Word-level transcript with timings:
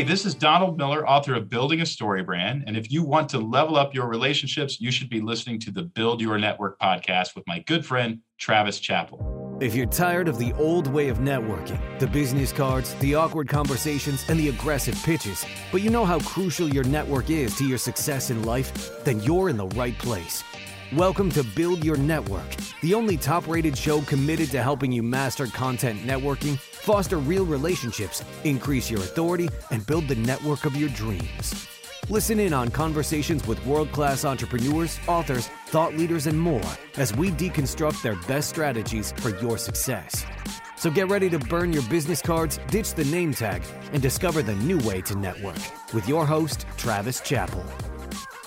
Hey, 0.00 0.06
this 0.06 0.24
is 0.24 0.34
Donald 0.34 0.78
Miller, 0.78 1.06
author 1.06 1.34
of 1.34 1.50
Building 1.50 1.82
a 1.82 1.84
Story 1.84 2.22
Brand. 2.22 2.64
And 2.66 2.74
if 2.74 2.90
you 2.90 3.02
want 3.02 3.28
to 3.28 3.38
level 3.38 3.76
up 3.76 3.94
your 3.94 4.08
relationships, 4.08 4.80
you 4.80 4.90
should 4.90 5.10
be 5.10 5.20
listening 5.20 5.60
to 5.60 5.70
the 5.70 5.82
Build 5.82 6.22
Your 6.22 6.38
Network 6.38 6.80
podcast 6.80 7.34
with 7.34 7.46
my 7.46 7.58
good 7.58 7.84
friend, 7.84 8.20
Travis 8.38 8.80
Chappell. 8.80 9.58
If 9.60 9.74
you're 9.74 9.84
tired 9.84 10.26
of 10.26 10.38
the 10.38 10.54
old 10.54 10.86
way 10.86 11.10
of 11.10 11.18
networking, 11.18 11.78
the 11.98 12.06
business 12.06 12.50
cards, 12.50 12.94
the 12.94 13.14
awkward 13.14 13.48
conversations, 13.48 14.24
and 14.30 14.40
the 14.40 14.48
aggressive 14.48 14.94
pitches, 15.02 15.44
but 15.70 15.82
you 15.82 15.90
know 15.90 16.06
how 16.06 16.18
crucial 16.20 16.66
your 16.66 16.84
network 16.84 17.28
is 17.28 17.54
to 17.58 17.68
your 17.68 17.76
success 17.76 18.30
in 18.30 18.42
life, 18.44 19.04
then 19.04 19.20
you're 19.20 19.50
in 19.50 19.58
the 19.58 19.68
right 19.68 19.98
place. 19.98 20.42
Welcome 20.96 21.30
to 21.32 21.44
Build 21.44 21.84
Your 21.84 21.98
Network, 21.98 22.56
the 22.80 22.94
only 22.94 23.18
top 23.18 23.46
rated 23.46 23.76
show 23.76 24.00
committed 24.00 24.50
to 24.52 24.62
helping 24.62 24.92
you 24.92 25.02
master 25.02 25.46
content 25.46 26.00
networking, 26.00 26.58
foster 26.80 27.18
real 27.18 27.44
relationships, 27.44 28.24
increase 28.44 28.90
your 28.90 29.00
authority, 29.00 29.48
and 29.70 29.86
build 29.86 30.08
the 30.08 30.16
network 30.16 30.64
of 30.64 30.74
your 30.76 30.88
dreams. 30.90 31.68
Listen 32.08 32.40
in 32.40 32.52
on 32.52 32.70
conversations 32.70 33.46
with 33.46 33.64
world 33.64 33.92
class 33.92 34.24
entrepreneurs, 34.24 34.98
authors, 35.06 35.48
thought 35.66 35.94
leaders, 35.94 36.26
and 36.26 36.40
more 36.40 36.62
as 36.96 37.14
we 37.14 37.30
deconstruct 37.30 38.02
their 38.02 38.16
best 38.26 38.48
strategies 38.48 39.12
for 39.18 39.30
your 39.38 39.58
success. 39.58 40.24
So 40.76 40.90
get 40.90 41.08
ready 41.08 41.28
to 41.30 41.38
burn 41.38 41.72
your 41.72 41.82
business 41.84 42.22
cards, 42.22 42.58
ditch 42.68 42.94
the 42.94 43.04
name 43.04 43.34
tag, 43.34 43.62
and 43.92 44.02
discover 44.02 44.42
the 44.42 44.54
new 44.56 44.78
way 44.78 45.02
to 45.02 45.14
network 45.14 45.58
with 45.92 46.08
your 46.08 46.24
host, 46.24 46.66
Travis 46.78 47.20
Chappell. 47.20 47.64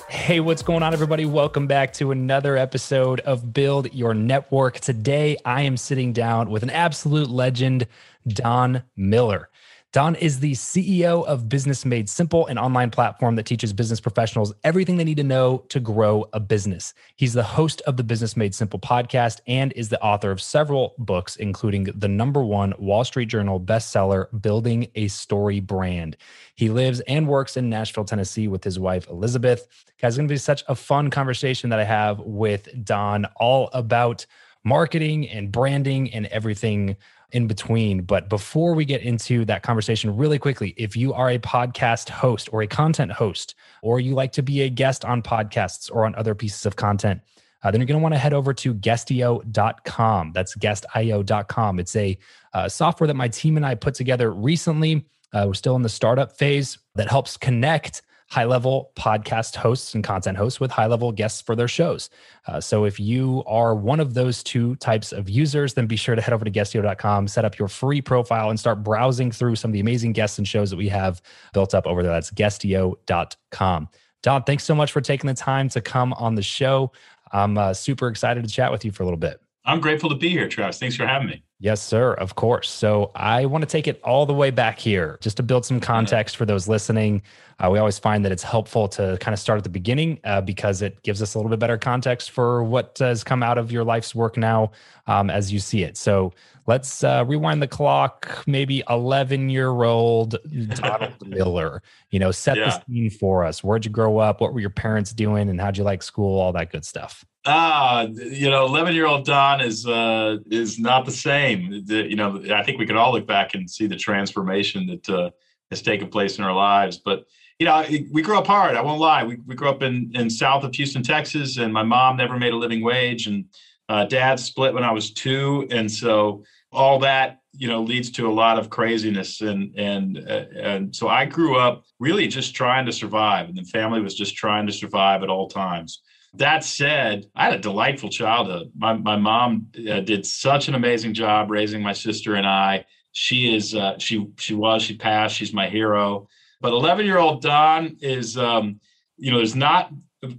Hey, 0.10 0.40
what's 0.40 0.62
going 0.62 0.84
on, 0.84 0.94
everybody? 0.94 1.26
Welcome 1.26 1.66
back 1.66 1.92
to 1.94 2.12
another 2.12 2.56
episode 2.56 3.20
of 3.22 3.52
Build 3.52 3.92
Your 3.94 4.14
Network. 4.14 4.80
Today, 4.80 5.38
I 5.44 5.62
am 5.62 5.76
sitting 5.76 6.14
down 6.14 6.52
with 6.52 6.64
an 6.64 6.70
absolute 6.70 7.30
legend, 7.30 7.88
Don 8.28 8.84
Miller. 8.96 9.50
Don 9.94 10.16
is 10.16 10.40
the 10.40 10.54
CEO 10.54 11.24
of 11.26 11.48
Business 11.48 11.86
Made 11.86 12.10
Simple, 12.10 12.48
an 12.48 12.58
online 12.58 12.90
platform 12.90 13.36
that 13.36 13.46
teaches 13.46 13.72
business 13.74 14.02
professionals 14.02 14.52
everything 14.64 14.98
they 14.98 15.04
need 15.04 15.18
to 15.18 15.24
know 15.24 15.60
to 15.70 15.80
grow 15.80 16.26
a 16.34 16.40
business. 16.40 16.96
He's 17.16 17.34
the 17.34 17.44
host 17.44 17.80
of 17.82 17.96
the 17.96 18.04
Business 18.04 18.36
Made 18.36 18.56
Simple 18.56 18.80
podcast 18.80 19.42
and 19.46 19.72
is 19.74 19.90
the 19.90 20.02
author 20.02 20.32
of 20.32 20.42
several 20.42 20.96
books, 20.98 21.36
including 21.36 21.84
the 21.84 22.08
number 22.08 22.44
one 22.44 22.74
Wall 22.80 23.04
Street 23.04 23.28
Journal 23.28 23.60
bestseller, 23.60 24.26
Building 24.42 24.88
a 24.96 25.10
Story 25.10 25.60
Brand. 25.60 26.18
He 26.56 26.70
lives 26.70 27.00
and 27.02 27.28
works 27.28 27.56
in 27.56 27.70
Nashville, 27.70 28.04
Tennessee 28.04 28.48
with 28.48 28.64
his 28.64 28.80
wife, 28.80 29.08
Elizabeth. 29.10 29.68
Guys, 30.02 30.14
it's 30.14 30.18
going 30.18 30.28
to 30.28 30.34
be 30.34 30.38
such 30.38 30.64
a 30.68 30.74
fun 30.74 31.12
conversation 31.12 31.70
that 31.70 31.80
I 31.80 31.84
have 31.84 32.18
with 32.20 32.68
Don 32.84 33.26
all 33.36 33.70
about 33.74 34.26
marketing 34.64 35.30
and 35.30 35.52
branding 35.52 36.12
and 36.14 36.26
everything 36.28 36.96
in 37.34 37.48
between. 37.48 38.04
But 38.04 38.30
before 38.30 38.74
we 38.74 38.86
get 38.86 39.02
into 39.02 39.44
that 39.46 39.64
conversation, 39.64 40.16
really 40.16 40.40
quickly, 40.40 40.74
if 40.78 40.96
you 40.96 41.14
are 41.14 41.30
a 41.30 41.40
podcast 41.40 42.10
host 42.10 42.48
or 42.54 42.62
a 42.62 42.68
content 42.68 43.12
host, 43.12 43.56
or 43.82 44.00
you 44.00 44.14
like 44.14 44.32
to 44.34 44.44
be 44.44 44.62
a 44.62 44.70
guest 44.70 45.04
on 45.04 45.22
podcasts 45.22 45.92
or 45.92 46.06
on 46.06 46.16
other 46.16 46.34
pieces 46.36 46.66
of 46.66 46.76
content, 46.76 47.22
uh, 47.64 47.72
then 47.72 47.80
you're 47.80 47.88
going 47.88 48.00
to 48.00 48.04
want 48.04 48.14
to 48.14 48.20
head 48.20 48.34
over 48.34 48.54
to 48.54 48.74
guestio.com. 48.74 50.32
That's 50.34 50.56
guestio.com. 50.56 51.80
It's 51.80 51.96
a 51.96 52.18
uh, 52.54 52.70
software 52.70 53.08
that 53.08 53.16
my 53.16 53.28
team 53.28 53.58
and 53.58 53.66
I 53.66 53.76
put 53.76 53.96
together 53.96 54.32
recently. 54.32 55.06
Uh, 55.34 55.46
we're 55.48 55.54
still 55.54 55.76
in 55.76 55.82
the 55.82 55.90
startup 55.90 56.38
phase 56.38 56.78
that 56.96 57.10
helps 57.10 57.38
connect 57.38 58.02
high 58.34 58.46
level 58.46 58.92
podcast 58.96 59.56
hosts 59.56 59.94
and 59.94 60.04
content 60.04 60.36
hosts 60.36 60.60
with 60.60 60.72
high 60.72 60.88
level 60.88 61.12
guests 61.12 61.40
for 61.40 61.56
their 61.56 61.68
shows. 61.68 62.10
Uh, 62.48 62.60
so 62.60 62.84
if 62.84 63.00
you 63.00 63.44
are 63.46 63.76
one 63.76 64.00
of 64.00 64.16
those 64.16 64.42
two 64.42 64.76
types 64.78 65.12
of 65.12 65.30
users, 65.30 65.76
then 65.76 65.86
be 65.86 65.96
sure 65.96 66.16
to 66.16 66.22
head 66.22 66.34
over 66.34 66.44
to 66.44 66.50
guestio.com, 66.50 67.28
set 67.28 67.46
up 67.46 67.60
your 67.60 67.68
free 67.68 68.02
profile, 68.02 68.50
and 68.50 68.60
start 68.60 68.82
browsing 68.82 69.32
through 69.32 69.56
some 69.56 69.70
of 69.70 69.74
the 69.74 69.80
amazing 69.80 70.14
guests 70.14 70.40
and 70.40 70.48
shows 70.48 70.72
that 70.72 70.78
we 70.78 70.90
have 70.90 71.22
built 71.54 71.76
up 71.76 71.86
over 71.86 72.02
there. 72.02 72.12
That's 72.12 72.32
guestio.com. 72.32 73.90
Don, 74.24 74.44
thanks 74.46 74.64
so 74.64 74.74
much 74.74 74.92
for 74.92 75.02
taking 75.02 75.28
the 75.28 75.36
time 75.36 75.70
to 75.70 75.80
come 75.80 76.12
on 76.14 76.34
the 76.34 76.42
show. 76.42 76.92
I'm 77.32 77.56
uh, 77.56 77.76
super 77.76 78.08
excited 78.08 78.44
to 78.44 78.50
chat 78.50 78.72
with 78.72 78.84
you 78.84 78.92
for 78.92 79.04
a 79.04 79.06
little 79.06 79.18
bit. 79.18 79.40
I'm 79.64 79.80
grateful 79.80 80.10
to 80.10 80.16
be 80.16 80.30
here, 80.30 80.50
Travis. 80.50 80.80
Thanks 80.80 80.96
for 80.96 81.06
having 81.06 81.28
me. 81.28 81.44
Yes, 81.64 81.82
sir. 81.82 82.14
Of 82.16 82.36
course. 82.36 82.70
So 82.70 83.10
I 83.16 83.46
want 83.46 83.62
to 83.62 83.66
take 83.66 83.88
it 83.88 84.02
all 84.04 84.26
the 84.26 84.34
way 84.34 84.52
back 84.52 84.78
here 84.80 85.18
just 85.22 85.38
to 85.38 85.44
build 85.44 85.66
some 85.66 85.80
context 85.80 86.36
for 86.36 86.46
those 86.46 86.68
listening. 86.68 87.22
Uh, 87.58 87.70
we 87.70 87.80
always 87.80 87.98
find 87.98 88.26
that 88.26 88.34
it's 88.34 88.44
helpful 88.44 88.90
to 88.90 89.18
kind 89.22 89.32
of 89.34 89.40
start 89.40 89.60
at 89.60 89.64
the 89.64 89.70
beginning 89.70 90.20
uh, 90.26 90.42
because 90.42 90.82
it 90.82 91.02
gives 91.04 91.22
us 91.22 91.36
a 91.36 91.38
little 91.38 91.50
bit 91.50 91.60
better 91.60 91.78
context 91.78 92.32
for 92.32 92.66
what 92.66 92.98
has 93.00 93.24
come 93.24 93.42
out 93.42 93.58
of 93.58 93.72
your 93.72 93.86
life's 93.86 94.14
work 94.14 94.36
now 94.36 94.74
um, 95.08 95.30
as 95.30 95.54
you 95.54 95.60
see 95.60 95.84
it. 95.84 95.96
So 95.96 96.34
let's 96.68 97.02
uh, 97.02 97.24
rewind 97.26 97.62
the 97.62 97.70
clock. 97.70 98.44
Maybe 98.46 98.84
11 98.90 99.50
year 99.50 99.84
old 99.84 100.36
Donald 100.76 101.14
Miller, 101.26 101.82
you 102.10 102.20
know, 102.20 102.32
set 102.32 102.58
yeah. 102.58 102.66
the 102.66 102.84
scene 102.86 103.10
for 103.10 103.46
us. 103.46 103.64
Where'd 103.64 103.86
you 103.86 103.92
grow 103.92 104.18
up? 104.18 104.42
What 104.42 104.54
were 104.54 104.60
your 104.60 104.70
parents 104.70 105.14
doing? 105.14 105.48
And 105.48 105.62
how'd 105.62 105.78
you 105.78 105.86
like 105.86 106.04
school? 106.04 106.42
All 106.42 106.52
that 106.52 106.74
good 106.74 106.84
stuff. 106.84 107.24
Ah, 107.46 108.04
you 108.04 108.50
know, 108.50 108.66
eleven-year-old 108.66 109.26
Don 109.26 109.60
is 109.60 109.86
uh, 109.86 110.38
is 110.50 110.80
not 110.80 111.06
the 111.06 111.12
same. 111.12 111.84
The, 111.86 112.10
you 112.10 112.16
know, 112.16 112.42
I 112.54 112.64
think 112.64 112.80
we 112.80 112.86
can 112.86 112.96
all 112.96 113.12
look 113.12 113.28
back 113.28 113.54
and 113.54 113.70
see 113.70 113.86
the 113.86 113.98
transformation 113.98 114.88
that 114.88 115.10
uh, 115.10 115.30
has 115.70 115.82
taken 115.82 116.08
place 116.08 116.38
in 116.38 116.44
our 116.46 116.54
lives. 116.54 116.98
But 116.98 117.26
you 117.60 117.66
know, 117.66 117.86
we 118.12 118.22
grew 118.22 118.38
up 118.38 118.48
hard. 118.48 118.76
I 118.76 118.82
won't 118.82 119.02
lie. 119.02 119.24
We 119.24 119.38
we 119.46 119.56
grew 119.56 119.70
up 119.70 119.84
in 119.84 120.12
in 120.14 120.30
south 120.30 120.64
of 120.64 120.74
Houston, 120.76 121.04
Texas, 121.04 121.58
and 121.58 121.74
my 121.74 121.84
mom 121.84 122.16
never 122.16 122.40
made 122.40 122.54
a 122.54 122.58
living 122.58 122.82
wage, 122.82 123.28
and 123.28 123.46
uh, 123.90 124.06
dad 124.06 124.40
split 124.40 124.74
when 124.74 124.86
I 124.86 124.92
was 124.92 125.12
two, 125.12 125.68
and 125.70 125.92
so 125.92 126.44
all 126.74 127.00
that 127.00 127.40
you 127.54 127.68
know 127.68 127.82
leads 127.82 128.10
to 128.10 128.28
a 128.28 128.34
lot 128.34 128.58
of 128.58 128.70
craziness 128.70 129.42
and 129.42 129.74
and 129.78 130.18
uh, 130.18 130.46
and 130.56 130.96
so 130.96 131.08
i 131.08 131.24
grew 131.24 131.56
up 131.56 131.84
really 132.00 132.28
just 132.28 132.56
trying 132.56 132.86
to 132.86 132.92
survive 132.92 133.48
and 133.48 133.58
the 133.58 133.64
family 133.64 134.02
was 134.02 134.16
just 134.16 134.36
trying 134.36 134.66
to 134.66 134.74
survive 134.74 135.22
at 135.22 135.30
all 135.30 135.48
times 135.48 136.02
that 136.36 136.64
said 136.64 137.26
i 137.36 137.46
had 137.46 137.54
a 137.54 137.60
delightful 137.60 138.10
childhood. 138.10 138.72
My, 138.76 138.94
my 138.94 139.16
mom 139.16 139.68
uh, 139.90 140.00
did 140.00 140.26
such 140.26 140.68
an 140.68 140.76
amazing 140.76 141.14
job 141.14 141.52
raising 141.52 141.82
my 141.82 141.94
sister 141.94 142.36
and 142.36 142.48
i. 142.48 142.86
She 143.12 143.56
is 143.56 143.76
uh, 143.76 143.98
she 144.00 144.28
she 144.38 144.56
was 144.56 144.82
she 144.82 144.98
passed 144.98 145.36
she's 145.36 145.54
my 145.54 145.70
hero. 145.70 146.28
But 146.62 146.74
11 146.74 147.06
year 147.06 147.20
old 147.20 147.42
don 147.42 147.98
is 148.02 148.38
um, 148.38 148.80
you 149.18 149.32
know 149.32 149.38
there's 149.38 149.56
not 149.56 149.92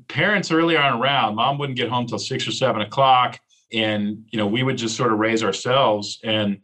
parents 0.08 0.50
early 0.50 0.76
on 0.76 1.00
around 1.00 1.36
mom 1.36 1.58
wouldn't 1.58 1.78
get 1.78 1.88
home 1.88 2.06
till 2.06 2.18
six 2.18 2.46
or 2.48 2.52
seven 2.52 2.82
o'clock. 2.82 3.38
And 3.72 4.24
you 4.30 4.38
know 4.38 4.46
we 4.46 4.62
would 4.62 4.76
just 4.76 4.96
sort 4.96 5.12
of 5.12 5.18
raise 5.18 5.44
ourselves. 5.44 6.18
And 6.24 6.60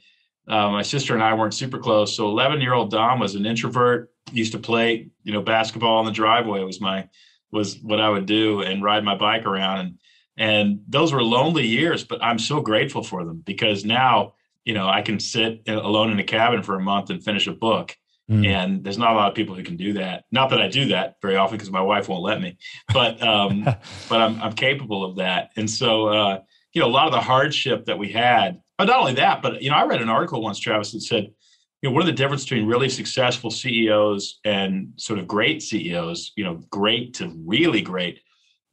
uh, 0.48 0.70
my 0.70 0.82
sister 0.82 1.14
and 1.14 1.22
i 1.22 1.32
weren't 1.34 1.54
super 1.54 1.78
close. 1.78 2.16
So 2.16 2.28
11 2.28 2.60
year 2.60 2.74
old 2.74 2.90
don 2.90 3.20
was 3.20 3.36
an 3.36 3.46
introvert 3.46 4.10
used 4.32 4.52
to 4.52 4.58
play 4.58 5.08
you 5.22 5.32
know 5.32 5.42
basketball 5.42 6.00
in 6.00 6.06
the 6.06 6.12
driveway. 6.12 6.60
It 6.62 6.64
was 6.64 6.80
my 6.80 7.08
was 7.52 7.78
what 7.80 8.00
i 8.00 8.08
would 8.08 8.26
do 8.26 8.60
and 8.62 8.82
ride 8.82 9.04
my 9.04 9.16
bike 9.16 9.46
around 9.46 9.80
and 9.80 9.98
and 10.36 10.80
those 10.88 11.12
were 11.12 11.22
lonely 11.22 11.66
years 11.66 12.04
but 12.04 12.22
i'm 12.22 12.38
so 12.38 12.60
grateful 12.60 13.02
for 13.02 13.24
them 13.24 13.42
because 13.44 13.84
now 13.84 14.34
you 14.64 14.74
know 14.74 14.88
i 14.88 15.02
can 15.02 15.18
sit 15.18 15.62
alone 15.68 16.10
in 16.10 16.18
a 16.18 16.24
cabin 16.24 16.62
for 16.62 16.74
a 16.74 16.80
month 16.80 17.10
and 17.10 17.24
finish 17.24 17.46
a 17.46 17.52
book 17.52 17.96
Mm. 18.30 18.46
And 18.46 18.84
there's 18.84 18.98
not 18.98 19.12
a 19.12 19.16
lot 19.16 19.28
of 19.28 19.34
people 19.34 19.56
who 19.56 19.64
can 19.64 19.76
do 19.76 19.94
that. 19.94 20.24
Not 20.30 20.50
that 20.50 20.60
I 20.60 20.68
do 20.68 20.86
that 20.86 21.16
very 21.20 21.34
often 21.34 21.56
because 21.58 21.72
my 21.72 21.80
wife 21.80 22.08
won't 22.08 22.22
let 22.22 22.40
me, 22.40 22.58
but 22.92 23.20
um, 23.20 23.64
but 24.08 24.20
I'm 24.20 24.40
I'm 24.40 24.52
capable 24.52 25.04
of 25.04 25.16
that. 25.16 25.50
And 25.56 25.68
so 25.68 26.06
uh, 26.06 26.40
you 26.72 26.80
know, 26.80 26.86
a 26.86 26.90
lot 26.90 27.06
of 27.06 27.12
the 27.12 27.20
hardship 27.20 27.86
that 27.86 27.98
we 27.98 28.12
had, 28.12 28.60
but 28.78 28.84
not 28.84 29.00
only 29.00 29.14
that, 29.14 29.42
but 29.42 29.60
you 29.62 29.70
know, 29.70 29.76
I 29.76 29.84
read 29.84 30.00
an 30.00 30.08
article 30.08 30.42
once, 30.42 30.60
Travis, 30.60 30.92
that 30.92 31.00
said, 31.00 31.32
you 31.82 31.88
know, 31.88 31.94
what 31.94 32.02
are 32.02 32.06
the 32.06 32.12
difference 32.12 32.44
between 32.44 32.66
really 32.66 32.88
successful 32.88 33.50
CEOs 33.50 34.40
and 34.44 34.92
sort 34.96 35.18
of 35.18 35.26
great 35.26 35.62
CEOs? 35.62 36.32
You 36.36 36.44
know, 36.44 36.60
great 36.70 37.14
to 37.14 37.32
really 37.44 37.80
great. 37.80 38.20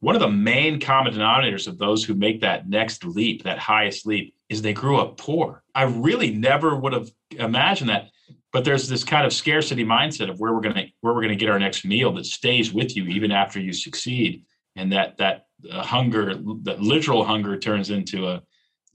One 0.00 0.14
of 0.14 0.20
the 0.20 0.30
main 0.30 0.78
common 0.78 1.14
denominators 1.14 1.66
of 1.66 1.78
those 1.78 2.04
who 2.04 2.14
make 2.14 2.40
that 2.42 2.68
next 2.68 3.04
leap, 3.04 3.44
that 3.44 3.58
highest 3.58 4.06
leap, 4.06 4.34
is 4.48 4.62
they 4.62 4.72
grew 4.72 4.98
up 4.98 5.16
poor. 5.16 5.62
I 5.74 5.84
really 5.84 6.30
never 6.30 6.76
would 6.76 6.92
have 6.92 7.10
imagined 7.30 7.90
that 7.90 8.10
but 8.52 8.64
there's 8.64 8.88
this 8.88 9.04
kind 9.04 9.26
of 9.26 9.32
scarcity 9.32 9.84
mindset 9.84 10.30
of 10.30 10.40
where 10.40 10.54
we're 10.54 10.62
to 10.62 10.86
where 11.00 11.14
we're 11.14 11.28
to 11.28 11.36
get 11.36 11.50
our 11.50 11.58
next 11.58 11.84
meal 11.84 12.12
that 12.12 12.26
stays 12.26 12.72
with 12.72 12.96
you 12.96 13.04
even 13.04 13.30
after 13.30 13.60
you 13.60 13.72
succeed 13.72 14.44
and 14.76 14.92
that 14.92 15.16
that 15.18 15.46
uh, 15.70 15.82
hunger 15.82 16.34
that 16.62 16.80
literal 16.80 17.24
hunger 17.24 17.58
turns 17.58 17.90
into 17.90 18.26
a, 18.26 18.42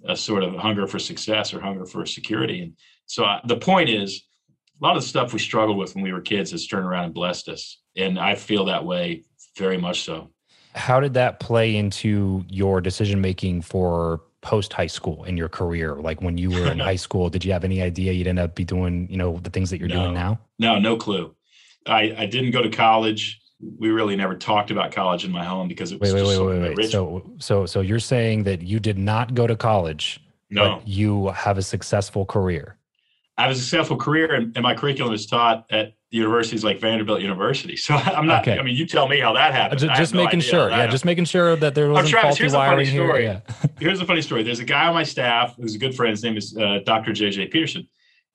a 0.08 0.16
sort 0.16 0.44
of 0.44 0.56
hunger 0.56 0.88
for 0.88 1.00
success 1.00 1.54
or 1.54 1.60
hunger 1.60 1.86
for 1.86 2.06
security 2.06 2.62
and 2.62 2.74
so 3.06 3.24
uh, 3.24 3.40
the 3.46 3.58
point 3.58 3.90
is 3.90 4.24
a 4.82 4.86
lot 4.86 4.96
of 4.96 5.04
the 5.04 5.08
stuff 5.08 5.34
we 5.34 5.40
struggled 5.40 5.78
with 5.78 5.96
when 5.96 6.04
we 6.04 6.14
were 6.14 6.22
kids 6.22 6.52
has 6.52 6.68
turned 6.68 6.86
around 6.86 7.06
and 7.06 7.14
blessed 7.14 7.50
us 7.50 7.82
and 7.96 8.20
i 8.20 8.36
feel 8.36 8.66
that 8.66 8.86
way 8.86 9.24
very 9.58 9.78
much 9.78 10.04
so 10.04 10.30
how 10.76 11.00
did 11.00 11.14
that 11.14 11.40
play 11.40 11.76
into 11.76 12.44
your 12.48 12.82
decision 12.82 13.22
making 13.22 13.62
for 13.62 14.22
post 14.42 14.74
high 14.74 14.88
school 14.88 15.24
in 15.24 15.38
your 15.38 15.50
career? 15.50 15.96
Like 15.96 16.22
when 16.22 16.38
you 16.38 16.52
were 16.52 16.72
in 16.72 16.80
high 16.92 16.96
school, 16.96 17.30
did 17.30 17.44
you 17.44 17.52
have 17.54 17.64
any 17.64 17.82
idea 17.82 18.12
you'd 18.12 18.28
end 18.28 18.40
up 18.40 18.56
be 18.56 18.66
doing, 18.66 19.08
you 19.10 19.18
know, 19.18 19.40
the 19.42 19.50
things 19.50 19.70
that 19.70 19.80
you're 19.80 19.90
no, 19.90 20.04
doing 20.04 20.14
now? 20.14 20.40
No, 20.60 20.80
no 20.80 20.98
clue. 20.98 21.36
I, 21.88 22.16
I 22.18 22.26
didn't 22.26 22.52
go 22.52 22.62
to 22.62 22.70
college. 22.70 23.42
We 23.80 23.90
really 23.90 24.16
never 24.16 24.36
talked 24.36 24.72
about 24.72 24.92
college 24.92 25.26
in 25.26 25.32
my 25.32 25.44
home 25.44 25.68
because 25.68 25.92
it 25.92 26.00
was 26.00 26.14
wait, 26.14 26.24
wait, 26.24 26.40
wait, 26.40 26.60
wait, 26.60 26.78
wait, 26.78 26.92
So, 26.92 27.32
so, 27.40 27.66
so 27.66 27.82
you're 27.82 28.00
saying 28.00 28.44
that 28.44 28.62
you 28.62 28.80
did 28.80 28.98
not 28.98 29.34
go 29.34 29.48
to 29.48 29.56
college, 29.56 30.22
no. 30.50 30.78
but 30.78 30.88
you 30.88 31.30
have 31.30 31.58
a 31.58 31.62
successful 31.62 32.26
career. 32.26 32.78
I 33.38 33.44
have 33.44 33.52
a 33.52 33.56
successful 33.56 33.98
career, 33.98 34.34
and, 34.34 34.56
and 34.56 34.64
my 34.64 34.76
curriculum 34.76 35.14
is 35.14 35.26
taught 35.26 35.66
at 35.72 35.94
universities 36.12 36.64
like 36.64 36.80
Vanderbilt 36.80 37.22
University. 37.22 37.76
So 37.84 37.96
I'm 37.96 38.28
not. 38.28 38.44
Okay. 38.44 38.58
I 38.58 38.64
mean, 38.64 38.76
you 38.76 38.86
tell 38.86 39.08
me 39.08 39.20
how 39.20 39.34
that 39.34 39.54
happened. 39.54 39.80
Just, 39.80 39.96
just 39.96 40.14
making 40.14 40.40
sure. 40.40 40.70
Yeah, 40.70 40.76
happened. 40.76 40.92
just 40.92 41.06
making 41.06 41.26
sure 41.26 41.56
that 41.58 41.76
there 41.76 41.90
wasn't 41.90 42.16
oh, 42.16 42.22
Travis, 42.22 42.38
faulty 42.38 42.56
wiring 42.56 42.88
here. 42.88 43.20
Yeah. 43.20 43.40
here's 43.80 44.00
a 44.00 44.06
funny 44.06 44.22
story. 44.22 44.44
There's 44.44 44.60
a 44.60 44.64
guy 44.64 44.88
on 44.88 44.94
my 44.94 45.04
staff 45.04 45.56
who's 45.58 45.76
a 45.76 45.78
good 45.78 45.96
friend. 45.96 46.12
His 46.12 46.24
name 46.24 46.38
is 46.38 46.56
uh, 46.56 46.80
Dr. 46.86 47.12
JJ 47.12 47.52
Peterson. 47.52 47.88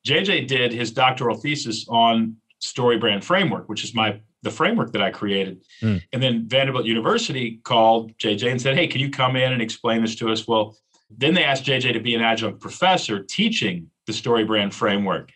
JJ 0.06 0.48
did 0.48 0.72
his 0.72 0.92
doctoral 0.92 1.36
thesis 1.36 1.86
on 1.88 2.36
story 2.58 2.98
brand 2.98 3.24
framework, 3.24 3.68
which 3.68 3.84
is 3.84 3.94
my 3.94 4.20
the 4.42 4.50
framework 4.50 4.92
that 4.92 5.02
I 5.02 5.10
created. 5.10 5.64
Mm. 5.82 6.02
And 6.12 6.22
then 6.22 6.48
Vanderbilt 6.48 6.84
University 6.84 7.60
called 7.64 8.16
JJ 8.18 8.50
and 8.50 8.60
said, 8.60 8.76
"Hey, 8.76 8.86
can 8.86 9.00
you 9.00 9.10
come 9.10 9.36
in 9.36 9.52
and 9.52 9.62
explain 9.62 10.02
this 10.02 10.16
to 10.16 10.30
us?" 10.30 10.46
Well, 10.46 10.76
then 11.10 11.34
they 11.34 11.44
asked 11.44 11.64
JJ 11.64 11.94
to 11.94 12.00
be 12.00 12.14
an 12.14 12.20
adjunct 12.20 12.60
professor 12.60 13.22
teaching 13.22 13.90
the 14.08 14.12
story 14.12 14.42
brand 14.42 14.74
framework. 14.74 15.30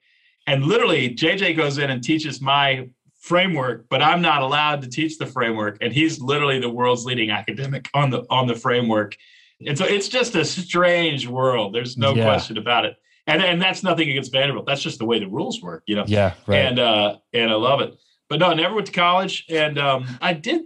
And 0.49 0.65
literally, 0.65 1.15
JJ 1.15 1.57
goes 1.57 1.79
in 1.79 1.91
and 1.91 2.03
teaches 2.03 2.41
my 2.41 2.89
framework, 3.21 3.89
but 3.89 4.03
I'm 4.03 4.21
not 4.21 4.43
allowed 4.43 4.83
to 4.83 4.89
teach 4.89 5.19
the 5.19 5.27
framework. 5.27 5.79
And 5.81 5.93
he's 5.93 6.21
literally 6.21 6.59
the 6.59 6.69
world's 6.69 7.05
leading 7.05 7.31
academic 7.31 7.89
on 7.95 8.11
the 8.11 8.25
on 8.29 8.49
the 8.49 8.57
framework. 8.57 9.17
And 9.65 9.79
so 9.79 9.85
it's 9.85 10.09
just 10.09 10.35
a 10.35 10.45
strange 10.45 11.29
world. 11.29 11.73
There's 11.73 11.97
no 11.97 12.15
yeah. 12.15 12.25
question 12.25 12.59
about 12.59 12.85
it. 12.85 12.97
And 13.29 13.41
and 13.41 13.63
that's 13.63 13.85
nothing 13.85 14.11
against 14.11 14.33
Vanderbilt. 14.33 14.67
That's 14.67 14.83
just 14.83 14.99
the 14.99 15.05
way 15.05 15.21
the 15.21 15.29
rules 15.29 15.63
work, 15.63 15.85
you 15.87 15.95
know. 15.95 16.05
Yeah, 16.09 16.35
right. 16.49 16.59
And 16.59 16.81
uh 16.81 17.19
and 17.33 17.53
I 17.53 17.55
love 17.55 17.81
it. 17.81 17.95
But 18.29 18.41
no, 18.41 18.47
I 18.49 18.55
never 18.55 18.75
went 18.75 18.89
to 18.89 18.93
college. 18.93 19.47
And 19.49 19.79
um 19.79 20.19
I 20.21 20.33
did, 20.33 20.63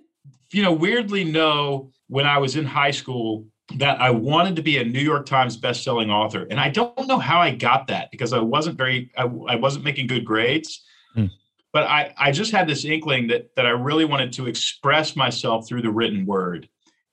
you 0.52 0.62
know, 0.62 0.72
weirdly 0.72 1.24
know 1.24 1.90
when 2.08 2.26
I 2.26 2.38
was 2.38 2.56
in 2.56 2.64
high 2.64 2.92
school 2.92 3.46
that 3.74 4.00
I 4.00 4.10
wanted 4.10 4.56
to 4.56 4.62
be 4.62 4.78
a 4.78 4.84
New 4.84 5.00
York 5.00 5.26
Times 5.26 5.56
best-selling 5.56 6.10
author, 6.10 6.46
and 6.50 6.60
I 6.60 6.70
don't 6.70 7.06
know 7.06 7.18
how 7.18 7.40
I 7.40 7.50
got 7.50 7.88
that 7.88 8.10
because 8.10 8.32
I 8.32 8.38
wasn't 8.38 8.78
very, 8.78 9.10
I, 9.16 9.22
I 9.22 9.56
wasn't 9.56 9.84
making 9.84 10.06
good 10.06 10.24
grades, 10.24 10.84
mm. 11.16 11.30
but 11.72 11.84
I, 11.84 12.14
I 12.16 12.30
just 12.30 12.52
had 12.52 12.68
this 12.68 12.84
inkling 12.84 13.26
that 13.28 13.54
that 13.56 13.66
I 13.66 13.70
really 13.70 14.04
wanted 14.04 14.32
to 14.34 14.46
express 14.46 15.16
myself 15.16 15.66
through 15.68 15.82
the 15.82 15.90
written 15.90 16.26
word, 16.26 16.68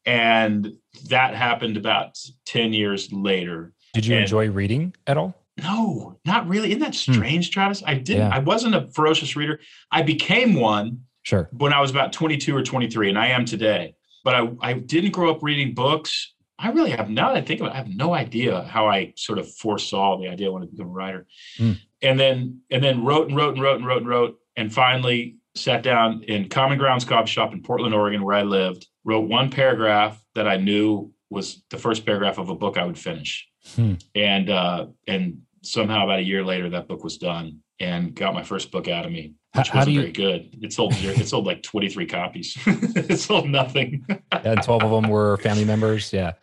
and 0.05 0.73
that 1.09 1.35
happened 1.35 1.77
about 1.77 2.19
ten 2.45 2.71
years 2.71 3.11
later. 3.11 3.73
Did 3.93 4.05
you 4.05 4.15
and 4.15 4.23
enjoy 4.23 4.49
reading 4.49 4.93
at 5.07 5.17
all? 5.17 5.35
No, 5.57 6.19
not 6.25 6.47
really. 6.47 6.69
Isn't 6.69 6.79
that 6.79 6.95
hmm. 6.95 7.13
strange, 7.13 7.49
mm. 7.49 7.53
Travis? 7.53 7.83
I 7.85 7.95
didn't. 7.95 8.27
Yeah. 8.27 8.35
I 8.35 8.39
wasn't 8.39 8.75
a 8.75 8.87
ferocious 8.87 9.35
reader. 9.35 9.59
I 9.91 10.01
became 10.01 10.55
one. 10.55 11.01
Sure. 11.23 11.49
When 11.53 11.71
I 11.71 11.79
was 11.79 11.89
about 11.89 12.11
22 12.11 12.55
or 12.55 12.63
23, 12.63 13.09
and 13.09 13.17
I 13.17 13.27
am 13.27 13.45
today. 13.45 13.95
But 14.25 14.35
I, 14.35 14.49
I 14.61 14.73
didn't 14.73 15.11
grow 15.11 15.31
up 15.31 15.41
reading 15.41 15.73
books. 15.73 16.32
I 16.59 16.69
really 16.69 16.91
have 16.91 17.09
now 17.09 17.33
that 17.33 17.37
I 17.37 17.45
think 17.45 17.59
about 17.59 17.71
it, 17.71 17.75
I 17.75 17.77
have 17.77 17.89
no 17.89 18.13
idea 18.13 18.63
how 18.63 18.87
I 18.87 19.13
sort 19.17 19.39
of 19.39 19.51
foresaw 19.55 20.17
the 20.19 20.27
idea 20.27 20.47
I 20.47 20.51
wanted 20.51 20.67
to 20.67 20.71
become 20.73 20.89
a 20.89 20.93
writer. 20.93 21.25
Mm. 21.57 21.79
And 22.01 22.19
then 22.19 22.61
and 22.69 22.83
then 22.83 23.03
wrote 23.03 23.27
and 23.27 23.35
wrote 23.35 23.55
and 23.55 23.61
wrote 23.61 23.77
and 23.77 23.85
wrote 23.85 24.01
and 24.01 24.07
wrote 24.07 24.39
and 24.55 24.73
finally 24.73 25.37
sat 25.55 25.83
down 25.83 26.23
in 26.23 26.49
Common 26.49 26.77
Grounds 26.77 27.05
Coffee 27.05 27.29
Shop 27.29 27.53
in 27.53 27.61
Portland, 27.61 27.93
Oregon, 27.93 28.23
where 28.23 28.35
I 28.35 28.43
lived, 28.43 28.87
wrote 29.03 29.29
one 29.29 29.49
paragraph 29.49 30.23
that 30.35 30.47
I 30.47 30.57
knew 30.57 31.11
was 31.29 31.63
the 31.69 31.77
first 31.77 32.05
paragraph 32.05 32.37
of 32.37 32.49
a 32.49 32.55
book 32.55 32.77
I 32.77 32.85
would 32.85 32.97
finish. 32.97 33.47
Hmm. 33.75 33.93
And 34.15 34.49
uh, 34.49 34.87
and 35.07 35.41
somehow 35.63 36.03
about 36.03 36.19
a 36.19 36.23
year 36.23 36.43
later 36.43 36.69
that 36.69 36.87
book 36.87 37.03
was 37.03 37.17
done 37.17 37.59
and 37.79 38.13
got 38.13 38.33
my 38.33 38.43
first 38.43 38.71
book 38.71 38.87
out 38.87 39.05
of 39.05 39.11
me 39.11 39.33
which 39.55 39.69
How 39.69 39.79
wasn't 39.79 39.95
you, 39.95 40.01
very 40.01 40.11
good. 40.11 40.57
It 40.61 40.73
sold 40.73 40.93
it 40.95 41.27
sold 41.27 41.45
like 41.45 41.61
23 41.61 42.07
copies. 42.07 42.57
it 42.65 43.19
sold 43.19 43.49
nothing. 43.49 44.05
and 44.31 44.61
12 44.61 44.83
of 44.83 44.89
them 44.89 45.09
were 45.09 45.37
family 45.37 45.65
members. 45.65 46.11
Yeah. 46.11 46.33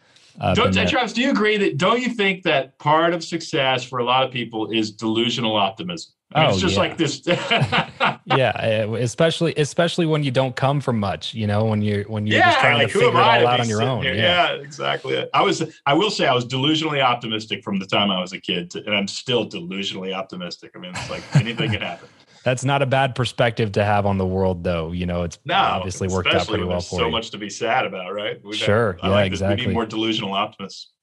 Uh, 0.41 0.55
don't, 0.55 0.73
Travis, 0.89 1.13
do 1.13 1.21
you 1.21 1.31
agree 1.31 1.59
that 1.59 1.77
don't 1.77 2.01
you 2.01 2.11
think 2.11 2.45
that 2.45 2.79
part 2.79 3.13
of 3.13 3.23
success 3.23 3.85
for 3.85 3.99
a 3.99 4.05
lot 4.05 4.25
of 4.25 4.31
people 4.31 4.71
is 4.71 4.91
delusional 4.93 5.57
optimism? 5.57 6.13
I 6.33 6.41
mean, 6.41 6.47
oh, 6.47 6.53
it's 6.53 6.61
just 6.61 6.75
yeah. 6.75 6.81
like 6.81 6.97
this. 6.97 7.23
yeah, 8.27 8.85
especially 8.95 9.53
especially 9.57 10.07
when 10.07 10.23
you 10.23 10.31
don't 10.31 10.55
come 10.55 10.81
from 10.81 11.01
much, 11.01 11.35
you 11.35 11.49
know, 11.49 11.65
when 11.65 11.83
you're 11.83 12.05
when 12.05 12.25
you're 12.25 12.39
yeah, 12.39 12.51
just 12.51 12.61
trying 12.61 12.79
like, 12.79 12.87
to 12.87 12.93
figure 12.93 13.09
it 13.09 13.17
all 13.17 13.47
out 13.49 13.61
on 13.61 13.69
your 13.69 13.83
own. 13.83 14.05
Yeah. 14.05 14.13
yeah. 14.13 14.53
exactly. 14.53 15.27
I 15.35 15.43
was 15.43 15.65
I 15.87 15.95
will 15.95 16.11
say 16.11 16.29
I 16.29 16.33
was 16.33 16.47
delusionally 16.47 17.03
optimistic 17.03 17.65
from 17.65 17.81
the 17.81 17.87
time 17.87 18.13
I 18.13 18.21
was 18.21 18.33
a 18.33 18.41
kid, 18.41 18.71
to, 18.71 18.85
and 18.87 18.95
I'm 18.95 19.09
still 19.09 19.49
delusionally 19.49 20.15
optimistic. 20.15 20.71
I 20.77 20.79
mean, 20.79 20.93
it's 20.95 21.11
like 21.11 21.25
anything 21.35 21.73
can 21.73 21.83
happen. 21.83 22.09
That's 22.45 22.65
not 22.65 22.83
a 22.83 22.87
bad 22.87 23.15
perspective 23.15 23.73
to 23.73 23.85
have 23.85 24.07
on 24.07 24.19
the 24.19 24.27
world, 24.27 24.65
though. 24.65 24.93
You 24.93 25.07
know, 25.07 25.23
it's 25.25 25.39
no, 25.45 25.55
obviously 25.55 26.09
worked 26.09 26.29
out 26.29 26.47
pretty 26.47 26.65
well 26.65 26.81
for 26.81 26.97
so 26.97 26.97
you. 26.99 27.05
So 27.05 27.11
much 27.11 27.31
to 27.31 27.39
be 27.39 27.51
sad 27.51 27.85
about, 27.85 28.15
right? 28.15 28.41
We've 28.43 28.57
sure. 28.57 28.93
Had, 28.95 29.09
yeah, 29.09 29.11
like 29.11 29.27
exactly. 29.27 29.67
We 29.67 29.69
need 29.69 29.75
more 29.75 29.87
delusional 29.87 30.33
optimists. 30.33 30.91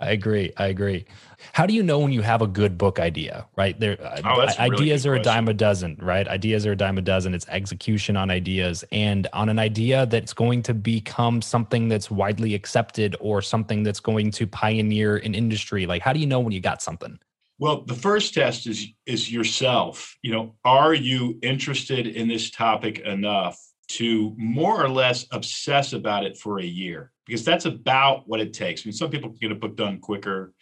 I 0.00 0.12
agree. 0.12 0.52
I 0.56 0.68
agree. 0.68 1.06
How 1.52 1.66
do 1.66 1.74
you 1.74 1.82
know 1.82 1.98
when 1.98 2.12
you 2.12 2.22
have 2.22 2.40
a 2.40 2.46
good 2.46 2.78
book 2.78 3.00
idea? 3.00 3.46
Right 3.56 3.78
there, 3.80 4.00
uh, 4.00 4.20
oh, 4.24 4.46
ideas 4.60 5.04
really 5.04 5.18
are 5.18 5.20
a 5.20 5.22
dime 5.22 5.48
a 5.48 5.54
dozen. 5.54 5.96
Right, 6.00 6.26
ideas 6.28 6.66
are 6.66 6.72
a 6.72 6.76
dime 6.76 6.98
a 6.98 7.02
dozen. 7.02 7.34
It's 7.34 7.48
execution 7.48 8.16
on 8.16 8.30
ideas, 8.30 8.84
and 8.92 9.26
on 9.32 9.48
an 9.48 9.58
idea 9.58 10.06
that's 10.06 10.32
going 10.32 10.62
to 10.64 10.74
become 10.74 11.42
something 11.42 11.88
that's 11.88 12.12
widely 12.12 12.54
accepted 12.54 13.16
or 13.18 13.42
something 13.42 13.82
that's 13.82 14.00
going 14.00 14.30
to 14.32 14.46
pioneer 14.46 15.16
an 15.16 15.34
industry. 15.34 15.86
Like, 15.86 16.02
how 16.02 16.12
do 16.12 16.20
you 16.20 16.26
know 16.26 16.38
when 16.38 16.52
you 16.52 16.60
got 16.60 16.80
something? 16.80 17.18
Well, 17.58 17.82
the 17.84 17.94
first 17.94 18.34
test 18.34 18.66
is 18.66 18.88
is 19.06 19.30
yourself. 19.32 20.16
You 20.22 20.32
know, 20.32 20.54
are 20.64 20.94
you 20.94 21.38
interested 21.42 22.06
in 22.06 22.28
this 22.28 22.50
topic 22.50 23.00
enough 23.00 23.58
to 23.88 24.34
more 24.36 24.82
or 24.82 24.88
less 24.88 25.26
obsess 25.32 25.92
about 25.92 26.24
it 26.24 26.38
for 26.38 26.60
a 26.60 26.64
year? 26.64 27.10
Because 27.26 27.44
that's 27.44 27.64
about 27.64 28.28
what 28.28 28.40
it 28.40 28.52
takes. 28.52 28.82
I 28.82 28.88
mean, 28.88 28.92
some 28.92 29.10
people 29.10 29.30
can 29.30 29.38
get 29.40 29.52
a 29.52 29.56
book 29.56 29.76
done 29.76 29.98
quicker. 30.00 30.54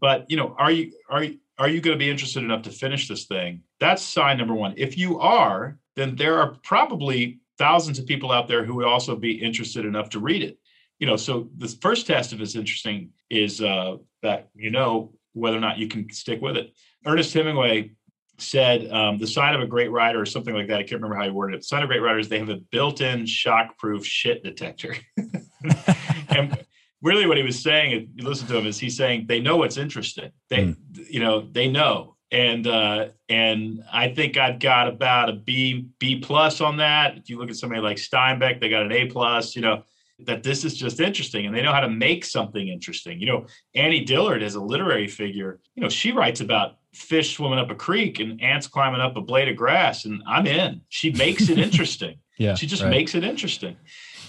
but 0.00 0.26
you 0.28 0.36
know, 0.36 0.54
are 0.58 0.70
you 0.70 0.92
are 1.10 1.24
you 1.24 1.38
are 1.58 1.68
you 1.68 1.80
going 1.80 1.96
to 1.96 1.98
be 1.98 2.10
interested 2.10 2.42
enough 2.42 2.62
to 2.62 2.70
finish 2.70 3.08
this 3.08 3.26
thing? 3.26 3.62
That's 3.80 4.02
sign 4.02 4.38
number 4.38 4.54
one. 4.54 4.74
If 4.76 4.96
you 4.96 5.18
are, 5.18 5.78
then 5.96 6.16
there 6.16 6.38
are 6.40 6.56
probably 6.62 7.40
thousands 7.58 7.98
of 7.98 8.06
people 8.06 8.30
out 8.30 8.46
there 8.46 8.64
who 8.64 8.76
would 8.76 8.86
also 8.86 9.16
be 9.16 9.32
interested 9.32 9.84
enough 9.84 10.10
to 10.10 10.20
read 10.20 10.42
it. 10.42 10.58
You 11.00 11.06
know, 11.06 11.16
so 11.16 11.50
the 11.58 11.68
first 11.82 12.06
test 12.06 12.32
if 12.32 12.40
it's 12.40 12.54
interesting 12.54 13.10
is 13.28 13.60
uh, 13.60 13.96
that 14.22 14.48
you 14.54 14.70
know 14.70 15.12
whether 15.38 15.56
or 15.56 15.60
not 15.60 15.78
you 15.78 15.88
can 15.88 16.10
stick 16.12 16.40
with 16.40 16.56
it. 16.56 16.74
Ernest 17.06 17.32
Hemingway 17.32 17.92
said 18.38 18.90
um, 18.90 19.18
the 19.18 19.26
sign 19.26 19.54
of 19.54 19.60
a 19.60 19.66
great 19.66 19.90
writer 19.90 20.20
or 20.20 20.26
something 20.26 20.54
like 20.54 20.68
that. 20.68 20.78
I 20.78 20.82
can't 20.82 21.00
remember 21.02 21.16
how 21.16 21.24
he 21.24 21.30
worded 21.30 21.56
it. 21.56 21.58
The 21.58 21.64
sign 21.64 21.82
of 21.82 21.88
great 21.88 22.02
writers, 22.02 22.28
they 22.28 22.38
have 22.38 22.48
a 22.48 22.56
built-in 22.56 23.26
shock-proof 23.26 24.06
shit 24.06 24.44
detector. 24.44 24.94
and 26.28 26.56
really 27.02 27.26
what 27.26 27.36
he 27.36 27.42
was 27.42 27.60
saying, 27.60 27.92
if 27.92 28.08
you 28.14 28.28
listen 28.28 28.46
to 28.48 28.56
him, 28.56 28.66
is 28.66 28.78
he's 28.78 28.96
saying 28.96 29.26
they 29.28 29.40
know 29.40 29.56
what's 29.56 29.76
interesting. 29.76 30.30
They, 30.50 30.58
mm. 30.58 30.76
you 31.10 31.20
know, 31.20 31.40
they 31.40 31.68
know. 31.68 32.16
And 32.30 32.66
uh, 32.66 33.08
and 33.30 33.82
I 33.90 34.12
think 34.12 34.36
I've 34.36 34.58
got 34.58 34.86
about 34.86 35.30
a 35.30 35.32
B 35.32 35.88
B 35.98 36.20
plus 36.20 36.60
on 36.60 36.76
that. 36.76 37.16
If 37.16 37.30
you 37.30 37.38
look 37.38 37.48
at 37.48 37.56
somebody 37.56 37.80
like 37.80 37.96
Steinbeck, 37.96 38.60
they 38.60 38.68
got 38.68 38.82
an 38.82 38.92
A 38.92 39.06
plus. 39.06 39.56
You 39.56 39.62
know, 39.62 39.82
that 40.20 40.42
this 40.42 40.64
is 40.64 40.76
just 40.76 41.00
interesting 41.00 41.46
and 41.46 41.54
they 41.54 41.62
know 41.62 41.72
how 41.72 41.80
to 41.80 41.88
make 41.88 42.24
something 42.24 42.68
interesting. 42.68 43.20
You 43.20 43.26
know, 43.26 43.46
Annie 43.74 44.04
Dillard 44.04 44.42
is 44.42 44.56
a 44.56 44.60
literary 44.60 45.06
figure. 45.06 45.60
You 45.74 45.82
know, 45.82 45.88
she 45.88 46.12
writes 46.12 46.40
about 46.40 46.78
fish 46.92 47.36
swimming 47.36 47.58
up 47.58 47.70
a 47.70 47.74
creek 47.74 48.18
and 48.18 48.40
ants 48.42 48.66
climbing 48.66 49.00
up 49.00 49.16
a 49.16 49.20
blade 49.20 49.48
of 49.48 49.56
grass, 49.56 50.04
and 50.04 50.22
I'm 50.26 50.46
in. 50.46 50.80
She 50.88 51.12
makes 51.12 51.48
it 51.48 51.58
interesting. 51.58 52.18
yeah, 52.36 52.54
she 52.54 52.66
just 52.66 52.82
right. 52.82 52.90
makes 52.90 53.14
it 53.14 53.22
interesting. 53.24 53.76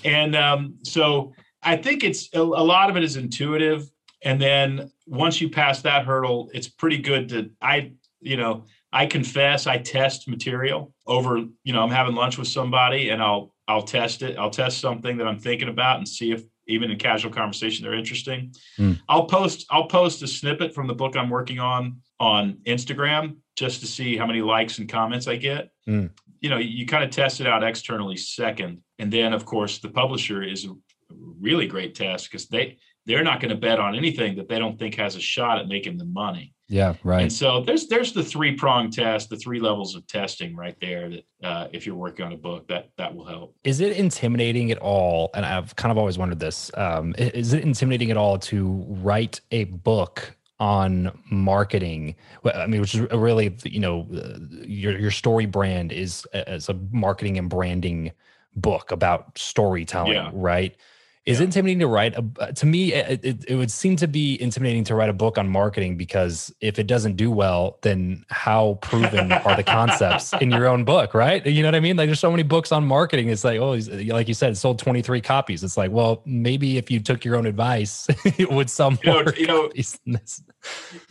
And 0.03 0.35
um, 0.35 0.75
so 0.83 1.33
I 1.63 1.75
think 1.77 2.03
it's 2.03 2.29
a, 2.33 2.39
a 2.39 2.41
lot 2.41 2.89
of 2.89 2.97
it 2.97 3.03
is 3.03 3.15
intuitive. 3.15 3.89
And 4.23 4.41
then 4.41 4.91
once 5.07 5.41
you 5.41 5.49
pass 5.49 5.81
that 5.81 6.05
hurdle, 6.05 6.49
it's 6.53 6.67
pretty 6.67 6.97
good 6.97 7.29
to 7.29 7.51
I, 7.61 7.93
you 8.21 8.37
know, 8.37 8.65
I 8.91 9.05
confess 9.05 9.67
I 9.67 9.77
test 9.77 10.27
material 10.27 10.93
over, 11.05 11.37
you 11.63 11.73
know, 11.73 11.83
I'm 11.83 11.91
having 11.91 12.15
lunch 12.15 12.37
with 12.37 12.47
somebody 12.47 13.09
and 13.09 13.21
I'll 13.21 13.53
I'll 13.69 13.83
test 13.83 14.23
it. 14.23 14.35
I'll 14.35 14.49
test 14.49 14.79
something 14.79 15.17
that 15.17 15.27
I'm 15.27 15.37
thinking 15.37 15.69
about 15.69 15.99
and 15.99 16.07
see 16.07 16.31
if 16.31 16.43
even 16.67 16.89
in 16.89 16.97
casual 16.97 17.31
conversation 17.31 17.83
they're 17.85 17.93
interesting. 17.93 18.51
Mm. 18.79 18.99
I'll 19.07 19.25
post 19.25 19.67
I'll 19.69 19.85
post 19.85 20.23
a 20.23 20.27
snippet 20.27 20.73
from 20.73 20.87
the 20.87 20.95
book 20.95 21.15
I'm 21.15 21.29
working 21.29 21.59
on 21.59 22.01
on 22.19 22.57
Instagram 22.65 23.37
just 23.55 23.79
to 23.81 23.87
see 23.87 24.17
how 24.17 24.25
many 24.25 24.41
likes 24.41 24.79
and 24.79 24.89
comments 24.89 25.27
I 25.27 25.35
get. 25.35 25.69
Mm. 25.87 26.09
You 26.41 26.49
know, 26.49 26.57
you 26.57 26.87
kind 26.87 27.03
of 27.03 27.11
test 27.11 27.41
it 27.41 27.47
out 27.47 27.63
externally 27.63 28.17
second. 28.17 28.81
And 28.97 29.13
then 29.13 29.33
of 29.33 29.45
course 29.45 29.77
the 29.77 29.89
publisher 29.89 30.41
is 30.41 30.65
a 30.65 30.73
really 31.39 31.67
great 31.67 31.93
test 31.93 32.31
because 32.31 32.47
they 32.47 32.79
they're 33.05 33.23
not 33.23 33.39
going 33.39 33.49
to 33.49 33.55
bet 33.55 33.79
on 33.79 33.95
anything 33.95 34.35
that 34.37 34.49
they 34.49 34.57
don't 34.57 34.79
think 34.79 34.95
has 34.95 35.15
a 35.15 35.21
shot 35.21 35.59
at 35.59 35.67
making 35.67 35.97
the 35.97 36.05
money. 36.05 36.55
Yeah, 36.69 36.93
right. 37.03 37.23
And 37.23 37.33
so 37.33 37.61
there's 37.61 37.87
there's 37.87 38.13
the 38.13 38.23
three 38.23 38.55
prong 38.55 38.91
test, 38.91 39.29
the 39.29 39.37
three 39.37 39.59
levels 39.59 39.95
of 39.95 40.05
testing 40.05 40.55
right 40.55 40.77
there. 40.79 41.09
That 41.09 41.25
uh, 41.43 41.67
if 41.73 41.87
you're 41.87 41.95
working 41.95 42.25
on 42.25 42.31
a 42.31 42.37
book, 42.37 42.67
that 42.67 42.91
that 42.97 43.13
will 43.13 43.25
help. 43.25 43.55
Is 43.63 43.79
it 43.81 43.97
intimidating 43.97 44.69
at 44.69 44.77
all? 44.77 45.31
And 45.33 45.45
I've 45.45 45.75
kind 45.75 45.91
of 45.91 45.97
always 45.97 46.19
wondered 46.19 46.39
this. 46.39 46.69
Um, 46.75 47.15
is 47.17 47.53
it 47.53 47.63
intimidating 47.63 48.11
at 48.11 48.17
all 48.17 48.37
to 48.37 48.85
write 48.87 49.41
a 49.49 49.63
book 49.63 50.37
on 50.59 51.11
marketing? 51.31 52.15
I 52.53 52.67
mean, 52.67 52.81
which 52.81 52.93
is 52.93 53.01
really 53.13 53.57
you 53.63 53.79
know 53.79 54.07
uh, 54.13 54.37
your 54.61 54.95
your 54.99 55.11
story 55.11 55.47
brand 55.47 55.91
is 55.91 56.23
as 56.33 56.69
a 56.69 56.75
marketing 56.91 57.39
and 57.39 57.49
branding 57.49 58.11
book 58.55 58.91
about 58.91 59.39
storytelling, 59.39 60.13
yeah. 60.13 60.29
right? 60.33 60.75
Is 61.29 61.37
yeah. 61.37 61.45
intimidating 61.45 61.79
to 61.81 61.87
write? 61.87 62.15
A, 62.15 62.25
uh, 62.39 62.51
to 62.53 62.65
me, 62.65 62.91
it, 62.91 63.23
it, 63.23 63.45
it, 63.49 63.55
would 63.55 63.69
seem 63.69 63.95
to 63.97 64.07
be 64.07 64.41
intimidating 64.41 64.83
to 64.85 64.95
write 64.95 65.09
a 65.09 65.13
book 65.13 65.37
on 65.37 65.47
marketing 65.47 65.95
because 65.95 66.51
if 66.59 66.79
it 66.79 66.87
doesn't 66.87 67.17
do 67.17 67.29
well, 67.29 67.77
then 67.83 68.25
how 68.29 68.79
proven 68.81 69.31
are 69.31 69.55
the 69.55 69.63
concepts 69.63 70.33
in 70.41 70.49
your 70.49 70.65
own 70.65 70.85
book, 70.85 71.13
right? 71.13 71.45
You 71.45 71.61
know 71.61 71.67
what 71.67 71.75
I 71.75 71.81
mean? 71.81 71.97
Like 71.97 72.07
there's 72.07 72.19
so 72.19 72.31
many 72.31 72.41
books 72.41 72.71
on 72.71 72.83
marketing. 72.83 73.29
It's 73.29 73.43
like, 73.43 73.59
oh, 73.59 73.77
like 74.07 74.27
you 74.27 74.33
said, 74.33 74.53
it 74.53 74.55
sold 74.55 74.79
23 74.79 75.21
copies. 75.21 75.63
It's 75.63 75.77
like, 75.77 75.91
well, 75.91 76.23
maybe 76.25 76.79
if 76.79 76.89
you 76.89 76.99
took 76.99 77.23
your 77.23 77.35
own 77.35 77.45
advice, 77.45 78.07
it 78.25 78.51
would 78.51 78.71
sell 78.71 78.89
more 78.89 78.99
you 79.37 79.45
know, 79.45 79.69
you 79.75 79.93
know 80.07 80.19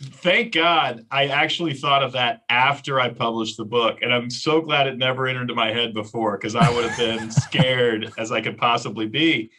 Thank 0.01 0.53
God 0.53 1.05
I 1.11 1.27
actually 1.27 1.75
thought 1.75 2.03
of 2.03 2.11
that 2.11 2.41
after 2.49 2.99
I 2.99 3.07
published 3.07 3.55
the 3.55 3.63
book. 3.63 3.99
And 4.01 4.13
I'm 4.13 4.29
so 4.29 4.59
glad 4.59 4.85
it 4.87 4.97
never 4.97 5.27
entered 5.27 5.43
into 5.43 5.55
my 5.55 5.71
head 5.71 5.93
before 5.93 6.37
because 6.37 6.57
I 6.57 6.69
would 6.75 6.83
have 6.83 6.97
been 6.97 7.31
scared 7.47 8.11
as 8.17 8.33
I 8.33 8.41
could 8.41 8.57
possibly 8.57 9.05
be 9.05 9.49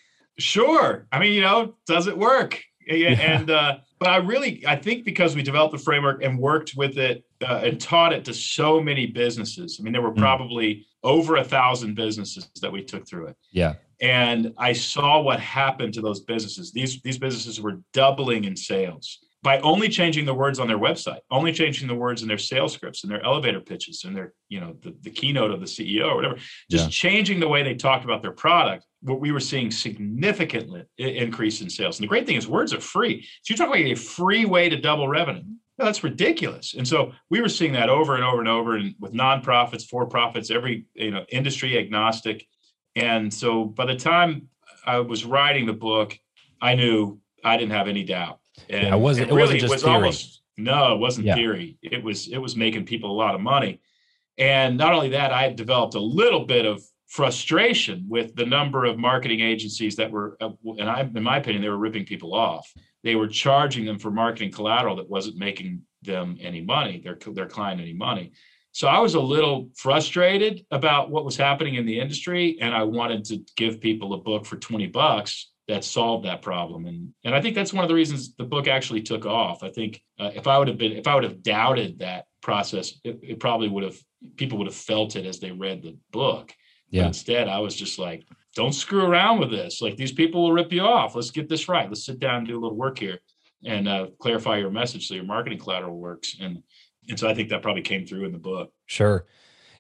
Sure. 0.41 1.07
I 1.13 1.19
mean, 1.19 1.33
you 1.33 1.43
know, 1.43 1.75
does 1.87 2.07
it 2.07 2.17
work? 2.17 2.63
Yeah. 2.87 3.11
And 3.11 3.51
uh, 3.51 3.79
but 3.99 4.09
I 4.09 4.17
really 4.17 4.65
I 4.67 4.77
think 4.77 5.05
because 5.05 5.37
we 5.37 5.43
developed 5.43 5.73
the 5.73 5.79
framework 5.79 6.23
and 6.25 6.39
worked 6.39 6.75
with 6.77 6.99
it 6.99 7.25
uh, 7.47 7.61
and 7.63 7.81
taught 7.81 8.13
it 8.13 8.25
to 8.25 8.35
so 8.35 8.81
many 8.81 9.07
businesses. 9.07 9.79
I 9.79 9.83
mean, 9.83 9.93
there 9.93 10.03
were 10.03 10.11
hmm. 10.11 10.21
probably 10.21 10.75
mm. 10.75 10.85
over 11.05 11.37
a 11.37 11.45
thousand 11.45 11.95
businesses 11.95 12.51
that 12.63 12.73
we 12.73 12.83
took 12.83 13.07
through 13.07 13.29
it. 13.29 13.37
Yeah. 13.53 13.75
And 14.01 14.55
I 14.57 14.73
saw 14.73 15.21
what 15.21 15.41
happened 15.41 15.95
to 15.95 16.01
those 16.01 16.21
businesses. 16.21 16.73
These 16.73 17.03
these 17.03 17.19
businesses 17.19 17.61
were 17.61 17.81
doubling 17.93 18.45
in 18.45 18.57
sales 18.57 19.19
by 19.43 19.59
only 19.61 19.89
changing 19.89 20.27
the 20.27 20.35
words 20.35 20.59
on 20.59 20.69
their 20.69 20.79
website, 20.79 21.21
only 21.31 21.53
changing 21.53 21.89
the 21.89 21.95
words 21.95 22.23
in 22.23 22.29
their 22.29 22.39
sales 22.39 22.75
scripts 22.75 23.03
and 23.03 23.11
their 23.11 23.25
elevator 23.25 23.61
pitches 23.61 24.05
and 24.05 24.15
their, 24.15 24.35
you 24.49 24.61
know, 24.61 24.77
the, 24.83 24.95
the 25.01 25.11
keynote 25.11 25.51
of 25.51 25.61
the 25.61 25.67
CEO 25.67 26.09
or 26.09 26.17
whatever, 26.17 26.37
just 26.71 26.85
yeah. 26.85 26.91
changing 26.91 27.41
the 27.41 27.49
way 27.49 27.63
they 27.63 27.75
talked 27.75 28.05
about 28.05 28.21
their 28.21 28.33
product, 28.33 28.85
what 29.01 29.21
we 29.21 29.33
were 29.33 29.41
seeing 29.41 29.71
significant 29.71 30.87
increase 30.99 31.63
in 31.63 31.71
sales. 31.71 31.99
And 31.99 32.05
the 32.05 32.09
great 32.09 32.27
thing 32.27 32.37
is 32.37 32.47
words 32.47 32.75
are 32.75 32.81
free. 32.81 33.23
So 33.43 33.55
you're 33.55 33.57
talking 33.57 33.83
about 33.83 33.93
a 33.93 33.97
free 33.97 34.45
way 34.45 34.69
to 34.69 34.77
double 34.77 35.09
revenue. 35.09 35.43
No, 35.79 35.87
that's 35.87 36.05
ridiculous. 36.05 36.75
And 36.75 36.87
so 36.87 37.13
we 37.31 37.41
were 37.41 37.49
seeing 37.49 37.73
that 37.73 37.89
over 37.89 38.15
and 38.15 38.23
over 38.23 38.41
and 38.41 38.49
over 38.49 38.77
and 38.77 38.95
with 39.01 39.15
nonprofits, 39.15 39.87
for 39.87 40.05
profits, 40.05 40.51
every, 40.51 40.85
you 40.93 41.11
know, 41.11 41.25
industry 41.31 41.79
agnostic. 41.79 42.47
And 42.95 43.33
so 43.33 43.65
by 43.65 43.87
the 43.87 43.97
time 43.97 44.49
I 44.85 44.99
was 44.99 45.25
writing 45.25 45.65
the 45.65 45.73
book, 45.73 46.19
I 46.61 46.75
knew 46.75 47.19
I 47.43 47.57
didn't 47.57 47.73
have 47.73 47.89
any 47.89 48.05
doubt 48.05 48.40
and 48.69 48.89
yeah, 48.89 48.95
it 48.95 48.99
wasn't. 48.99 49.31
It 49.31 49.35
really, 49.35 49.43
wasn't 49.43 49.61
just 49.61 49.73
was 49.73 49.83
theory. 49.83 49.95
Almost, 49.95 50.43
no, 50.57 50.95
it 50.95 50.99
wasn't 50.99 51.27
yeah. 51.27 51.35
theory. 51.35 51.79
It 51.83 52.03
was 52.03 52.29
it 52.29 52.39
was 52.39 52.57
making 52.57 52.85
people 52.85 53.11
a 53.11 53.19
lot 53.19 53.35
of 53.35 53.41
money, 53.41 53.81
and 54.39 54.77
not 54.77 54.93
only 54.93 55.11
that, 55.11 55.33
I 55.33 55.43
had 55.43 55.57
developed 55.57 55.95
a 55.95 56.01
little 56.01 56.45
bit 56.47 56.67
of 56.67 56.83
frustration 57.09 58.07
with 58.09 58.37
the 58.37 58.47
number 58.47 58.85
of 58.85 58.97
marketing 58.97 59.41
agencies 59.41 59.97
that 59.97 60.11
were, 60.11 60.37
uh, 60.41 60.51
and 60.79 60.89
I, 60.89 61.01
in 61.01 61.23
my 61.23 61.39
opinion, 61.39 61.61
they 61.61 61.69
were 61.69 61.77
ripping 61.77 62.07
people 62.07 62.35
off. 62.35 62.73
They 63.03 63.17
were 63.17 63.27
charging 63.27 63.85
them 63.85 63.99
for 63.99 64.11
marketing 64.13 64.53
collateral 64.53 64.97
that 64.97 65.11
wasn't 65.11 65.37
making 65.37 65.83
them 66.03 66.37
any 66.41 66.61
money, 66.61 67.01
their 67.03 67.19
their 67.33 67.47
client 67.47 67.81
any 67.81 67.95
money. 67.95 68.33
So 68.73 68.87
I 68.87 69.01
was 69.01 69.15
a 69.15 69.21
little 69.21 69.71
frustrated 69.77 70.65
about 70.71 71.11
what 71.11 71.25
was 71.25 71.37
happening 71.37 71.75
in 71.75 71.87
the 71.87 71.99
industry, 71.99 72.59
and 72.61 72.73
I 72.73 72.85
wanted 72.85 73.25
to 73.27 73.39
give 73.57 73.81
people 73.81 74.15
a 74.15 74.19
book 74.19 74.47
for 74.47 74.57
twenty 74.57 74.87
bucks 74.87 75.51
that 75.71 75.85
solved 75.85 76.25
that 76.25 76.43
problem. 76.43 76.87
And 76.87 77.15
and 77.25 77.35
I 77.35 77.41
think 77.41 77.55
that's 77.55 77.73
one 77.73 77.85
of 77.85 77.89
the 77.89 77.95
reasons 77.95 78.35
the 78.35 78.45
book 78.45 78.67
actually 78.67 79.03
took 79.03 79.25
off. 79.25 79.63
I 79.63 79.71
think 79.71 80.03
uh, 80.19 80.31
if 80.35 80.47
I 80.49 80.59
would 80.59 80.67
have 80.69 80.79
been 80.79 80.93
if 80.93 81.07
I 81.07 81.15
would 81.15 81.25
have 81.25 81.43
doubted 81.43 82.01
that 82.01 82.27
process, 82.43 82.95
it, 83.05 83.21
it, 83.23 83.41
probably 83.41 83.69
would 83.69 83.85
have 83.85 83.97
people 84.37 84.59
would 84.59 84.67
have 84.67 84.75
felt 84.75 85.15
it 85.15 85.27
as 85.27 85.39
they 85.39 85.53
read 85.53 85.83
the 85.83 85.97
book. 86.11 86.53
Yeah. 86.91 87.03
But 87.03 87.09
instead, 87.09 87.49
I 87.49 87.61
was 87.61 87.77
just 87.77 88.01
like, 88.01 88.25
don't 88.57 88.73
screw 88.73 89.05
around 89.05 89.39
with 89.39 89.51
this. 89.51 89.81
Like 89.81 89.97
these 89.97 90.11
people 90.11 90.43
will 90.43 90.53
rip 90.53 90.73
you 90.73 90.83
off. 90.83 91.15
Let's 91.15 91.31
get 91.31 91.49
this 91.49 91.69
right. 91.69 91.89
Let's 91.89 92.05
sit 92.05 92.19
down 92.19 92.39
and 92.39 92.49
do 92.49 92.59
a 92.59 92.61
little 92.61 92.77
work 92.77 92.99
here 92.99 93.21
and 93.65 93.87
uh, 93.87 94.09
clarify 94.19 94.59
your 94.59 94.71
message 94.71 95.07
so 95.07 95.15
your 95.15 95.25
marketing 95.25 95.61
collateral 95.61 95.97
works. 95.97 96.37
And 96.41 96.63
and 97.09 97.19
so 97.19 97.29
I 97.29 97.35
think 97.35 97.49
that 97.51 97.63
probably 97.63 97.83
came 97.83 98.05
through 98.07 98.25
in 98.25 98.33
the 98.33 98.39
book. 98.39 98.73
Sure. 98.87 99.25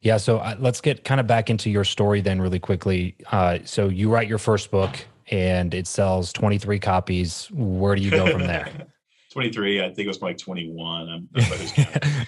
Yeah. 0.02 0.18
So 0.18 0.38
uh, 0.38 0.54
let's 0.60 0.80
get 0.80 1.04
kind 1.04 1.20
of 1.20 1.26
back 1.26 1.50
into 1.50 1.68
your 1.68 1.84
story 1.84 2.20
then, 2.20 2.40
really 2.40 2.60
quickly. 2.60 3.16
Uh, 3.32 3.58
so 3.64 3.88
you 3.88 4.08
write 4.08 4.28
your 4.28 4.38
first 4.38 4.70
book 4.70 4.96
and 5.30 5.72
it 5.74 5.86
sells 5.86 6.32
23 6.32 6.78
copies. 6.78 7.48
Where 7.52 7.94
do 7.94 8.02
you 8.02 8.10
go 8.10 8.30
from 8.30 8.46
there? 8.46 8.68
23. 9.32 9.80
I 9.80 9.86
think 9.86 10.00
it 10.00 10.08
was 10.08 10.22
like 10.22 10.38
21. 10.38 11.08
I'm, 11.08 11.28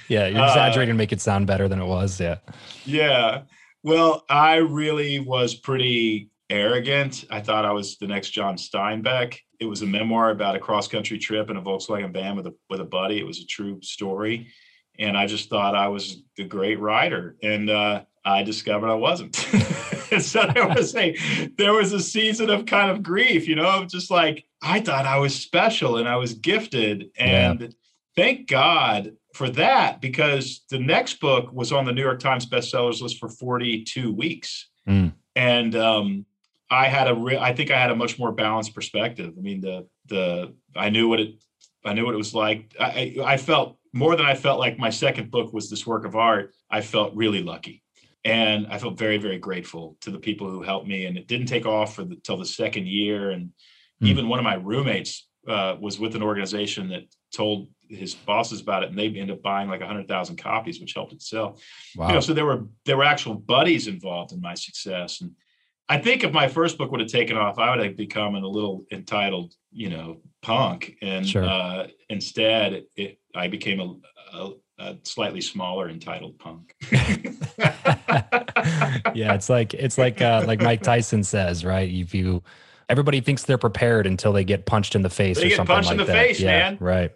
yeah, 0.08 0.28
you're 0.28 0.44
exaggerating 0.44 0.92
uh, 0.92 0.94
to 0.94 0.98
make 0.98 1.12
it 1.12 1.20
sound 1.20 1.48
better 1.48 1.66
than 1.66 1.80
it 1.80 1.84
was. 1.84 2.20
Yeah. 2.20 2.38
Yeah. 2.84 3.42
Well, 3.82 4.24
I 4.28 4.56
really 4.56 5.18
was 5.18 5.54
pretty 5.54 6.30
arrogant. 6.48 7.24
I 7.30 7.40
thought 7.40 7.64
I 7.64 7.72
was 7.72 7.96
the 7.96 8.06
next 8.06 8.30
John 8.30 8.54
Steinbeck. 8.54 9.38
It 9.58 9.64
was 9.64 9.82
a 9.82 9.86
memoir 9.86 10.30
about 10.30 10.54
a 10.54 10.60
cross 10.60 10.86
country 10.86 11.18
trip 11.18 11.50
in 11.50 11.56
a 11.56 11.62
Volkswagen 11.62 12.12
van 12.12 12.36
with 12.36 12.46
a 12.46 12.54
with 12.70 12.80
a 12.80 12.84
buddy. 12.84 13.18
It 13.18 13.26
was 13.26 13.40
a 13.40 13.46
true 13.46 13.80
story, 13.82 14.48
and 14.98 15.16
I 15.16 15.26
just 15.26 15.48
thought 15.48 15.74
I 15.74 15.88
was 15.88 16.22
the 16.36 16.44
great 16.44 16.78
writer. 16.78 17.36
And 17.42 17.70
uh, 17.70 18.04
I 18.24 18.42
discovered 18.44 18.90
I 18.90 18.94
wasn't. 18.94 19.36
so 20.30 20.46
there 20.46 20.68
was 20.68 20.94
a 20.94 21.16
there 21.56 21.72
was 21.72 21.92
a 21.92 22.00
season 22.00 22.50
of 22.50 22.66
kind 22.66 22.90
of 22.90 23.02
grief, 23.02 23.48
you 23.48 23.54
know, 23.54 23.84
just 23.84 24.10
like 24.10 24.44
I 24.62 24.80
thought 24.80 25.06
I 25.06 25.18
was 25.18 25.34
special 25.34 25.96
and 25.96 26.08
I 26.08 26.16
was 26.16 26.34
gifted. 26.34 27.10
And 27.16 27.60
yeah. 27.60 27.68
thank 28.16 28.48
God 28.48 29.16
for 29.34 29.48
that, 29.50 30.00
because 30.00 30.64
the 30.70 30.78
next 30.78 31.20
book 31.20 31.52
was 31.52 31.72
on 31.72 31.84
the 31.84 31.92
New 31.92 32.02
York 32.02 32.20
Times 32.20 32.46
bestsellers 32.46 33.00
list 33.00 33.18
for 33.18 33.28
42 33.28 34.12
weeks. 34.12 34.68
Mm. 34.86 35.14
And 35.34 35.74
um, 35.74 36.26
I 36.70 36.88
had 36.88 37.08
a 37.08 37.14
re- 37.14 37.38
I 37.38 37.54
think 37.54 37.70
I 37.70 37.80
had 37.80 37.90
a 37.90 37.96
much 37.96 38.18
more 38.18 38.32
balanced 38.32 38.74
perspective. 38.74 39.34
I 39.36 39.40
mean, 39.40 39.60
the 39.60 39.86
the 40.06 40.54
I 40.76 40.90
knew 40.90 41.08
what 41.08 41.20
it 41.20 41.34
I 41.84 41.94
knew 41.94 42.04
what 42.04 42.14
it 42.14 42.18
was 42.18 42.34
like. 42.34 42.74
I, 42.78 43.16
I 43.24 43.36
felt 43.36 43.78
more 43.92 44.16
than 44.16 44.26
I 44.26 44.34
felt 44.34 44.58
like 44.58 44.78
my 44.78 44.90
second 44.90 45.30
book 45.30 45.52
was 45.52 45.68
this 45.68 45.86
work 45.86 46.04
of 46.04 46.16
art. 46.16 46.54
I 46.70 46.80
felt 46.80 47.14
really 47.14 47.42
lucky. 47.42 47.81
And 48.24 48.66
I 48.68 48.78
felt 48.78 48.98
very, 48.98 49.18
very 49.18 49.38
grateful 49.38 49.96
to 50.02 50.10
the 50.10 50.18
people 50.18 50.48
who 50.48 50.62
helped 50.62 50.86
me. 50.86 51.06
And 51.06 51.16
it 51.16 51.26
didn't 51.26 51.46
take 51.46 51.66
off 51.66 51.94
for 51.96 52.04
the, 52.04 52.16
till 52.16 52.36
the 52.36 52.44
second 52.44 52.86
year. 52.86 53.30
And 53.30 53.48
mm. 54.02 54.08
even 54.08 54.28
one 54.28 54.38
of 54.38 54.44
my 54.44 54.54
roommates 54.54 55.26
uh, 55.48 55.76
was 55.80 55.98
with 55.98 56.14
an 56.14 56.22
organization 56.22 56.88
that 56.90 57.02
told 57.34 57.68
his 57.88 58.14
bosses 58.14 58.60
about 58.60 58.82
it, 58.82 58.90
and 58.90 58.98
they 58.98 59.06
ended 59.06 59.30
up 59.30 59.42
buying 59.42 59.68
like 59.68 59.80
a 59.80 59.86
hundred 59.86 60.08
thousand 60.08 60.36
copies, 60.36 60.80
which 60.80 60.94
helped 60.94 61.12
it 61.12 61.22
sell. 61.22 61.58
Wow. 61.96 62.08
You 62.08 62.14
know, 62.14 62.20
so 62.20 62.32
there 62.32 62.46
were 62.46 62.66
there 62.84 62.96
were 62.96 63.04
actual 63.04 63.34
buddies 63.34 63.86
involved 63.86 64.32
in 64.32 64.40
my 64.40 64.54
success, 64.54 65.20
and 65.20 65.32
I 65.88 65.98
think 65.98 66.24
if 66.24 66.32
my 66.32 66.48
first 66.48 66.78
book 66.78 66.90
would 66.90 67.00
have 67.00 67.10
taken 67.10 67.36
off, 67.36 67.58
I 67.58 67.70
would 67.70 67.84
have 67.84 67.96
become 67.96 68.34
a 68.34 68.46
little 68.46 68.86
entitled, 68.90 69.54
you 69.72 69.90
know, 69.90 70.20
punk, 70.40 70.96
and 71.02 71.28
sure. 71.28 71.44
uh, 71.44 71.88
instead, 72.08 72.72
it, 72.72 72.90
it, 72.96 73.18
I 73.34 73.48
became 73.48 73.80
a, 73.80 73.94
a, 74.36 74.52
a, 74.78 74.96
slightly 75.04 75.40
smaller 75.40 75.88
entitled 75.88 76.38
punk. 76.38 76.74
yeah, 79.14 79.34
it's 79.34 79.48
like 79.48 79.74
it's 79.74 79.98
like 79.98 80.20
uh, 80.20 80.44
like 80.46 80.60
Mike 80.60 80.82
Tyson 80.82 81.22
says, 81.24 81.64
right? 81.64 81.90
If 81.90 82.14
you 82.14 82.42
everybody 82.88 83.20
thinks 83.20 83.44
they're 83.44 83.58
prepared 83.58 84.06
until 84.06 84.32
they 84.32 84.44
get 84.44 84.66
punched 84.66 84.94
in 84.94 85.02
the 85.02 85.10
face 85.10 85.38
they 85.38 85.46
or 85.46 85.56
something 85.56 85.74
punched 85.74 85.88
like 85.88 85.94
in 85.94 85.98
the 85.98 86.04
that. 86.04 86.12
face, 86.12 86.40
yeah, 86.40 86.46
man. 86.46 86.78
Right. 86.80 87.12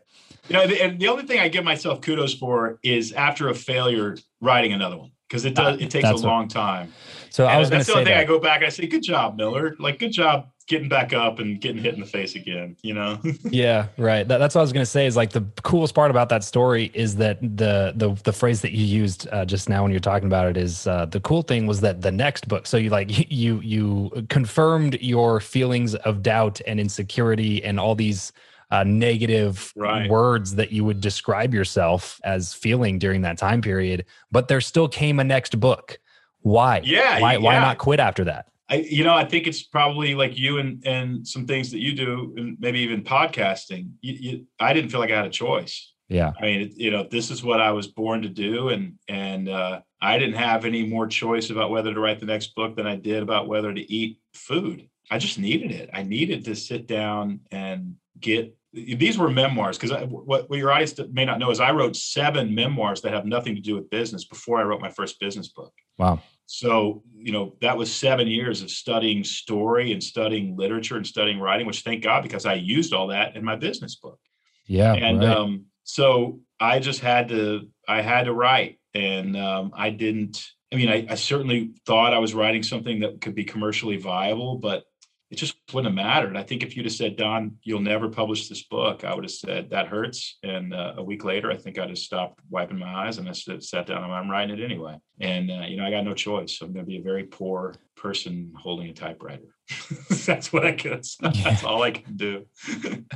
You 0.49 0.55
know, 0.55 0.63
and 0.63 1.01
the 1.01 1.09
only 1.09 1.25
thing 1.25 1.41
I 1.41 1.49
give 1.49 1.65
myself 1.65 2.01
kudos 2.01 2.35
for 2.35 2.79
is 2.83 3.13
after 3.13 3.49
a 3.49 3.55
failure, 3.55 4.17
writing 4.41 4.73
another 4.73 4.97
one 4.97 5.11
because 5.29 5.45
it 5.45 5.55
does. 5.55 5.81
It 5.81 5.91
takes 5.91 6.09
a 6.09 6.15
long 6.17 6.43
what, 6.43 6.51
time. 6.51 6.93
So 7.37 7.45
and 7.45 7.53
I 7.53 7.59
was 7.59 7.69
going 7.69 7.81
to 7.81 7.85
say 7.85 8.03
thing 8.03 8.15
I 8.15 8.25
go 8.25 8.39
back. 8.39 8.63
I 8.63 8.71
say, 8.71 8.87
"Good 8.87 9.03
job, 9.03 9.37
Miller. 9.37 9.77
Like, 9.79 9.99
good 9.99 10.11
job 10.11 10.49
getting 10.69 10.89
back 10.89 11.13
up 11.13 11.39
and 11.39 11.61
getting 11.61 11.83
hit 11.83 11.93
in 11.93 12.01
the 12.01 12.07
face 12.07 12.35
again." 12.35 12.79
You 12.81 12.95
know? 12.95 13.21
yeah, 13.51 13.89
right. 13.99 14.27
That, 14.27 14.39
that's 14.39 14.55
what 14.55 14.61
I 14.61 14.63
was 14.63 14.73
going 14.73 14.87
to 14.87 14.91
say. 14.91 15.05
Is 15.05 15.17
like 15.17 15.33
the 15.33 15.45
coolest 15.63 15.95
part 15.95 16.11
about 16.11 16.31
that 16.31 16.45
story 16.45 16.91
is 16.95 17.17
that 17.17 17.39
the 17.43 17.93
the 17.95 18.19
the 18.25 18.33
phrase 18.33 18.63
that 18.63 18.73
you 18.73 18.87
used 18.87 19.29
uh, 19.33 19.45
just 19.45 19.69
now 19.69 19.83
when 19.83 19.93
you're 19.93 20.01
talking 20.01 20.29
about 20.29 20.49
it 20.49 20.57
is 20.57 20.87
uh, 20.87 21.05
the 21.05 21.21
cool 21.21 21.43
thing 21.43 21.67
was 21.67 21.83
that 21.83 22.01
the 22.01 22.11
next 22.11 22.49
book. 22.49 22.67
So 22.67 22.79
you 22.79 22.89
like 22.89 23.11
you 23.31 23.61
you 23.61 24.27
confirmed 24.31 24.97
your 25.03 25.39
feelings 25.39 25.95
of 25.95 26.23
doubt 26.23 26.63
and 26.67 26.81
insecurity 26.81 27.63
and 27.63 27.79
all 27.79 27.95
these 27.95 28.33
uh, 28.71 28.83
negative 28.83 29.75
right. 29.77 30.09
words 30.09 30.55
that 30.55 30.73
you 30.73 30.87
would 30.87 31.03
describe 31.03 31.53
yourself 31.53 32.19
as 32.25 32.55
feeling 32.55 32.99
during 32.99 33.21
that 33.21 33.37
time 33.37 33.61
period. 33.61 34.07
But 34.33 34.49
there 34.49 34.63
still 34.63 34.89
came 34.89 35.21
a 35.21 35.25
next 35.25 35.61
book. 35.61 35.99
Why? 36.47 36.81
Yeah. 36.85 37.19
Why? 37.21 37.33
Yeah. 37.33 37.39
Why 37.39 37.59
not 37.59 37.79
quit 37.79 37.99
after 37.99 38.23
that? 38.25 38.47
I, 38.69 38.77
you 38.77 39.03
know, 39.03 39.15
I 39.15 39.25
think 39.25 39.49
it's 39.49 39.65
probably 39.65 40.15
like 40.15 40.39
you 40.39 40.59
and 40.59 40.81
and 40.87 41.27
some 41.27 41.45
things 41.45 41.73
that 41.73 41.81
you 41.81 41.93
do, 41.93 42.35
and 42.37 42.57
maybe 42.61 42.79
even 42.81 43.03
podcasting. 43.03 43.91
You, 44.01 44.15
you, 44.15 44.47
I 44.61 44.73
didn't 44.73 44.91
feel 44.91 45.01
like 45.01 45.11
I 45.11 45.17
had 45.17 45.27
a 45.27 45.31
choice. 45.31 45.93
Yeah. 46.09 46.33
I 46.41 46.43
mean, 46.43 46.73
you 46.77 46.93
know, 46.93 47.05
this 47.11 47.33
is 47.33 47.43
what 47.43 47.61
I 47.61 47.73
was 47.73 47.89
born 47.89 48.23
to 48.23 48.29
do, 48.29 48.69
and 48.69 48.95
and 49.09 49.49
uh, 49.49 49.81
I 50.01 50.19
didn't 50.19 50.37
have 50.37 50.65
any 50.65 50.87
more 50.87 51.09
choice 51.09 51.51
about 51.51 51.71
whether 51.71 51.93
to 51.93 51.99
write 51.99 52.21
the 52.21 52.27
next 52.27 52.55
book 52.55 52.77
than 52.77 52.87
I 52.87 52.95
did 52.95 53.25
about 53.25 53.49
whether 53.49 53.75
to 53.75 53.93
eat 53.93 54.19
food. 54.33 54.89
I 55.11 55.19
just 55.19 55.41
needed 55.41 55.73
it. 55.73 55.91
I 55.93 56.05
needed 56.05 56.45
to 56.45 56.55
sit 56.55 56.87
down 56.87 57.41
and 57.51 57.97
get 58.21 58.57
these 58.73 59.19
were 59.19 59.31
memoirs 59.31 59.79
because 59.79 60.07
what, 60.09 60.49
what 60.49 60.59
your 60.59 60.71
audience 60.71 60.95
may 61.11 61.25
not 61.25 61.39
know 61.39 61.51
is 61.51 61.61
I 61.61 61.73
wrote 61.73 61.97
seven 61.97 62.55
memoirs 62.55 63.01
that 63.03 63.13
have 63.13 63.25
nothing 63.25 63.55
to 63.57 63.61
do 63.61 63.75
with 63.75 63.91
business 63.91 64.25
before 64.25 64.61
I 64.61 64.65
wrote 64.65 64.81
my 64.81 64.91
first 64.91 65.19
business 65.19 65.49
book. 65.49 65.73
Wow. 65.99 66.21
So, 66.47 67.03
you 67.17 67.33
know, 67.33 67.57
that 67.61 67.77
was 67.77 67.93
seven 67.93 68.29
years 68.29 68.63
of 68.63 68.71
studying 68.71 69.25
story 69.25 69.93
and 69.93 70.03
studying 70.03 70.57
literature 70.57 70.97
and 70.97 71.07
studying 71.07 71.41
writing, 71.41 71.67
which 71.67 71.81
thank 71.81 72.03
God 72.03 72.23
because 72.23 72.47
I 72.47 72.55
used 72.55 72.93
all 72.93 73.09
that 73.09 73.37
in 73.37 73.45
my 73.45 73.57
business 73.57 73.97
book. 73.97 74.19
Yeah. 74.67 74.95
And 74.95 75.19
right. 75.19 75.29
um, 75.29 75.67
so 75.83 76.41
I 76.61 76.79
just 76.79 77.01
had 77.01 77.29
to, 77.29 77.69
I 77.89 78.01
had 78.01 78.25
to 78.25 78.33
write. 78.33 78.79
And 78.95 79.37
um, 79.37 79.73
I 79.77 79.91
didn't, 79.91 80.43
I 80.73 80.77
mean, 80.77 80.89
I, 80.89 81.07
I 81.11 81.17
certainly 81.17 81.73
thought 81.85 82.15
I 82.15 82.19
was 82.19 82.35
writing 82.35 82.63
something 82.63 83.01
that 83.01 83.21
could 83.21 83.35
be 83.35 83.45
commercially 83.45 83.99
viable, 83.99 84.57
but 84.57 84.85
it 85.31 85.37
just 85.37 85.57
wouldn't 85.73 85.97
have 85.97 86.07
mattered. 86.07 86.37
I 86.37 86.45
think 86.45 86.63
if 86.63 86.77
you'd 86.77 86.87
have 86.87 86.93
said, 86.93 87.17
Don, 87.17 87.57
you'll 87.63 87.81
never 87.81 88.09
publish 88.09 88.49
this 88.49 88.63
book, 88.63 89.03
I 89.05 89.13
would 89.13 89.25
have 89.25 89.31
said, 89.33 89.71
that 89.71 89.89
hurts. 89.89 90.39
And 90.45 90.73
uh, 90.73 90.95
a 90.99 91.03
week 91.03 91.25
later, 91.25 91.51
I 91.51 91.57
think 91.57 91.79
I 91.79 91.87
just 91.87 92.05
stopped 92.05 92.41
wiping 92.49 92.79
my 92.79 93.07
eyes 93.07 93.19
and 93.19 93.29
I 93.29 93.33
sat 93.33 93.87
down 93.87 94.05
and 94.05 94.13
I'm 94.13 94.31
writing 94.31 94.57
it 94.57 94.65
anyway. 94.65 94.99
And, 95.21 95.51
uh, 95.51 95.65
you 95.67 95.77
know, 95.77 95.85
I 95.85 95.91
got 95.91 96.05
no 96.05 96.15
choice. 96.15 96.59
I'm 96.63 96.73
going 96.73 96.85
to 96.85 96.89
be 96.89 96.99
a 96.99 97.03
very 97.03 97.25
poor 97.25 97.75
person 97.97 98.53
holding 98.57 98.89
a 98.89 98.93
typewriter. 98.93 99.57
that's 100.27 100.53
what 100.53 100.65
I 100.65 100.73
can, 100.73 101.01
that's 101.21 101.65
all 101.65 101.83
I 101.83 101.91
can 101.91 102.17
do. 102.17 102.47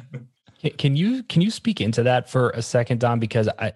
can 0.78 0.96
you, 0.96 1.22
can 1.22 1.42
you 1.42 1.50
speak 1.50 1.80
into 1.80 2.02
that 2.02 2.28
for 2.28 2.50
a 2.50 2.62
second, 2.62 2.98
Don? 2.98 3.20
Because 3.20 3.48
I, 3.56 3.72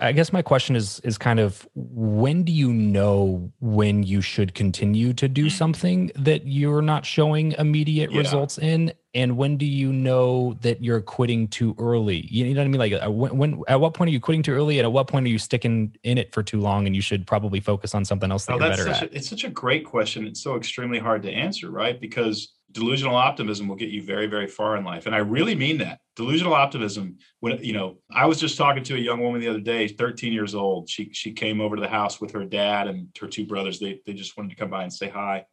I 0.00 0.12
guess 0.12 0.32
my 0.32 0.42
question 0.42 0.76
is 0.76 1.00
is 1.00 1.18
kind 1.18 1.38
of 1.38 1.68
when 1.74 2.42
do 2.42 2.52
you 2.52 2.72
know 2.72 3.52
when 3.60 4.02
you 4.02 4.20
should 4.20 4.54
continue 4.54 5.12
to 5.14 5.28
do 5.28 5.46
mm. 5.46 5.50
something 5.50 6.10
that 6.16 6.46
you're 6.46 6.82
not 6.82 7.04
showing 7.04 7.52
immediate 7.52 8.10
yeah. 8.10 8.18
results 8.18 8.58
in, 8.58 8.92
and 9.14 9.36
when 9.36 9.56
do 9.56 9.66
you 9.66 9.92
know 9.92 10.54
that 10.62 10.82
you're 10.82 11.02
quitting 11.02 11.48
too 11.48 11.74
early? 11.78 12.26
You 12.30 12.54
know 12.54 12.60
what 12.60 12.64
I 12.64 12.68
mean? 12.68 12.78
Like 12.78 12.92
uh, 12.92 13.10
when, 13.10 13.36
when 13.36 13.62
at 13.68 13.80
what 13.80 13.94
point 13.94 14.08
are 14.08 14.12
you 14.12 14.20
quitting 14.20 14.42
too 14.42 14.52
early, 14.52 14.78
and 14.78 14.86
at 14.86 14.92
what 14.92 15.06
point 15.06 15.26
are 15.26 15.30
you 15.30 15.38
sticking 15.38 15.94
in 16.02 16.16
it 16.16 16.32
for 16.32 16.42
too 16.42 16.60
long, 16.60 16.86
and 16.86 16.96
you 16.96 17.02
should 17.02 17.26
probably 17.26 17.60
focus 17.60 17.94
on 17.94 18.04
something 18.04 18.30
else 18.30 18.46
that 18.46 18.54
oh, 18.54 18.58
you're 18.58 18.70
better 18.70 18.88
at? 18.88 19.02
A, 19.02 19.16
it's 19.16 19.28
such 19.28 19.44
a 19.44 19.50
great 19.50 19.84
question. 19.84 20.26
It's 20.26 20.42
so 20.42 20.56
extremely 20.56 20.98
hard 20.98 21.22
to 21.24 21.30
answer, 21.30 21.70
right? 21.70 22.00
Because 22.00 22.54
delusional 22.74 23.14
optimism 23.14 23.68
will 23.68 23.76
get 23.76 23.88
you 23.88 24.02
very 24.02 24.26
very 24.26 24.48
far 24.48 24.76
in 24.76 24.84
life. 24.84 25.06
And 25.06 25.14
i 25.14 25.18
really 25.18 25.54
mean 25.54 25.78
that. 25.78 26.00
Delusional 26.16 26.52
optimism 26.52 27.16
when 27.40 27.62
you 27.64 27.72
know 27.72 27.98
i 28.12 28.26
was 28.26 28.38
just 28.38 28.58
talking 28.58 28.84
to 28.84 28.96
a 28.96 28.98
young 28.98 29.20
woman 29.20 29.40
the 29.40 29.48
other 29.48 29.60
day 29.60 29.88
13 29.88 30.32
years 30.32 30.54
old. 30.54 30.90
She 30.90 31.10
she 31.12 31.32
came 31.32 31.60
over 31.60 31.76
to 31.76 31.82
the 31.82 31.88
house 31.88 32.20
with 32.20 32.32
her 32.32 32.44
dad 32.44 32.88
and 32.88 33.08
her 33.18 33.28
two 33.28 33.46
brothers. 33.46 33.78
They 33.78 34.00
they 34.04 34.12
just 34.12 34.36
wanted 34.36 34.50
to 34.50 34.56
come 34.56 34.70
by 34.70 34.82
and 34.82 34.92
say 34.92 35.08
hi. 35.08 35.46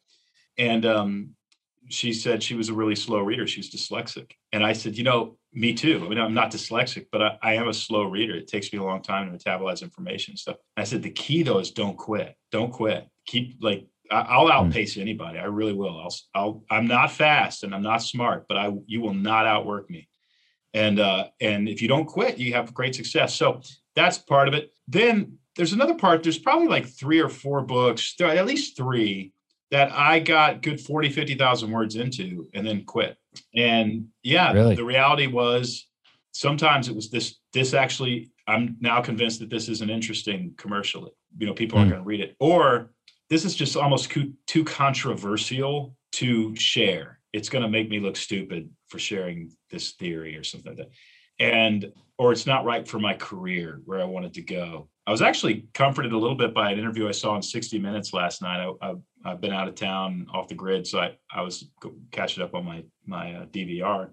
And 0.57 0.85
um, 0.85 1.29
she 1.89 2.11
said 2.11 2.43
she 2.43 2.55
was 2.55 2.69
a 2.69 2.73
really 2.73 2.95
slow 2.95 3.19
reader. 3.19 3.47
She 3.47 3.59
was 3.59 3.69
dyslexic. 3.69 4.31
And 4.51 4.65
i 4.65 4.73
said 4.73 4.97
you 4.97 5.03
know 5.03 5.37
me 5.53 5.73
too. 5.73 6.01
I 6.03 6.09
mean 6.09 6.19
i'm 6.19 6.33
not 6.33 6.51
dyslexic 6.51 7.05
but 7.11 7.21
i, 7.21 7.37
I 7.43 7.53
am 7.53 7.67
a 7.67 7.73
slow 7.73 8.03
reader. 8.03 8.35
It 8.35 8.47
takes 8.47 8.73
me 8.73 8.79
a 8.79 8.83
long 8.83 9.03
time 9.03 9.31
to 9.31 9.37
metabolize 9.37 9.83
information 9.83 10.31
and 10.31 10.39
stuff. 10.39 10.57
I 10.75 10.85
said 10.85 11.03
the 11.03 11.11
key 11.11 11.43
though 11.43 11.59
is 11.59 11.69
don't 11.69 11.97
quit. 11.97 12.35
Don't 12.51 12.71
quit. 12.71 13.07
Keep 13.27 13.57
like 13.61 13.85
I'll 14.11 14.47
hmm. 14.47 14.51
outpace 14.51 14.97
anybody. 14.97 15.39
I 15.39 15.45
really 15.45 15.73
will. 15.73 15.99
I'll, 15.99 16.15
I'll, 16.35 16.63
I'm 16.69 16.87
not 16.87 17.11
fast 17.11 17.63
and 17.63 17.73
I'm 17.73 17.83
not 17.83 18.03
smart, 18.03 18.45
but 18.47 18.57
I, 18.57 18.71
you 18.85 19.01
will 19.01 19.13
not 19.13 19.47
outwork 19.47 19.89
me. 19.89 20.07
And, 20.73 20.99
uh, 20.99 21.27
and 21.39 21.67
if 21.67 21.81
you 21.81 21.87
don't 21.87 22.05
quit, 22.05 22.37
you 22.37 22.53
have 22.53 22.73
great 22.73 22.95
success. 22.95 23.35
So 23.35 23.61
that's 23.95 24.17
part 24.17 24.47
of 24.47 24.53
it. 24.53 24.71
Then 24.87 25.37
there's 25.55 25.73
another 25.73 25.95
part. 25.95 26.23
There's 26.23 26.39
probably 26.39 26.67
like 26.67 26.87
three 26.87 27.19
or 27.19 27.29
four 27.29 27.61
books, 27.61 28.15
at 28.21 28.45
least 28.45 28.77
three 28.77 29.33
that 29.71 29.91
I 29.91 30.19
got 30.19 30.61
good 30.61 30.79
40, 30.79 31.09
50,000 31.09 31.71
words 31.71 31.95
into 31.95 32.47
and 32.53 32.65
then 32.65 32.83
quit. 32.83 33.17
And 33.55 34.07
yeah, 34.21 34.51
really? 34.51 34.75
the 34.75 34.83
reality 34.83 35.27
was 35.27 35.87
sometimes 36.33 36.89
it 36.89 36.95
was 36.95 37.09
this, 37.09 37.37
this 37.53 37.73
actually, 37.73 38.31
I'm 38.47 38.77
now 38.81 39.01
convinced 39.01 39.39
that 39.39 39.49
this 39.49 39.69
isn't 39.69 39.89
interesting 39.89 40.53
commercially. 40.57 41.11
You 41.37 41.47
know, 41.47 41.53
people 41.53 41.79
aren't 41.79 41.89
mm. 41.89 41.93
going 41.93 42.03
to 42.03 42.07
read 42.07 42.19
it. 42.19 42.35
Or 42.39 42.91
this 43.31 43.45
is 43.45 43.55
just 43.55 43.77
almost 43.77 44.11
too 44.45 44.63
controversial 44.65 45.95
to 46.11 46.53
share. 46.57 47.21
It's 47.31 47.47
going 47.47 47.63
to 47.63 47.69
make 47.69 47.89
me 47.89 48.01
look 48.01 48.17
stupid 48.17 48.69
for 48.89 48.99
sharing 48.99 49.49
this 49.71 49.91
theory 49.91 50.35
or 50.35 50.43
something 50.43 50.75
like 50.75 50.79
that. 50.79 50.89
And, 51.39 51.93
or 52.17 52.33
it's 52.33 52.45
not 52.45 52.65
right 52.65 52.85
for 52.85 52.99
my 52.99 53.13
career 53.13 53.81
where 53.85 54.01
I 54.01 54.03
wanted 54.03 54.33
to 54.33 54.41
go. 54.41 54.89
I 55.07 55.11
was 55.11 55.21
actually 55.21 55.65
comforted 55.73 56.11
a 56.11 56.17
little 56.17 56.35
bit 56.35 56.53
by 56.53 56.71
an 56.71 56.77
interview 56.77 57.07
I 57.07 57.13
saw 57.13 57.37
in 57.37 57.41
60 57.41 57.79
Minutes 57.79 58.11
last 58.11 58.41
night. 58.41 58.69
I, 58.81 58.95
have 59.23 59.39
been 59.39 59.53
out 59.53 59.69
of 59.69 59.75
town 59.75 60.27
off 60.33 60.49
the 60.49 60.55
grid, 60.55 60.85
so 60.85 60.99
I, 60.99 61.15
I 61.33 61.41
was 61.41 61.69
catching 62.11 62.43
up 62.43 62.53
on 62.53 62.65
my, 62.65 62.83
my 63.05 63.33
uh, 63.35 63.45
DVR. 63.45 64.09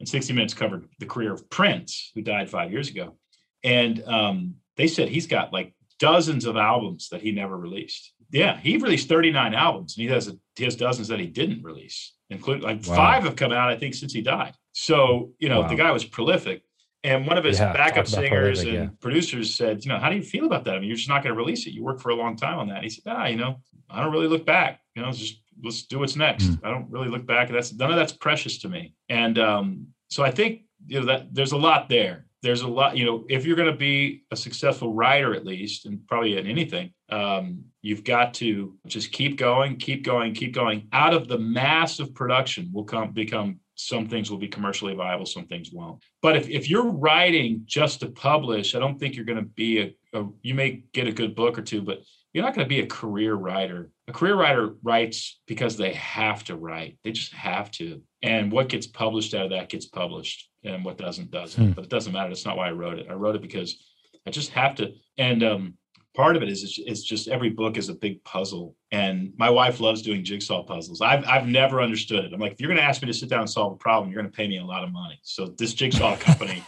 And 0.00 0.08
60 0.08 0.32
Minutes 0.32 0.52
covered 0.52 0.88
the 0.98 1.06
career 1.06 1.32
of 1.32 1.48
Prince, 1.48 2.10
who 2.16 2.22
died 2.22 2.50
five 2.50 2.72
years 2.72 2.88
ago. 2.88 3.14
And 3.62 4.02
um, 4.04 4.56
they 4.76 4.88
said 4.88 5.08
he's 5.08 5.28
got 5.28 5.52
like 5.52 5.74
dozens 6.00 6.44
of 6.44 6.56
albums 6.56 7.08
that 7.10 7.22
he 7.22 7.30
never 7.30 7.56
released 7.56 8.14
yeah, 8.32 8.58
he 8.58 8.78
released 8.78 9.08
39 9.08 9.54
albums, 9.54 9.96
and 9.96 10.02
he 10.02 10.12
has 10.12 10.28
a, 10.28 10.36
he 10.56 10.64
has 10.64 10.74
dozens 10.74 11.08
that 11.08 11.20
he 11.20 11.26
didn't 11.26 11.62
release, 11.62 12.14
including 12.30 12.62
like 12.62 12.86
wow. 12.86 12.96
five 12.96 13.24
have 13.24 13.36
come 13.36 13.52
out, 13.52 13.68
I 13.68 13.76
think, 13.76 13.94
since 13.94 14.12
he 14.12 14.22
died. 14.22 14.54
So 14.72 15.32
you 15.38 15.48
know, 15.48 15.60
wow. 15.60 15.68
the 15.68 15.76
guy 15.76 15.90
was 15.90 16.04
prolific. 16.04 16.62
And 17.04 17.26
one 17.26 17.36
of 17.36 17.42
his 17.42 17.58
yeah, 17.58 17.72
backup 17.72 18.06
singers 18.06 18.60
prolific, 18.60 18.68
and 18.68 18.90
yeah. 18.90 18.96
producers 19.00 19.54
said, 19.54 19.84
you 19.84 19.90
know, 19.90 19.98
how 19.98 20.08
do 20.08 20.14
you 20.14 20.22
feel 20.22 20.46
about 20.46 20.64
that? 20.64 20.76
I 20.76 20.78
mean, 20.78 20.88
you're 20.88 20.96
just 20.96 21.08
not 21.08 21.24
going 21.24 21.34
to 21.34 21.36
release 21.38 21.66
it. 21.66 21.72
You 21.72 21.82
worked 21.82 22.00
for 22.00 22.10
a 22.10 22.14
long 22.14 22.36
time 22.36 22.60
on 22.60 22.68
that. 22.68 22.76
And 22.76 22.84
he 22.84 22.90
said, 22.90 23.02
ah, 23.08 23.26
you 23.26 23.36
know, 23.36 23.60
I 23.90 24.00
don't 24.00 24.12
really 24.12 24.28
look 24.28 24.46
back. 24.46 24.80
You 24.94 25.02
know, 25.02 25.10
just 25.10 25.42
let's 25.62 25.82
do 25.82 25.98
what's 25.98 26.14
next. 26.14 26.44
Mm. 26.44 26.60
I 26.62 26.70
don't 26.70 26.88
really 26.90 27.08
look 27.08 27.26
back. 27.26 27.50
That's 27.50 27.72
none 27.72 27.90
of 27.90 27.96
that's 27.96 28.12
precious 28.12 28.58
to 28.58 28.68
me. 28.68 28.94
And 29.08 29.36
um, 29.38 29.88
so 30.08 30.22
I 30.22 30.30
think 30.30 30.62
you 30.86 31.00
know 31.00 31.06
that 31.06 31.34
there's 31.34 31.52
a 31.52 31.56
lot 31.56 31.88
there 31.88 32.26
there's 32.42 32.62
a 32.62 32.68
lot 32.68 32.96
you 32.96 33.04
know 33.04 33.24
if 33.28 33.44
you're 33.44 33.56
going 33.56 33.70
to 33.70 33.76
be 33.76 34.24
a 34.30 34.36
successful 34.36 34.92
writer 34.92 35.34
at 35.34 35.46
least 35.46 35.86
and 35.86 36.06
probably 36.06 36.36
in 36.36 36.46
anything 36.46 36.92
um, 37.10 37.62
you've 37.82 38.04
got 38.04 38.34
to 38.34 38.76
just 38.86 39.12
keep 39.12 39.36
going 39.36 39.76
keep 39.76 40.04
going 40.04 40.34
keep 40.34 40.54
going 40.54 40.88
out 40.92 41.14
of 41.14 41.28
the 41.28 41.38
mass 41.38 41.98
of 41.98 42.14
production 42.14 42.70
will 42.72 42.84
come 42.84 43.12
become 43.12 43.58
some 43.74 44.08
things 44.08 44.30
will 44.30 44.38
be 44.38 44.48
commercially 44.48 44.94
viable, 44.94 45.26
some 45.26 45.46
things 45.46 45.70
won't. 45.72 46.02
But 46.20 46.36
if, 46.36 46.48
if 46.48 46.68
you're 46.68 46.90
writing 46.90 47.62
just 47.66 48.00
to 48.00 48.10
publish, 48.10 48.74
I 48.74 48.78
don't 48.78 48.98
think 48.98 49.16
you're 49.16 49.24
going 49.24 49.38
to 49.38 49.44
be 49.44 49.80
a, 49.80 50.18
a, 50.18 50.26
you 50.42 50.54
may 50.54 50.84
get 50.92 51.08
a 51.08 51.12
good 51.12 51.34
book 51.34 51.58
or 51.58 51.62
two, 51.62 51.82
but 51.82 52.00
you're 52.32 52.44
not 52.44 52.54
going 52.54 52.64
to 52.64 52.68
be 52.68 52.80
a 52.80 52.86
career 52.86 53.34
writer. 53.34 53.90
A 54.08 54.12
career 54.12 54.36
writer 54.36 54.74
writes 54.82 55.40
because 55.46 55.76
they 55.76 55.92
have 55.94 56.44
to 56.44 56.56
write. 56.56 56.98
They 57.04 57.12
just 57.12 57.32
have 57.34 57.70
to. 57.72 58.02
And 58.22 58.52
what 58.52 58.68
gets 58.68 58.86
published 58.86 59.34
out 59.34 59.46
of 59.46 59.50
that 59.50 59.68
gets 59.68 59.86
published, 59.86 60.48
and 60.64 60.84
what 60.84 60.98
doesn't 60.98 61.30
doesn't. 61.30 61.64
Hmm. 61.64 61.72
But 61.72 61.84
it 61.84 61.90
doesn't 61.90 62.12
matter. 62.12 62.28
That's 62.28 62.44
not 62.44 62.56
why 62.56 62.68
I 62.68 62.72
wrote 62.72 62.98
it. 62.98 63.06
I 63.10 63.14
wrote 63.14 63.34
it 63.34 63.42
because 63.42 63.82
I 64.26 64.30
just 64.30 64.50
have 64.50 64.76
to. 64.76 64.92
And 65.18 65.42
um, 65.42 65.74
part 66.14 66.36
of 66.36 66.42
it 66.42 66.48
is 66.48 66.80
it's 66.86 67.02
just 67.02 67.28
every 67.28 67.50
book 67.50 67.76
is 67.76 67.88
a 67.88 67.94
big 67.94 68.22
puzzle 68.24 68.76
and 68.90 69.32
my 69.38 69.48
wife 69.48 69.80
loves 69.80 70.02
doing 70.02 70.22
jigsaw 70.22 70.62
puzzles 70.62 71.00
i've, 71.00 71.24
I've 71.26 71.46
never 71.46 71.80
understood 71.80 72.24
it 72.24 72.32
i'm 72.32 72.40
like 72.40 72.52
if 72.52 72.60
you're 72.60 72.68
going 72.68 72.80
to 72.80 72.84
ask 72.84 73.02
me 73.02 73.06
to 73.06 73.14
sit 73.14 73.28
down 73.28 73.40
and 73.40 73.50
solve 73.50 73.72
a 73.72 73.76
problem 73.76 74.10
you're 74.10 74.20
going 74.20 74.30
to 74.30 74.36
pay 74.36 74.46
me 74.46 74.58
a 74.58 74.64
lot 74.64 74.84
of 74.84 74.92
money 74.92 75.18
so 75.22 75.46
this 75.46 75.72
jigsaw 75.72 76.16
company 76.20 76.62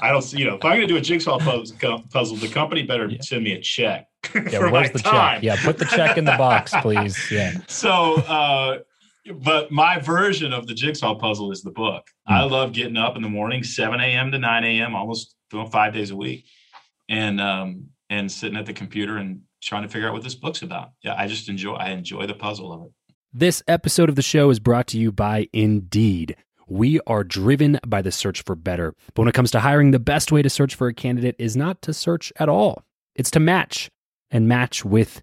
i 0.00 0.10
don't 0.10 0.22
see 0.22 0.38
you 0.38 0.44
know 0.44 0.54
if 0.54 0.64
i'm 0.64 0.76
going 0.76 0.80
to 0.80 0.86
do 0.86 0.96
a 0.96 1.00
jigsaw 1.00 1.38
puzzle 1.38 2.36
the 2.36 2.48
company 2.48 2.82
better 2.82 3.08
yeah. 3.08 3.18
send 3.20 3.42
me 3.42 3.52
a 3.52 3.60
check 3.60 4.06
yeah 4.50 4.58
where's 4.70 4.90
the 4.90 4.98
time. 4.98 5.36
check 5.36 5.42
yeah 5.42 5.56
put 5.64 5.78
the 5.78 5.84
check 5.84 6.16
in 6.16 6.24
the 6.24 6.36
box 6.36 6.72
please 6.82 7.18
yeah 7.30 7.54
so 7.66 8.14
uh 8.22 8.78
but 9.40 9.70
my 9.70 9.98
version 9.98 10.52
of 10.52 10.66
the 10.66 10.74
jigsaw 10.74 11.14
puzzle 11.14 11.52
is 11.52 11.62
the 11.62 11.70
book. 11.70 12.06
Mm. 12.28 12.34
I 12.34 12.44
love 12.44 12.72
getting 12.72 12.96
up 12.96 13.16
in 13.16 13.22
the 13.22 13.28
morning, 13.28 13.62
7 13.62 14.00
a.m. 14.00 14.32
to 14.32 14.38
9 14.38 14.64
a.m., 14.64 14.94
almost 14.94 15.34
five 15.70 15.92
days 15.92 16.10
a 16.10 16.16
week. 16.16 16.46
And 17.08 17.40
um, 17.40 17.88
and 18.10 18.30
sitting 18.30 18.56
at 18.56 18.66
the 18.66 18.72
computer 18.72 19.16
and 19.16 19.42
trying 19.62 19.82
to 19.82 19.88
figure 19.88 20.08
out 20.08 20.14
what 20.14 20.22
this 20.22 20.34
book's 20.34 20.62
about. 20.62 20.90
Yeah, 21.02 21.14
I 21.16 21.26
just 21.26 21.48
enjoy 21.48 21.74
I 21.74 21.90
enjoy 21.90 22.26
the 22.26 22.34
puzzle 22.34 22.72
of 22.72 22.82
it. 22.82 22.92
This 23.32 23.62
episode 23.68 24.08
of 24.08 24.16
the 24.16 24.22
show 24.22 24.50
is 24.50 24.58
brought 24.58 24.86
to 24.88 24.98
you 24.98 25.12
by 25.12 25.48
Indeed. 25.52 26.36
We 26.66 27.00
are 27.06 27.24
driven 27.24 27.78
by 27.86 28.02
the 28.02 28.12
search 28.12 28.42
for 28.42 28.54
better. 28.54 28.94
But 29.14 29.22
when 29.22 29.28
it 29.28 29.34
comes 29.34 29.50
to 29.52 29.60
hiring, 29.60 29.90
the 29.90 29.98
best 29.98 30.32
way 30.32 30.42
to 30.42 30.50
search 30.50 30.74
for 30.74 30.86
a 30.86 30.94
candidate 30.94 31.36
is 31.38 31.56
not 31.56 31.80
to 31.82 31.94
search 31.94 32.32
at 32.36 32.48
all. 32.48 32.84
It's 33.14 33.30
to 33.32 33.40
match 33.40 33.90
and 34.30 34.48
match 34.48 34.84
with 34.84 35.22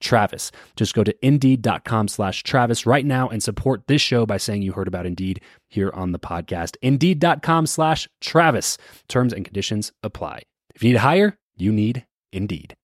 Travis. 0.00 0.50
Just 0.76 0.94
go 0.94 1.04
to 1.04 1.14
indeed.com 1.26 2.08
slash 2.08 2.42
Travis 2.42 2.86
right 2.86 3.06
now 3.06 3.28
and 3.28 3.42
support 3.42 3.86
this 3.86 4.02
show 4.02 4.26
by 4.26 4.36
saying 4.36 4.62
you 4.62 4.72
heard 4.72 4.88
about 4.88 5.06
Indeed 5.06 5.40
here 5.68 5.90
on 5.94 6.12
the 6.12 6.18
podcast. 6.18 6.76
Indeed.com 6.82 7.66
slash 7.66 8.08
Travis. 8.20 8.78
Terms 9.08 9.32
and 9.32 9.44
conditions 9.44 9.92
apply. 10.02 10.42
If 10.74 10.82
you 10.82 10.90
need 10.90 10.94
to 10.94 11.00
hire, 11.00 11.38
you 11.56 11.72
need 11.72 12.06
Indeed. 12.32 12.76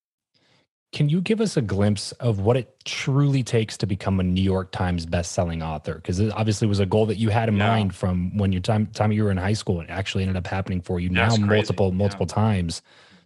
Can 0.94 1.08
you 1.08 1.20
give 1.20 1.40
us 1.40 1.56
a 1.56 1.60
glimpse 1.60 2.12
of 2.12 2.38
what 2.38 2.56
it 2.56 2.72
truly 2.84 3.42
takes 3.42 3.76
to 3.78 3.86
become 3.86 4.20
a 4.20 4.22
New 4.22 4.40
York 4.40 4.70
Times 4.70 5.06
best-selling 5.06 5.60
author? 5.60 5.94
Because 5.96 6.20
it 6.20 6.32
obviously 6.36 6.68
was 6.68 6.78
a 6.78 6.86
goal 6.86 7.04
that 7.06 7.16
you 7.16 7.30
had 7.30 7.48
in 7.48 7.56
yeah. 7.56 7.66
mind 7.66 7.96
from 7.96 8.36
when 8.38 8.52
your 8.52 8.60
time 8.60 8.86
time 8.86 9.10
you 9.10 9.24
were 9.24 9.32
in 9.32 9.36
high 9.36 9.54
school. 9.54 9.80
It 9.80 9.90
actually 9.90 10.22
ended 10.22 10.36
up 10.36 10.46
happening 10.46 10.80
for 10.80 11.00
you 11.00 11.08
That's 11.08 11.36
now 11.36 11.48
crazy. 11.48 11.62
multiple 11.62 11.90
multiple 11.90 12.26
yeah. 12.28 12.34
times. 12.34 12.80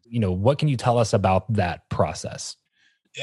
You 0.04 0.18
know, 0.18 0.32
what 0.32 0.58
can 0.58 0.68
you 0.68 0.78
tell 0.78 0.96
us 0.96 1.12
about 1.12 1.52
that 1.52 1.86
process? 1.90 2.56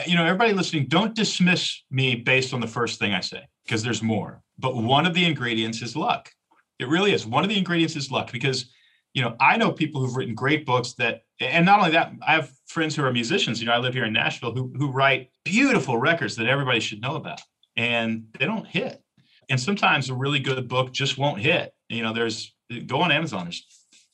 You 0.06 0.16
know, 0.16 0.26
everybody 0.26 0.54
listening, 0.54 0.88
don't 0.88 1.16
dismiss 1.16 1.84
me 1.90 2.16
based 2.16 2.54
on 2.54 2.60
the 2.60 2.68
first 2.68 3.00
thing 3.00 3.14
I 3.14 3.22
say 3.22 3.48
because 3.66 3.84
there's 3.84 4.04
more. 4.04 4.42
But 4.58 4.76
one 4.76 5.06
of 5.06 5.14
the 5.14 5.26
ingredients 5.26 5.82
is 5.82 5.96
luck. 5.96 6.32
It 6.80 6.88
really 6.88 7.14
is. 7.14 7.26
One 7.26 7.44
of 7.44 7.50
the 7.50 7.58
ingredients 7.58 7.96
is 7.96 8.12
luck 8.12 8.32
because 8.32 8.70
you 9.16 9.22
know, 9.22 9.36
I 9.40 9.56
know 9.56 9.72
people 9.72 10.02
who've 10.02 10.16
written 10.16 10.36
great 10.36 10.66
books 10.66 10.94
that, 10.96 11.22
and 11.40 11.66
not 11.66 11.80
only 11.80 11.92
that, 11.92 12.12
I 12.22 12.34
have 12.34 12.52
friends 12.68 12.96
who 12.96 13.04
are 13.04 13.14
musicians. 13.14 13.62
You 13.62 13.68
know, 13.68 13.72
I 13.72 13.78
live 13.78 13.94
here 13.94 14.04
in 14.04 14.12
Nashville 14.12 14.54
who 14.54 14.72
who 14.78 14.92
write 14.92 15.32
beautiful 15.46 15.98
records 15.98 16.36
that 16.36 16.48
everybody 16.48 16.82
should 16.82 17.02
know 17.02 17.16
about, 17.16 17.42
and 17.78 18.26
they 18.38 18.46
don't 18.46 18.68
hit. 18.68 19.02
And 19.50 19.60
sometimes 19.60 20.10
a 20.10 20.14
really 20.14 20.40
good 20.40 20.68
book 20.68 20.92
just 20.92 21.18
won't 21.18 21.40
hit. 21.40 21.72
You 21.88 22.04
know, 22.04 22.12
there's 22.12 22.54
go 22.88 23.02
on 23.02 23.12
Amazon. 23.14 23.46
There's 23.46 23.66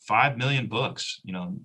five 0.02 0.38
million 0.38 0.68
books. 0.68 1.20
You 1.24 1.34
know, 1.34 1.58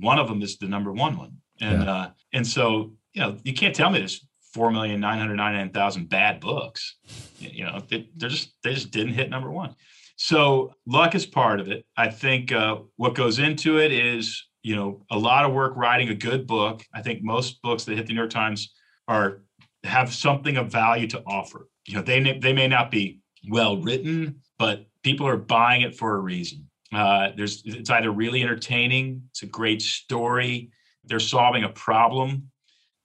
one 0.00 0.18
of 0.18 0.26
them 0.26 0.40
is 0.40 0.56
the 0.56 0.66
number 0.66 0.90
one 0.90 1.18
one, 1.18 1.36
and 1.60 1.82
yeah. 1.82 1.92
uh, 1.92 2.10
and 2.32 2.46
so 2.46 2.94
you 3.14 3.22
know, 3.22 3.36
you 3.44 3.54
can't 3.54 3.74
tell 3.74 3.90
me 3.90 4.00
there's 4.00 4.26
four 4.52 4.70
million 4.70 5.00
nine 5.00 5.18
hundred 5.18 5.36
ninety 5.36 5.58
nine 5.58 5.70
thousand 5.70 6.08
bad 6.08 6.40
books. 6.40 6.96
You 7.38 7.64
know, 7.64 7.82
they, 7.88 8.08
they're 8.16 8.28
just 8.28 8.54
they 8.62 8.74
just 8.74 8.90
didn't 8.90 9.14
hit 9.14 9.30
number 9.30 9.50
one. 9.50 9.74
So 10.16 10.74
luck 10.86 11.14
is 11.14 11.26
part 11.26 11.60
of 11.60 11.68
it. 11.68 11.86
I 11.96 12.08
think 12.08 12.52
uh, 12.52 12.78
what 12.96 13.14
goes 13.14 13.38
into 13.38 13.80
it 13.80 13.90
is, 13.90 14.44
you 14.62 14.76
know, 14.76 15.04
a 15.10 15.18
lot 15.18 15.44
of 15.44 15.52
work 15.52 15.74
writing 15.76 16.08
a 16.08 16.14
good 16.14 16.46
book. 16.46 16.82
I 16.94 17.02
think 17.02 17.22
most 17.22 17.62
books 17.62 17.84
that 17.84 17.96
hit 17.96 18.06
the 18.06 18.12
New 18.12 18.20
York 18.20 18.30
Times 18.30 18.72
are 19.08 19.42
have 19.82 20.12
something 20.12 20.56
of 20.56 20.70
value 20.70 21.06
to 21.08 21.22
offer. 21.26 21.68
You 21.86 21.96
know, 21.96 22.02
they 22.02 22.38
they 22.38 22.52
may 22.52 22.68
not 22.68 22.90
be 22.90 23.20
well 23.48 23.76
written, 23.76 24.40
but 24.58 24.86
people 25.02 25.26
are 25.26 25.36
buying 25.36 25.82
it 25.82 25.96
for 25.96 26.16
a 26.16 26.20
reason. 26.20 26.68
Uh, 26.92 27.30
there's 27.36 27.62
it's 27.64 27.90
either 27.90 28.10
really 28.10 28.42
entertaining, 28.42 29.22
it's 29.30 29.42
a 29.42 29.46
great 29.46 29.82
story, 29.82 30.70
they're 31.04 31.20
solving 31.20 31.64
a 31.64 31.68
problem 31.68 32.50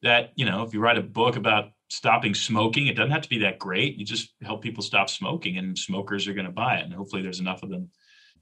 that 0.04 0.32
you 0.36 0.46
know 0.46 0.64
if 0.64 0.74
you 0.74 0.80
write 0.80 0.98
a 0.98 1.02
book 1.02 1.36
about 1.36 1.72
stopping 1.90 2.34
smoking. 2.34 2.88
It 2.88 2.96
doesn't 2.96 3.12
have 3.12 3.24
to 3.24 3.30
be 3.30 3.40
that 3.40 3.60
great. 3.60 3.98
You 3.98 4.06
just 4.06 4.34
help 4.42 4.62
people 4.62 4.84
stop 4.84 5.10
smoking, 5.10 5.58
and 5.58 5.78
smokers 5.78 6.28
are 6.28 6.34
going 6.34 6.46
to 6.46 6.52
buy 6.52 6.78
it. 6.78 6.86
And 6.86 6.94
hopefully, 6.94 7.22
there's 7.22 7.40
enough 7.40 7.64
of 7.64 7.70
them 7.70 7.90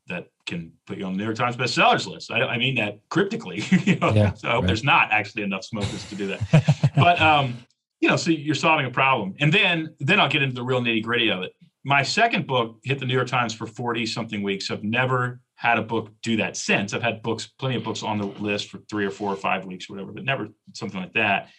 that 0.08 0.28
can 0.46 0.72
put 0.86 0.98
you 0.98 1.06
on 1.06 1.14
the 1.14 1.18
New 1.18 1.24
York 1.26 1.36
Times 1.36 1.58
bestsellers 1.58 2.08
list. 2.08 2.32
I, 2.32 2.42
I 2.42 2.58
mean 2.58 2.76
that 2.76 3.00
cryptically. 3.10 3.64
you 3.86 3.96
know? 3.98 4.12
yeah, 4.12 4.34
so 4.34 4.48
I 4.48 4.52
hope 4.52 4.62
right. 4.62 4.68
there's 4.68 4.84
not 4.84 5.12
actually 5.12 5.44
enough 5.44 5.64
smokers 5.64 6.08
to 6.10 6.16
do 6.16 6.28
that. 6.28 6.92
but 6.96 7.20
um, 7.22 7.58
you 8.00 8.10
know, 8.10 8.16
so 8.16 8.32
you're 8.32 8.56
solving 8.56 8.86
a 8.86 8.92
problem, 8.92 9.34
and 9.40 9.52
then 9.52 9.96
then 10.00 10.20
I'll 10.20 10.30
get 10.30 10.42
into 10.42 10.56
the 10.56 10.64
real 10.64 10.82
nitty 10.82 11.04
gritty 11.04 11.30
of 11.30 11.42
it. 11.44 11.54
My 11.84 12.04
second 12.04 12.48
book 12.48 12.80
hit 12.84 13.00
the 13.00 13.06
New 13.06 13.14
York 13.14 13.28
Times 13.28 13.54
for 13.54 13.66
40 13.66 14.06
something 14.06 14.44
weeks. 14.44 14.70
I've 14.70 14.84
never 14.84 15.40
had 15.58 15.80
a 15.80 15.82
book 15.82 16.12
do 16.22 16.38
that 16.38 16.56
since. 16.56 16.94
I've 16.94 17.02
had 17.02 17.24
books, 17.24 17.48
plenty 17.48 17.76
of 17.76 17.84
books 17.84 18.04
on 18.04 18.20
the 18.20 18.26
list 18.26 18.70
for 18.70 18.78
three 18.90 19.06
or 19.06 19.10
four 19.10 19.34
or 19.34 19.36
five 19.36 19.66
weeks, 19.66 19.90
or 19.90 19.94
whatever, 19.94 20.12
but 20.12 20.24
never 20.24 20.50
something 20.74 21.00
like 21.00 21.14
that. 21.14 21.50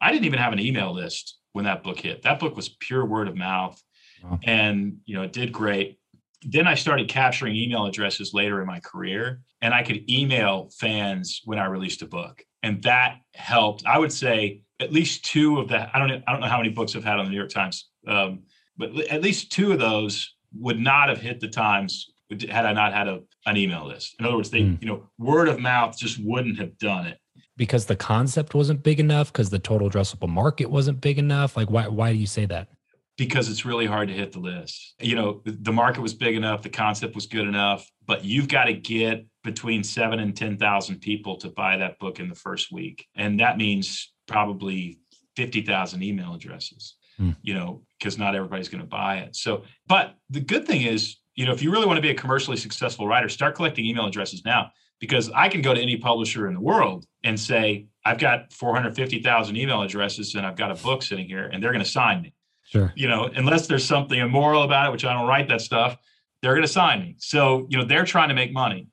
I 0.00 0.12
didn't 0.12 0.24
even 0.24 0.38
have 0.38 0.52
an 0.52 0.60
email 0.60 0.94
list 0.94 1.36
when 1.52 1.64
that 1.64 1.82
book 1.82 1.98
hit. 1.98 2.22
That 2.22 2.38
book 2.38 2.54
was 2.54 2.68
pure 2.68 3.04
word 3.04 3.26
of 3.26 3.36
mouth, 3.36 3.82
wow. 4.22 4.38
and 4.44 4.98
you 5.04 5.16
know 5.16 5.22
it 5.22 5.32
did 5.32 5.52
great. 5.52 5.98
then 6.42 6.68
I 6.68 6.74
started 6.74 7.08
capturing 7.08 7.56
email 7.56 7.86
addresses 7.86 8.32
later 8.32 8.60
in 8.60 8.68
my 8.68 8.78
career, 8.78 9.40
and 9.60 9.74
I 9.74 9.82
could 9.82 10.08
email 10.08 10.70
fans 10.78 11.40
when 11.44 11.58
I 11.58 11.64
released 11.64 12.02
a 12.02 12.06
book, 12.06 12.44
and 12.62 12.80
that 12.84 13.16
helped. 13.34 13.84
I 13.84 13.98
would 13.98 14.12
say 14.12 14.62
at 14.78 14.92
least 14.92 15.24
two 15.24 15.58
of 15.58 15.68
the 15.68 15.94
I 15.94 15.98
don't 15.98 16.08
know, 16.08 16.22
I 16.28 16.32
don't 16.32 16.40
know 16.40 16.46
how 16.46 16.58
many 16.58 16.70
books 16.70 16.94
I've 16.94 17.02
had 17.02 17.18
on 17.18 17.24
the 17.24 17.32
New 17.32 17.36
York 17.36 17.50
Times, 17.50 17.88
um, 18.06 18.44
but 18.76 18.96
at 19.10 19.22
least 19.22 19.50
two 19.50 19.72
of 19.72 19.80
those 19.80 20.36
would 20.56 20.78
not 20.78 21.08
have 21.08 21.20
hit 21.20 21.40
the 21.40 21.48
Times 21.48 22.13
had 22.30 22.66
I 22.66 22.72
not 22.72 22.92
had 22.92 23.08
a, 23.08 23.20
an 23.46 23.56
email 23.56 23.86
list. 23.86 24.16
In 24.18 24.26
other 24.26 24.36
words, 24.36 24.50
they 24.50 24.62
mm. 24.62 24.80
you 24.80 24.88
know 24.88 25.08
word 25.18 25.48
of 25.48 25.60
mouth 25.60 25.96
just 25.96 26.18
wouldn't 26.22 26.58
have 26.58 26.76
done 26.78 27.06
it 27.06 27.18
because 27.56 27.86
the 27.86 27.96
concept 27.96 28.54
wasn't 28.54 28.82
big 28.82 29.00
enough 29.00 29.32
because 29.32 29.50
the 29.50 29.58
total 29.58 29.88
addressable 29.88 30.28
market 30.28 30.70
wasn't 30.70 31.00
big 31.00 31.18
enough. 31.18 31.56
Like 31.56 31.70
why 31.70 31.88
why 31.88 32.12
do 32.12 32.18
you 32.18 32.26
say 32.26 32.46
that? 32.46 32.68
because 33.16 33.48
it's 33.48 33.64
really 33.64 33.86
hard 33.86 34.08
to 34.08 34.14
hit 34.14 34.32
the 34.32 34.40
list. 34.40 34.94
You 35.00 35.14
know, 35.14 35.42
the 35.44 35.72
market 35.72 36.00
was 36.00 36.14
big 36.14 36.36
enough, 36.36 36.62
the 36.62 36.68
concept 36.68 37.14
was 37.14 37.26
good 37.26 37.46
enough, 37.46 37.88
but 38.06 38.24
you've 38.24 38.48
got 38.48 38.64
to 38.64 38.72
get 38.72 39.24
between 39.44 39.84
seven 39.84 40.18
and 40.18 40.36
10,000 40.36 41.00
people 41.00 41.36
to 41.36 41.48
buy 41.48 41.76
that 41.76 41.98
book 41.98 42.18
in 42.18 42.28
the 42.28 42.34
first 42.34 42.72
week. 42.72 43.06
And 43.14 43.38
that 43.40 43.56
means 43.56 44.12
probably 44.26 44.98
50,000 45.36 46.02
email 46.02 46.34
addresses, 46.34 46.96
mm. 47.20 47.36
you 47.42 47.54
know, 47.54 47.82
because 47.98 48.18
not 48.18 48.34
everybody's 48.34 48.68
going 48.68 48.82
to 48.82 48.88
buy 48.88 49.18
it. 49.18 49.36
So, 49.36 49.62
but 49.86 50.16
the 50.30 50.40
good 50.40 50.66
thing 50.66 50.82
is, 50.82 51.16
you 51.34 51.46
know, 51.46 51.52
if 51.52 51.62
you 51.62 51.70
really 51.70 51.86
want 51.86 51.96
to 51.96 52.02
be 52.02 52.10
a 52.10 52.14
commercially 52.14 52.56
successful 52.56 53.06
writer, 53.06 53.28
start 53.28 53.54
collecting 53.54 53.84
email 53.84 54.06
addresses 54.06 54.44
now 54.44 54.70
because 55.00 55.30
I 55.34 55.48
can 55.48 55.62
go 55.62 55.74
to 55.74 55.80
any 55.80 55.96
publisher 55.96 56.46
in 56.46 56.54
the 56.54 56.60
world 56.60 57.06
and 57.24 57.38
say, 57.38 57.86
I've 58.04 58.18
got 58.18 58.52
450,000 58.52 59.56
email 59.56 59.82
addresses 59.82 60.34
and 60.34 60.46
I've 60.46 60.56
got 60.56 60.70
a 60.70 60.82
book 60.82 61.02
sitting 61.02 61.26
here 61.26 61.46
and 61.46 61.62
they're 61.62 61.72
going 61.72 61.84
to 61.84 61.90
sign 61.90 62.22
me. 62.22 62.34
Sure. 62.64 62.92
You 62.94 63.08
know, 63.08 63.30
unless 63.34 63.66
there's 63.66 63.84
something 63.84 64.18
immoral 64.18 64.62
about 64.62 64.88
it, 64.88 64.92
which 64.92 65.04
I 65.04 65.12
don't 65.12 65.26
write 65.26 65.48
that 65.48 65.60
stuff, 65.60 65.96
they're 66.40 66.54
going 66.54 66.62
to 66.62 66.68
sign 66.72 67.00
me. 67.00 67.16
So, 67.18 67.66
you 67.68 67.78
know, 67.78 67.84
they're 67.84 68.04
trying 68.04 68.28
to 68.28 68.34
make 68.34 68.52
money. 68.52 68.88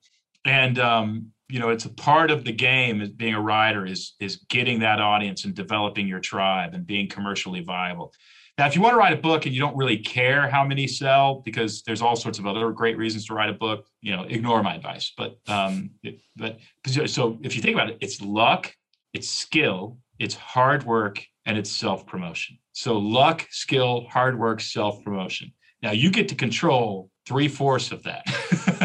And, 0.46 0.80
um, 0.80 1.32
you 1.50 1.60
know, 1.60 1.70
it's 1.70 1.86
a 1.86 1.90
part 1.90 2.32
of 2.32 2.46
the 2.46 2.54
game 2.54 3.02
as 3.02 3.10
being 3.10 3.34
a 3.34 3.42
writer 3.42 3.86
is 3.86 4.14
is 4.22 4.38
getting 4.50 4.80
that 4.80 5.02
audience 5.02 5.44
and 5.44 5.54
developing 5.54 6.08
your 6.08 6.22
tribe 6.22 6.74
and 6.74 6.88
being 6.88 7.10
commercially 7.10 7.62
viable. 7.62 8.14
Now, 8.58 8.68
if 8.68 8.76
you 8.76 8.82
want 8.82 8.94
to 8.94 8.98
write 8.98 9.14
a 9.14 9.22
book 9.22 9.46
and 9.46 9.56
you 9.56 9.62
don't 9.62 9.76
really 9.76 9.98
care 9.98 10.50
how 10.50 10.64
many 10.64 10.88
sell, 10.88 11.42
because 11.46 11.82
there's 11.84 12.02
all 12.02 12.16
sorts 12.16 12.38
of 12.38 12.46
other 12.46 12.70
great 12.72 12.98
reasons 12.98 13.26
to 13.26 13.34
write 13.34 13.50
a 13.50 13.54
book, 13.54 13.88
you 14.02 14.16
know, 14.16 14.24
ignore 14.24 14.62
my 14.62 14.76
advice. 14.76 15.14
But 15.18 15.38
um, 15.48 15.92
it, 16.04 16.20
but 16.36 16.60
so 16.86 17.40
if 17.42 17.56
you 17.56 17.62
think 17.62 17.76
about 17.76 17.90
it, 17.90 17.98
it's 18.02 18.22
luck, 18.22 18.74
it's 19.14 19.30
skill, 19.30 19.98
it's 20.20 20.36
hard 20.36 20.84
work, 20.84 21.24
and 21.46 21.58
it's 21.58 21.72
self 21.72 22.06
promotion. 22.06 22.58
So 22.74 22.98
luck, 22.98 23.48
skill, 23.50 24.06
hard 24.10 24.38
work, 24.38 24.62
self 24.62 25.04
promotion. 25.04 25.54
Now 25.82 25.92
you 25.92 26.12
get 26.12 26.30
to 26.30 26.36
control 26.36 27.10
three 27.28 27.48
fourths 27.48 27.92
of 27.92 28.04
that. 28.04 28.24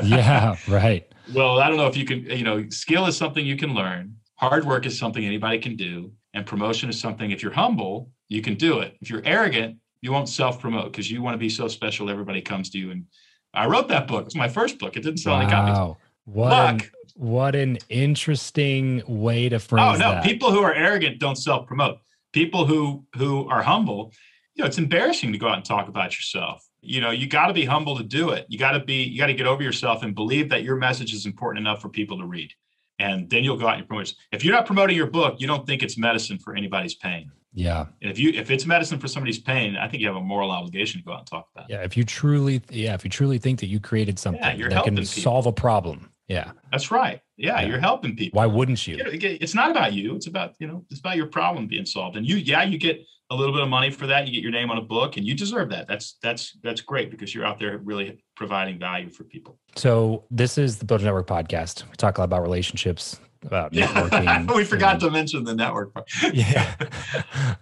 yeah, 0.05 0.57
right. 0.69 1.07
Well, 1.35 1.61
I 1.61 1.69
don't 1.69 1.77
know 1.77 1.87
if 1.87 1.97
you 1.97 2.05
can, 2.05 2.25
you 2.25 2.45
know, 2.45 2.69
skill 2.71 3.07
is 3.07 3.17
something 3.17 3.45
you 3.45 3.57
can 3.57 3.75
learn. 3.75 4.17
Hard 4.37 4.65
work 4.65 4.87
is 4.87 4.99
something 4.99 5.25
anybody 5.25 5.59
can 5.59 5.77
do. 5.77 6.13
And 6.35 6.45
promotion 6.45 6.91
is 6.91 7.01
something, 7.01 7.31
if 7.31 7.43
you're 7.43 7.53
humble, 7.53 8.11
you 8.29 8.43
can 8.43 8.55
do 8.55 8.81
it. 8.81 8.97
If 9.01 9.11
you're 9.11 9.23
arrogant, 9.25 9.79
you 10.01 10.13
won't 10.13 10.29
self 10.29 10.61
promote 10.61 10.93
because 10.93 11.11
you 11.11 11.23
want 11.23 11.35
to 11.35 11.39
be 11.39 11.49
so 11.49 11.69
special. 11.69 12.11
Everybody 12.11 12.43
comes 12.43 12.71
to 12.71 12.79
you. 12.79 12.91
And 12.91 13.07
I 13.55 13.67
wrote 13.67 13.89
that 13.89 14.07
book. 14.07 14.27
It's 14.27 14.37
my 14.37 14.49
first 14.49 14.79
book. 14.79 14.97
It 14.97 15.03
didn't 15.03 15.19
sell 15.19 15.35
wow. 15.35 15.41
any 15.41 15.51
copies. 15.51 15.97
What 16.25 16.51
Luck. 16.51 16.83
An, 16.83 16.91
what 17.15 17.55
an 17.55 17.79
interesting 17.89 19.03
way 19.07 19.49
to 19.49 19.59
phrase 19.59 19.83
Oh, 19.83 19.93
no. 19.93 20.11
That. 20.13 20.25
People 20.25 20.51
who 20.51 20.61
are 20.63 20.75
arrogant 20.75 21.19
don't 21.19 21.37
self 21.37 21.67
promote 21.67 21.99
people 22.37 22.67
who 22.67 23.03
who 23.17 23.49
are 23.49 23.63
humble 23.63 24.13
you 24.55 24.63
know 24.63 24.67
it's 24.67 24.77
embarrassing 24.77 25.33
to 25.33 25.39
go 25.39 25.49
out 25.49 25.57
and 25.57 25.65
talk 25.65 25.89
about 25.89 26.15
yourself 26.15 26.63
you 26.83 27.01
know 27.01 27.11
you 27.11 27.27
got 27.27 27.47
to 27.47 27.55
be 27.55 27.65
humble 27.65 27.97
to 27.97 28.05
do 28.05 28.29
it 28.29 28.45
you 28.51 28.59
got 28.59 28.73
to 28.73 28.81
be 28.81 29.05
you 29.05 29.19
got 29.19 29.29
to 29.29 29.33
get 29.33 29.47
over 29.47 29.63
yourself 29.63 30.03
and 30.03 30.15
believe 30.15 30.51
that 30.51 30.63
your 30.63 30.77
message 30.77 31.15
is 31.15 31.25
important 31.25 31.67
enough 31.67 31.81
for 31.81 31.89
people 31.89 32.19
to 32.19 32.27
read 32.27 32.53
and 32.99 33.31
then 33.31 33.43
you'll 33.43 33.57
go 33.57 33.67
out 33.67 33.79
and 33.79 33.89
promote 33.89 34.13
if 34.33 34.45
you're 34.45 34.55
not 34.55 34.67
promoting 34.67 34.95
your 34.95 35.07
book 35.07 35.37
you 35.39 35.47
don't 35.47 35.67
think 35.67 35.83
it's 35.83 35.97
medicine 35.97 36.39
for 36.39 36.55
anybody's 36.55 36.95
pain 36.95 37.31
yeah 37.57 37.87
and 38.03 38.11
if 38.11 38.19
you 38.19 38.31
if 38.31 38.51
it's 38.51 38.67
medicine 38.67 38.99
for 38.99 39.09
somebody's 39.09 39.39
pain 39.39 39.77
i 39.77 39.89
think 39.89 40.01
you 40.01 40.07
have 40.07 40.17
a 40.17 40.21
moral 40.21 40.51
obligation 40.51 41.01
to 41.01 41.05
go 41.05 41.13
out 41.13 41.21
and 41.21 41.27
talk 41.27 41.49
about 41.55 41.69
it 41.69 41.73
yeah 41.73 41.83
if 41.83 41.97
you 41.97 42.05
truly 42.05 42.63
yeah 42.71 42.95
if 42.95 43.03
you 43.03 43.11
truly 43.11 43.39
think 43.39 43.59
that 43.59 43.67
you 43.67 43.81
created 43.81 44.19
something 44.19 44.43
yeah, 44.59 44.69
that 44.69 44.85
can 44.85 44.95
people. 44.95 45.07
solve 45.07 45.47
a 45.47 45.53
problem 45.53 46.11
yeah. 46.29 46.53
That's 46.73 46.91
right. 46.91 47.21
Yeah, 47.37 47.61
yeah, 47.61 47.69
you're 47.69 47.79
helping 47.79 48.17
people. 48.17 48.39
Why 48.39 48.47
wouldn't 48.47 48.87
you? 48.87 48.97
It's 48.99 49.55
not 49.55 49.71
about 49.71 49.93
you. 49.93 50.17
It's 50.17 50.27
about, 50.27 50.55
you 50.59 50.67
know, 50.67 50.85
it's 50.91 51.01
about 51.01 51.17
your 51.17 51.27
problem 51.27 51.67
being 51.67 51.87
solved. 51.87 52.17
And 52.17 52.27
you, 52.27 52.37
yeah, 52.37 52.65
you 52.65 52.79
get 52.79 53.01
a 53.31 53.35
little 53.35 53.53
bit 53.53 53.63
of 53.63 53.69
money 53.69 53.91
for 53.91 54.07
that. 54.07 54.27
You 54.27 54.33
get 54.33 54.43
your 54.43 54.53
name 54.53 54.71
on 54.71 54.79
a 54.79 54.83
book 54.83 55.17
and 55.17 55.27
you 55.27 55.35
deserve 55.35 55.71
that. 55.71 55.87
That's, 55.87 56.17
that's, 56.23 56.57
that's 56.63 56.81
great 56.81 57.11
because 57.11 57.35
you're 57.35 57.45
out 57.45 57.61
there 57.61 57.79
really 57.79 58.23
providing 58.37 58.79
value 58.79 59.11
for 59.11 59.25
people. 59.25 59.59
So 59.77 60.25
this 60.31 60.59
is 60.59 60.79
the 60.79 60.85
Build 60.85 61.03
Network 61.03 61.27
podcast. 61.27 61.85
We 61.89 61.97
talk 61.97 62.19
a 62.19 62.23
lot 62.23 62.27
about 62.27 62.43
relationships, 62.43 63.21
about 63.43 63.73
networking. 63.73 64.55
we 64.57 64.65
forgot 64.65 64.93
and, 64.93 65.01
to 65.01 65.11
mention 65.11 65.45
the 65.45 65.55
network 65.55 65.95
part. 65.95 66.11
yeah. 66.33 66.75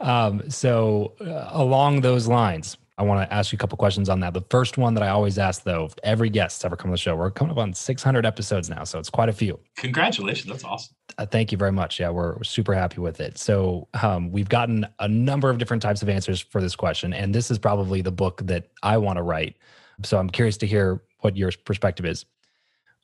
Um, 0.00 0.48
so 0.50 1.14
uh, 1.20 1.48
along 1.52 2.00
those 2.00 2.26
lines, 2.26 2.76
I 2.96 3.02
want 3.02 3.28
to 3.28 3.34
ask 3.34 3.50
you 3.50 3.56
a 3.56 3.58
couple 3.58 3.76
questions 3.76 4.08
on 4.08 4.20
that. 4.20 4.34
The 4.34 4.44
first 4.50 4.78
one 4.78 4.94
that 4.94 5.02
I 5.02 5.08
always 5.08 5.36
ask, 5.36 5.64
though, 5.64 5.90
every 6.04 6.30
guest 6.30 6.64
ever 6.64 6.76
come 6.76 6.90
on 6.90 6.92
the 6.92 6.98
show, 6.98 7.16
we're 7.16 7.30
coming 7.30 7.50
up 7.50 7.58
on 7.58 7.74
600 7.74 8.24
episodes 8.24 8.70
now, 8.70 8.84
so 8.84 9.00
it's 9.00 9.10
quite 9.10 9.28
a 9.28 9.32
few. 9.32 9.58
Congratulations, 9.76 10.48
that's 10.48 10.62
awesome. 10.62 10.94
Uh, 11.18 11.26
thank 11.26 11.50
you 11.50 11.58
very 11.58 11.72
much. 11.72 11.98
Yeah, 11.98 12.10
we're, 12.10 12.36
we're 12.36 12.44
super 12.44 12.72
happy 12.72 13.00
with 13.00 13.20
it. 13.20 13.36
So 13.36 13.88
um, 14.00 14.30
we've 14.30 14.48
gotten 14.48 14.86
a 15.00 15.08
number 15.08 15.50
of 15.50 15.58
different 15.58 15.82
types 15.82 16.02
of 16.02 16.08
answers 16.08 16.40
for 16.40 16.60
this 16.60 16.76
question, 16.76 17.12
and 17.12 17.34
this 17.34 17.50
is 17.50 17.58
probably 17.58 18.00
the 18.00 18.12
book 18.12 18.42
that 18.44 18.68
I 18.84 18.96
want 18.98 19.16
to 19.16 19.22
write. 19.22 19.56
So 20.04 20.18
I'm 20.18 20.30
curious 20.30 20.56
to 20.58 20.66
hear 20.66 21.02
what 21.20 21.36
your 21.36 21.50
perspective 21.64 22.06
is. 22.06 22.24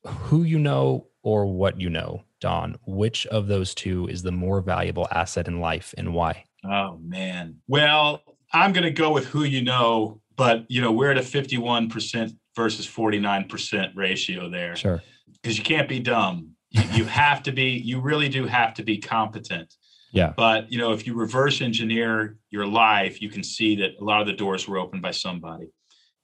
Who 0.07 0.45
you 0.45 0.59
know 0.59 1.09
or 1.23 1.47
what 1.47 1.81
you 1.81 1.91
know, 1.91 2.23
Don? 2.41 2.77
Which 2.87 3.27
of 3.27 3.47
those 3.47 3.75
two 3.75 4.07
is 4.09 4.23
the 4.23 4.33
more 4.33 4.61
valuable 4.61 5.07
asset 5.11 5.49
in 5.49 5.61
life, 5.61 5.95
and 5.97 6.15
why? 6.15 6.45
Oh 6.65 6.99
man. 7.03 7.57
Well, 7.69 8.23
I'm 8.53 8.73
going 8.73 8.85
to 8.85 8.91
go 8.91 9.13
with 9.13 9.27
who 9.27 9.45
you 9.45 9.63
know, 9.63 10.21
but 10.37 10.65
you 10.69 10.81
know 10.81 10.93
we're 10.93 11.11
at 11.11 11.19
a 11.19 11.23
51% 11.23 12.33
versus 12.57 12.87
49% 12.87 13.93
ratio 13.95 14.51
there. 14.51 14.77
Sure. 14.77 15.03
Because 15.43 15.57
you 15.57 15.65
can't 15.65 15.89
be 15.89 16.01
dumb. 16.01 16.51
You, 16.71 16.83
you 16.93 17.05
have 17.23 17.43
to 17.45 17.53
be. 17.53 17.71
You 17.71 18.01
really 18.01 18.29
do 18.29 18.47
have 18.47 18.75
to 18.75 18.83
be 18.83 18.99
competent. 18.99 19.73
Yeah. 20.13 20.33
But 20.37 20.71
you 20.73 20.79
know, 20.79 20.93
if 20.93 21.07
you 21.07 21.15
reverse 21.15 21.61
engineer 21.61 22.37
your 22.51 22.67
life, 22.67 23.23
you 23.23 23.31
can 23.31 23.45
see 23.45 23.77
that 23.77 23.93
a 24.01 24.05
lot 24.05 24.21
of 24.21 24.27
the 24.27 24.33
doors 24.33 24.67
were 24.67 24.79
opened 24.79 25.03
by 25.03 25.13
somebody, 25.13 25.69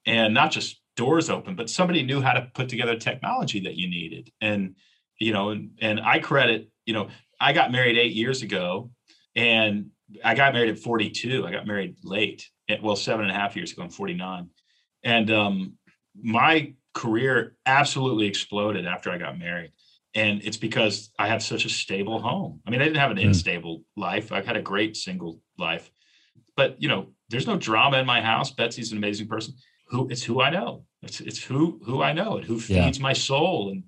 and 0.05 0.35
not 0.35 0.51
just 0.51 0.81
doors 0.97 1.31
open, 1.31 1.55
but 1.55 1.71
somebody 1.71 2.03
knew 2.03 2.21
how 2.21 2.33
to 2.33 2.51
put 2.55 2.69
together 2.69 2.97
technology 2.97 3.61
that 3.61 3.77
you 3.77 3.89
needed. 3.89 4.31
And 4.41 4.75
you 5.19 5.33
know, 5.33 5.51
and, 5.51 5.71
and 5.81 6.01
I 6.01 6.19
credit. 6.19 6.69
You 6.85 6.95
know, 6.95 7.09
I 7.41 7.53
got 7.53 7.73
married 7.73 7.99
eight 7.99 8.13
years 8.13 8.43
ago, 8.43 8.91
and 9.35 9.91
I 10.25 10.35
got 10.35 10.53
married 10.53 10.71
at 10.71 10.79
42. 10.79 11.47
I 11.47 11.51
got 11.51 11.67
married 11.67 11.97
late, 12.03 12.49
at, 12.69 12.83
well, 12.83 12.97
seven 12.97 13.27
and 13.27 13.31
a 13.31 13.35
half 13.35 13.57
years 13.57 13.73
ago. 13.73 13.83
I'm 13.83 13.91
49, 13.91 14.49
and 15.05 15.31
um, 15.31 15.79
my 16.21 16.75
career 16.95 17.57
absolutely 17.67 18.27
exploded 18.27 18.87
after 18.87 19.11
I 19.11 19.19
got 19.19 19.39
married. 19.39 19.73
And 20.15 20.41
it's 20.43 20.57
because 20.57 21.11
I 21.19 21.29
have 21.29 21.43
such 21.43 21.67
a 21.67 21.69
stable 21.69 22.19
home. 22.19 22.63
I 22.67 22.71
mean, 22.71 22.81
I 22.81 22.85
didn't 22.85 22.97
have 22.97 23.11
an 23.11 23.19
mm. 23.19 23.27
unstable 23.27 23.83
life. 23.97 24.33
I've 24.33 24.47
had 24.47 24.57
a 24.57 24.63
great 24.63 24.97
single 24.97 25.41
life, 25.59 25.91
but 26.57 26.81
you 26.81 26.89
know, 26.89 27.09
there's 27.29 27.47
no 27.47 27.59
drama 27.59 27.99
in 27.99 28.07
my 28.07 28.23
house. 28.23 28.51
Betsy's 28.51 28.93
an 28.93 28.99
amazing 28.99 29.29
person. 29.29 29.55
Who 29.89 30.09
it's 30.09 30.23
who 30.23 30.41
I 30.41 30.51
know. 30.51 30.85
It's 31.03 31.21
it's 31.21 31.43
who 31.43 31.81
who 31.85 32.03
I 32.03 32.13
know 32.13 32.39
and 32.39 32.47
who 32.47 32.59
feeds 32.59 32.99
yeah. 32.99 33.03
my 33.03 33.13
soul 33.13 33.71
and 33.71 33.85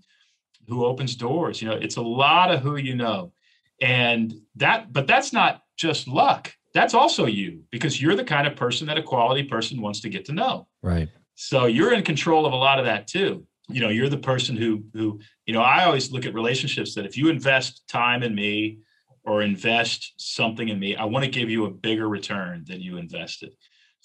who 0.68 0.84
opens 0.84 1.16
doors. 1.16 1.60
You 1.60 1.68
know, 1.68 1.74
it's 1.74 1.96
a 1.96 2.02
lot 2.02 2.50
of 2.50 2.60
who 2.60 2.76
you 2.76 2.94
know, 2.94 3.32
and 3.80 4.34
that. 4.56 4.92
But 4.92 5.06
that's 5.06 5.32
not 5.32 5.62
just 5.76 6.08
luck. 6.08 6.52
That's 6.74 6.94
also 6.94 7.26
you 7.26 7.62
because 7.70 8.00
you're 8.00 8.14
the 8.14 8.24
kind 8.24 8.46
of 8.46 8.54
person 8.54 8.86
that 8.88 8.98
a 8.98 9.02
quality 9.02 9.44
person 9.44 9.80
wants 9.80 10.00
to 10.00 10.08
get 10.08 10.24
to 10.26 10.32
know. 10.32 10.68
Right. 10.82 11.08
So 11.34 11.66
you're 11.66 11.92
in 11.92 12.02
control 12.02 12.46
of 12.46 12.52
a 12.52 12.56
lot 12.56 12.78
of 12.78 12.84
that 12.84 13.06
too. 13.06 13.46
You 13.68 13.80
know, 13.80 13.88
you're 13.88 14.08
the 14.08 14.18
person 14.18 14.56
who 14.56 14.84
who, 14.92 15.20
you 15.46 15.54
know, 15.54 15.62
I 15.62 15.84
always 15.84 16.10
look 16.10 16.26
at 16.26 16.34
relationships 16.34 16.94
that 16.94 17.06
if 17.06 17.16
you 17.16 17.28
invest 17.28 17.86
time 17.88 18.22
in 18.22 18.34
me 18.34 18.78
or 19.24 19.42
invest 19.42 20.14
something 20.16 20.68
in 20.68 20.78
me, 20.78 20.96
I 20.96 21.04
want 21.04 21.24
to 21.24 21.30
give 21.30 21.50
you 21.50 21.66
a 21.66 21.70
bigger 21.70 22.08
return 22.08 22.64
than 22.66 22.80
you 22.80 22.96
invested. 22.96 23.54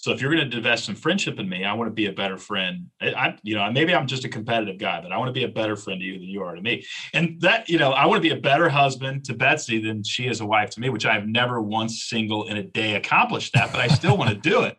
So 0.04 0.12
if 0.12 0.20
you're 0.20 0.30
going 0.30 0.50
to 0.50 0.56
invest 0.58 0.84
some 0.84 0.94
friendship 0.94 1.38
in 1.38 1.48
me, 1.48 1.64
I 1.64 1.72
want 1.72 1.88
to 1.88 1.94
be 1.94 2.04
a 2.04 2.12
better 2.12 2.36
friend. 2.36 2.90
I, 3.00 3.12
I, 3.12 3.38
you 3.42 3.54
know, 3.54 3.72
maybe 3.72 3.94
I'm 3.94 4.06
just 4.06 4.22
a 4.26 4.28
competitive 4.28 4.76
guy, 4.76 5.00
but 5.00 5.12
I 5.12 5.16
want 5.16 5.30
to 5.30 5.32
be 5.32 5.44
a 5.44 5.48
better 5.48 5.76
friend 5.76 5.98
to 5.98 6.04
you 6.04 6.18
than 6.18 6.28
you 6.28 6.42
are 6.42 6.54
to 6.54 6.60
me. 6.60 6.84
And 7.14 7.40
that, 7.40 7.70
you 7.70 7.78
know, 7.78 7.92
I 7.92 8.04
want 8.04 8.22
to 8.22 8.28
be 8.28 8.34
a 8.34 8.38
better 8.38 8.68
husband 8.68 9.24
to 9.24 9.34
Betsy 9.34 9.82
than 9.82 10.02
she 10.04 10.26
is 10.26 10.42
a 10.42 10.44
wife 10.44 10.68
to 10.72 10.80
me, 10.80 10.90
which 10.90 11.06
I've 11.06 11.26
never 11.26 11.62
once 11.62 12.04
single 12.04 12.46
in 12.48 12.58
a 12.58 12.62
day 12.62 12.96
accomplished 12.96 13.54
that, 13.54 13.72
but 13.72 13.80
I 13.80 13.88
still 13.88 14.18
want 14.18 14.28
to 14.28 14.36
do 14.36 14.64
it. 14.64 14.76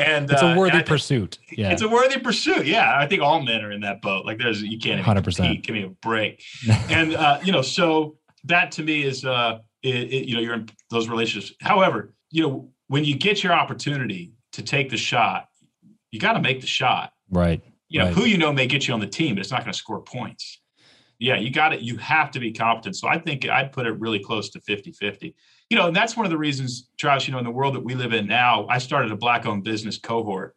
And 0.00 0.28
it's 0.28 0.42
a 0.42 0.56
worthy 0.56 0.78
uh, 0.78 0.82
pursuit. 0.82 1.38
Yeah, 1.52 1.70
it's 1.70 1.82
a 1.82 1.88
worthy 1.88 2.18
pursuit. 2.18 2.66
Yeah, 2.66 2.98
I 2.98 3.06
think 3.06 3.22
all 3.22 3.40
men 3.42 3.62
are 3.62 3.70
in 3.70 3.82
that 3.82 4.02
boat. 4.02 4.26
Like 4.26 4.38
there's, 4.38 4.62
you 4.62 4.80
can't 4.80 4.98
even 4.98 5.04
100%. 5.04 5.36
compete. 5.36 5.62
Give 5.62 5.76
me 5.76 5.84
a 5.84 5.90
break. 5.90 6.42
and 6.90 7.14
uh, 7.14 7.38
you 7.44 7.52
know, 7.52 7.62
so 7.62 8.16
that 8.42 8.72
to 8.72 8.82
me 8.82 9.04
is, 9.04 9.24
uh, 9.24 9.60
it, 9.84 9.94
it, 9.94 10.28
you 10.28 10.34
know, 10.34 10.40
you're 10.40 10.54
in 10.54 10.68
those 10.90 11.08
relationships. 11.08 11.54
However, 11.60 12.14
you 12.32 12.42
know, 12.42 12.70
when 12.88 13.04
you 13.04 13.16
get 13.16 13.44
your 13.44 13.52
opportunity 13.52 14.32
to 14.56 14.62
take 14.62 14.90
the 14.90 14.96
shot, 14.96 15.48
you 16.10 16.20
got 16.20 16.34
to 16.34 16.40
make 16.40 16.60
the 16.60 16.66
shot. 16.66 17.12
Right. 17.30 17.62
You 17.88 18.00
know, 18.00 18.06
right. 18.06 18.14
who 18.14 18.24
you 18.24 18.36
know 18.36 18.52
may 18.52 18.66
get 18.66 18.88
you 18.88 18.94
on 18.94 19.00
the 19.00 19.06
team, 19.06 19.36
but 19.36 19.40
it's 19.40 19.50
not 19.50 19.60
going 19.60 19.72
to 19.72 19.78
score 19.78 20.02
points. 20.02 20.60
Yeah, 21.18 21.36
you 21.36 21.50
got 21.50 21.72
it. 21.72 21.80
You 21.80 21.96
have 21.96 22.30
to 22.32 22.40
be 22.40 22.52
competent. 22.52 22.96
So 22.96 23.08
I 23.08 23.18
think 23.18 23.48
I'd 23.48 23.72
put 23.72 23.86
it 23.86 23.98
really 23.98 24.18
close 24.18 24.50
to 24.50 24.60
50 24.60 24.92
50. 24.92 25.34
You 25.70 25.76
know, 25.76 25.86
and 25.86 25.96
that's 25.96 26.16
one 26.16 26.26
of 26.26 26.30
the 26.30 26.38
reasons, 26.38 26.90
Travis, 26.98 27.26
you 27.26 27.32
know, 27.32 27.38
in 27.38 27.44
the 27.44 27.50
world 27.50 27.74
that 27.74 27.84
we 27.84 27.94
live 27.94 28.12
in 28.12 28.26
now, 28.26 28.66
I 28.68 28.78
started 28.78 29.12
a 29.12 29.16
black 29.16 29.46
owned 29.46 29.64
business 29.64 29.98
cohort 29.98 30.54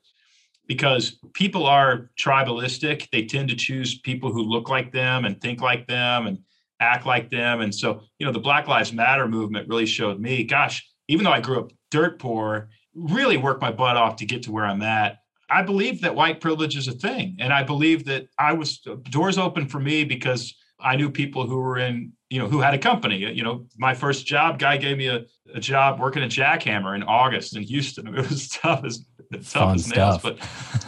because 0.67 1.17
people 1.33 1.65
are 1.65 2.11
tribalistic. 2.19 3.07
They 3.11 3.25
tend 3.25 3.49
to 3.49 3.55
choose 3.55 3.99
people 3.99 4.31
who 4.31 4.43
look 4.43 4.69
like 4.69 4.91
them 4.91 5.25
and 5.25 5.39
think 5.39 5.61
like 5.61 5.87
them 5.87 6.27
and 6.27 6.39
act 6.79 7.05
like 7.05 7.31
them. 7.31 7.61
And 7.61 7.73
so, 7.73 8.01
you 8.19 8.25
know, 8.25 8.31
the 8.31 8.39
Black 8.39 8.67
Lives 8.67 8.93
Matter 8.93 9.27
movement 9.27 9.67
really 9.67 9.85
showed 9.85 10.19
me, 10.19 10.43
gosh, 10.43 10.87
even 11.07 11.23
though 11.23 11.31
I 11.31 11.41
grew 11.41 11.59
up 11.59 11.71
dirt 11.91 12.19
poor, 12.19 12.69
really 12.99 13.37
worked 13.37 13.61
my 13.61 13.71
butt 13.71 13.97
off 13.97 14.17
to 14.17 14.25
get 14.25 14.43
to 14.43 14.51
where 14.51 14.65
I'm 14.65 14.81
at. 14.81 15.19
I 15.49 15.63
believe 15.63 16.01
that 16.01 16.13
white 16.15 16.41
privilege 16.41 16.77
is 16.77 16.87
a 16.87 16.91
thing. 16.91 17.37
And 17.39 17.51
I 17.51 17.63
believe 17.63 18.05
that 18.05 18.27
I 18.37 18.53
was 18.53 18.79
uh, 18.87 18.95
doors 19.09 19.37
open 19.37 19.67
for 19.67 19.79
me 19.79 20.03
because 20.03 20.53
I 20.79 20.95
knew 20.95 21.09
people 21.09 21.47
who 21.47 21.57
were 21.57 21.77
in, 21.77 22.13
you 22.29 22.39
know, 22.39 22.47
who 22.47 22.59
had 22.59 22.73
a 22.73 22.77
company. 22.77 23.25
Uh, 23.25 23.29
you 23.29 23.43
know, 23.43 23.65
my 23.77 23.93
first 23.93 24.25
job, 24.25 24.59
guy 24.59 24.77
gave 24.77 24.97
me 24.97 25.07
a, 25.07 25.25
a 25.53 25.59
job 25.59 25.99
working 25.99 26.23
at 26.23 26.29
Jackhammer 26.29 26.95
in 26.95 27.03
August 27.03 27.55
in 27.55 27.63
Houston. 27.63 28.07
It 28.15 28.29
was 28.29 28.49
tough 28.49 28.83
as 28.85 29.05
tough 29.33 29.45
Fun 29.45 29.75
as 29.75 29.87
nails, 29.89 30.21
but 30.21 30.37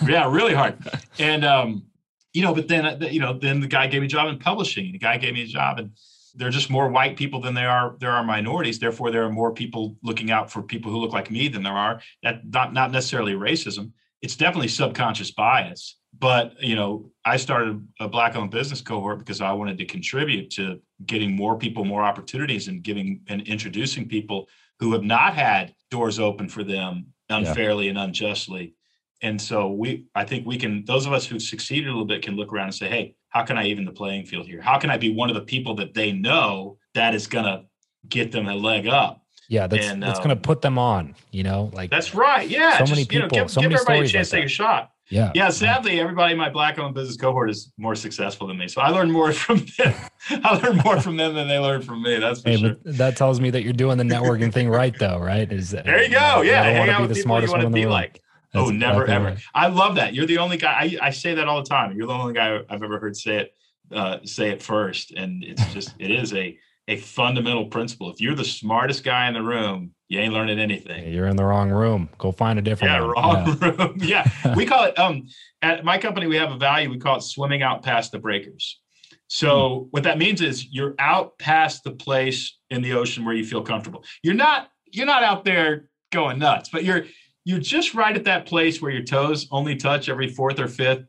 yeah, 0.07 0.31
really 0.31 0.53
hard. 0.53 0.77
And 1.19 1.43
um, 1.43 1.85
you 2.33 2.41
know, 2.41 2.53
but 2.53 2.67
then 2.67 2.85
uh, 2.85 3.07
you 3.09 3.19
know, 3.19 3.37
then 3.37 3.59
the 3.59 3.67
guy 3.67 3.87
gave 3.87 4.01
me 4.01 4.07
a 4.07 4.09
job 4.09 4.29
in 4.29 4.39
publishing. 4.39 4.91
The 4.91 4.99
guy 4.99 5.17
gave 5.17 5.33
me 5.33 5.43
a 5.43 5.47
job 5.47 5.79
and 5.79 5.91
there 6.35 6.47
are 6.47 6.51
just 6.51 6.69
more 6.69 6.89
white 6.89 7.17
people 7.17 7.41
than 7.41 7.53
there 7.53 7.69
are 7.69 7.95
there 7.99 8.11
are 8.11 8.23
minorities. 8.23 8.79
Therefore, 8.79 9.11
there 9.11 9.23
are 9.23 9.31
more 9.31 9.53
people 9.53 9.97
looking 10.03 10.31
out 10.31 10.51
for 10.51 10.61
people 10.61 10.91
who 10.91 10.97
look 10.97 11.13
like 11.13 11.31
me 11.31 11.47
than 11.47 11.63
there 11.63 11.73
are. 11.73 12.01
That 12.23 12.41
not 12.45 12.73
not 12.73 12.91
necessarily 12.91 13.33
racism. 13.33 13.91
It's 14.21 14.35
definitely 14.35 14.67
subconscious 14.67 15.31
bias. 15.31 15.97
But 16.17 16.61
you 16.61 16.75
know, 16.75 17.11
I 17.25 17.37
started 17.37 17.87
a 17.99 18.07
black-owned 18.07 18.51
business 18.51 18.81
cohort 18.81 19.19
because 19.19 19.41
I 19.41 19.53
wanted 19.53 19.77
to 19.77 19.85
contribute 19.85 20.49
to 20.51 20.81
getting 21.05 21.35
more 21.35 21.57
people 21.57 21.85
more 21.85 22.03
opportunities 22.03 22.67
and 22.67 22.83
giving 22.83 23.21
and 23.27 23.41
introducing 23.47 24.07
people 24.07 24.47
who 24.79 24.93
have 24.93 25.03
not 25.03 25.35
had 25.35 25.73
doors 25.89 26.19
open 26.19 26.49
for 26.49 26.63
them 26.63 27.07
unfairly 27.29 27.85
yeah. 27.85 27.91
and 27.91 27.99
unjustly. 27.99 28.75
And 29.21 29.39
so 29.39 29.71
we, 29.71 30.07
I 30.15 30.25
think 30.25 30.47
we 30.47 30.57
can. 30.57 30.83
Those 30.85 31.05
of 31.05 31.13
us 31.13 31.25
who've 31.25 31.41
succeeded 31.41 31.87
a 31.87 31.91
little 31.91 32.05
bit 32.05 32.23
can 32.23 32.35
look 32.35 32.51
around 32.51 32.65
and 32.65 32.75
say, 32.75 32.89
"Hey, 32.89 33.15
how 33.29 33.43
can 33.43 33.57
I 33.57 33.67
even 33.67 33.85
the 33.85 33.91
playing 33.91 34.25
field 34.25 34.47
here? 34.47 34.61
How 34.61 34.79
can 34.79 34.89
I 34.89 34.97
be 34.97 35.13
one 35.13 35.29
of 35.29 35.35
the 35.35 35.41
people 35.41 35.75
that 35.75 35.93
they 35.93 36.11
know 36.11 36.77
that 36.95 37.13
is 37.13 37.27
going 37.27 37.45
to 37.45 37.63
get 38.07 38.31
them 38.31 38.47
a 38.47 38.55
leg 38.55 38.87
up? 38.87 39.23
Yeah, 39.47 39.67
that's 39.67 39.87
and, 39.87 40.01
that's 40.01 40.19
um, 40.19 40.25
going 40.25 40.35
to 40.35 40.41
put 40.41 40.61
them 40.61 40.77
on. 40.77 41.15
You 41.31 41.43
know, 41.43 41.69
like 41.73 41.91
that's 41.91 42.15
right. 42.15 42.49
Yeah, 42.49 42.73
so 42.73 42.79
just, 42.79 42.91
many 42.91 43.05
people, 43.05 43.15
you 43.15 43.21
know, 43.21 43.27
give, 43.27 43.51
so 43.51 43.61
give 43.61 43.69
many 43.69 43.81
everybody 43.81 44.05
a 44.05 44.07
chance 44.07 44.29
to 44.29 44.37
take 44.37 44.45
a 44.45 44.49
shot. 44.49 44.91
Yeah. 45.11 45.31
Yeah. 45.35 45.49
Sadly, 45.49 45.99
everybody 45.99 46.31
in 46.31 46.37
my 46.37 46.49
black 46.49 46.79
owned 46.79 46.95
business 46.95 47.17
cohort 47.17 47.49
is 47.49 47.71
more 47.77 47.95
successful 47.95 48.47
than 48.47 48.57
me. 48.57 48.67
So 48.69 48.81
I 48.81 48.89
learned 48.89 49.11
more 49.11 49.33
from 49.33 49.65
them. 49.77 49.93
I 50.29 50.55
learned 50.55 50.83
more 50.83 50.99
from 51.01 51.17
them 51.17 51.35
than 51.35 51.47
they 51.47 51.59
learned 51.59 51.83
from 51.85 52.01
me. 52.01 52.17
That's 52.17 52.41
for 52.41 52.49
hey, 52.49 52.57
sure. 52.57 52.77
that 52.85 53.17
tells 53.17 53.39
me 53.39 53.49
that 53.49 53.63
you're 53.63 53.73
doing 53.73 53.97
the 53.97 54.05
networking 54.05 54.53
thing 54.53 54.69
right, 54.69 54.97
though, 54.97 55.19
right? 55.19 55.51
Is 55.51 55.71
there 55.71 56.01
you 56.01 56.09
go. 56.09 56.41
Yeah. 56.41 56.63
Hang 56.63 56.89
out 56.89 57.01
with 57.01 57.15
people 57.15 57.41
you 57.41 57.51
want 57.51 57.61
to 57.61 57.69
be 57.69 57.85
like. 57.85 58.21
That's 58.53 58.67
oh, 58.67 58.71
never 58.71 59.05
ever. 59.05 59.25
Right. 59.25 59.39
I 59.53 59.67
love 59.67 59.95
that. 59.95 60.13
You're 60.13 60.25
the 60.25 60.39
only 60.39 60.57
guy. 60.57 60.71
I, 61.01 61.07
I 61.07 61.09
say 61.11 61.35
that 61.35 61.47
all 61.47 61.63
the 61.63 61.69
time. 61.69 61.95
You're 61.95 62.07
the 62.07 62.13
only 62.13 62.33
guy 62.33 62.59
I've 62.69 62.83
ever 62.83 62.99
heard 62.99 63.15
say 63.15 63.37
it 63.37 63.55
uh, 63.93 64.17
say 64.23 64.49
it 64.49 64.61
first, 64.61 65.11
and 65.11 65.43
it's 65.43 65.65
just 65.73 65.93
it 65.99 66.11
is 66.11 66.33
a 66.33 66.57
a 66.87 66.97
fundamental 66.97 67.65
principle. 67.65 68.11
If 68.11 68.19
you're 68.19 68.35
the 68.35 68.43
smartest 68.43 69.03
guy 69.03 69.27
in 69.27 69.33
the 69.33 69.41
room, 69.41 69.91
you 70.09 70.19
ain't 70.19 70.33
learning 70.33 70.59
anything. 70.59 71.13
You're 71.13 71.27
in 71.27 71.37
the 71.37 71.45
wrong 71.45 71.69
room. 71.69 72.09
Go 72.17 72.31
find 72.31 72.59
a 72.59 72.61
different. 72.61 72.91
Yeah, 72.91 73.01
one. 73.01 73.11
wrong 73.11 73.57
yeah. 73.61 73.69
room. 73.77 73.95
yeah, 74.01 74.55
we 74.55 74.65
call 74.65 74.85
it. 74.85 74.99
Um, 74.99 75.27
at 75.61 75.85
my 75.85 75.97
company, 75.97 76.27
we 76.27 76.35
have 76.37 76.51
a 76.51 76.57
value. 76.57 76.89
We 76.89 76.97
call 76.97 77.17
it 77.17 77.23
swimming 77.23 77.61
out 77.61 77.83
past 77.83 78.11
the 78.11 78.19
breakers. 78.19 78.79
So 79.27 79.69
hmm. 79.69 79.83
what 79.91 80.03
that 80.03 80.17
means 80.17 80.41
is 80.41 80.65
you're 80.65 80.95
out 80.99 81.37
past 81.37 81.83
the 81.83 81.91
place 81.91 82.57
in 82.69 82.81
the 82.81 82.93
ocean 82.93 83.23
where 83.23 83.35
you 83.35 83.45
feel 83.45 83.61
comfortable. 83.61 84.03
You're 84.23 84.33
not. 84.33 84.69
You're 84.93 85.05
not 85.05 85.23
out 85.23 85.45
there 85.45 85.85
going 86.11 86.37
nuts, 86.37 86.67
but 86.67 86.83
you're 86.83 87.05
you're 87.43 87.59
just 87.59 87.93
right 87.93 88.15
at 88.15 88.25
that 88.25 88.45
place 88.45 88.81
where 88.81 88.91
your 88.91 89.03
toes 89.03 89.47
only 89.51 89.75
touch 89.75 90.09
every 90.09 90.27
fourth 90.27 90.59
or 90.59 90.67
fifth 90.67 91.05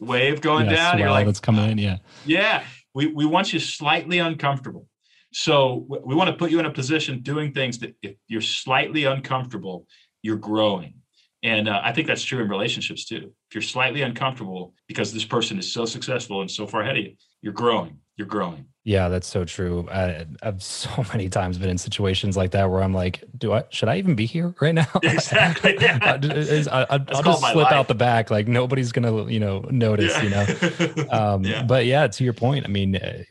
wave 0.00 0.40
going 0.40 0.68
down. 0.68 0.98
You're 0.98 1.10
like, 1.10 1.26
that's 1.26 1.40
coming 1.40 1.70
in. 1.70 1.78
Yeah. 1.78 1.98
Yeah. 2.24 2.64
We, 2.94 3.08
we 3.08 3.26
want 3.26 3.52
you 3.52 3.58
slightly 3.58 4.18
uncomfortable. 4.18 4.88
So 5.32 5.84
we 6.04 6.14
want 6.14 6.30
to 6.30 6.36
put 6.36 6.50
you 6.50 6.60
in 6.60 6.66
a 6.66 6.70
position 6.70 7.20
doing 7.20 7.52
things 7.52 7.78
that 7.80 7.96
if 8.02 8.14
you're 8.28 8.40
slightly 8.40 9.04
uncomfortable, 9.04 9.86
you're 10.22 10.36
growing. 10.36 10.94
And 11.42 11.68
uh, 11.68 11.80
I 11.82 11.92
think 11.92 12.06
that's 12.06 12.24
true 12.24 12.40
in 12.40 12.48
relationships 12.48 13.04
too. 13.04 13.32
If 13.48 13.54
you're 13.54 13.62
slightly 13.62 14.02
uncomfortable 14.02 14.74
because 14.86 15.12
this 15.12 15.24
person 15.24 15.58
is 15.58 15.70
so 15.70 15.84
successful 15.84 16.40
and 16.40 16.50
so 16.50 16.66
far 16.66 16.82
ahead 16.82 16.96
of 16.96 17.04
you, 17.04 17.14
you're 17.42 17.52
growing. 17.52 17.98
You're 18.16 18.28
growing. 18.28 18.66
Yeah, 18.86 19.08
that's 19.08 19.26
so 19.26 19.46
true. 19.46 19.88
I, 19.90 20.26
have 20.42 20.62
so 20.62 20.90
many 21.12 21.30
times 21.30 21.56
been 21.56 21.70
in 21.70 21.78
situations 21.78 22.36
like 22.36 22.50
that 22.50 22.70
where 22.70 22.82
I'm 22.82 22.92
like, 22.92 23.24
"Do 23.36 23.54
I 23.54 23.64
should 23.70 23.88
I 23.88 23.96
even 23.96 24.14
be 24.14 24.26
here 24.26 24.54
right 24.60 24.74
now?" 24.74 24.86
Exactly. 25.02 25.76
Yeah. 25.80 25.98
I, 26.02 26.96
will 26.98 27.22
just 27.22 27.40
slip 27.40 27.56
life. 27.56 27.72
out 27.72 27.88
the 27.88 27.94
back, 27.94 28.30
like 28.30 28.46
nobody's 28.46 28.92
gonna, 28.92 29.24
you 29.30 29.40
know, 29.40 29.60
notice. 29.70 30.12
Yeah. 30.22 30.22
You 30.22 30.30
know. 30.30 31.08
Um, 31.10 31.44
yeah. 31.44 31.62
But 31.62 31.86
yeah, 31.86 32.06
to 32.08 32.24
your 32.24 32.34
point, 32.34 32.66
I 32.66 32.68
mean, 32.68 32.96
uh, 32.96 33.22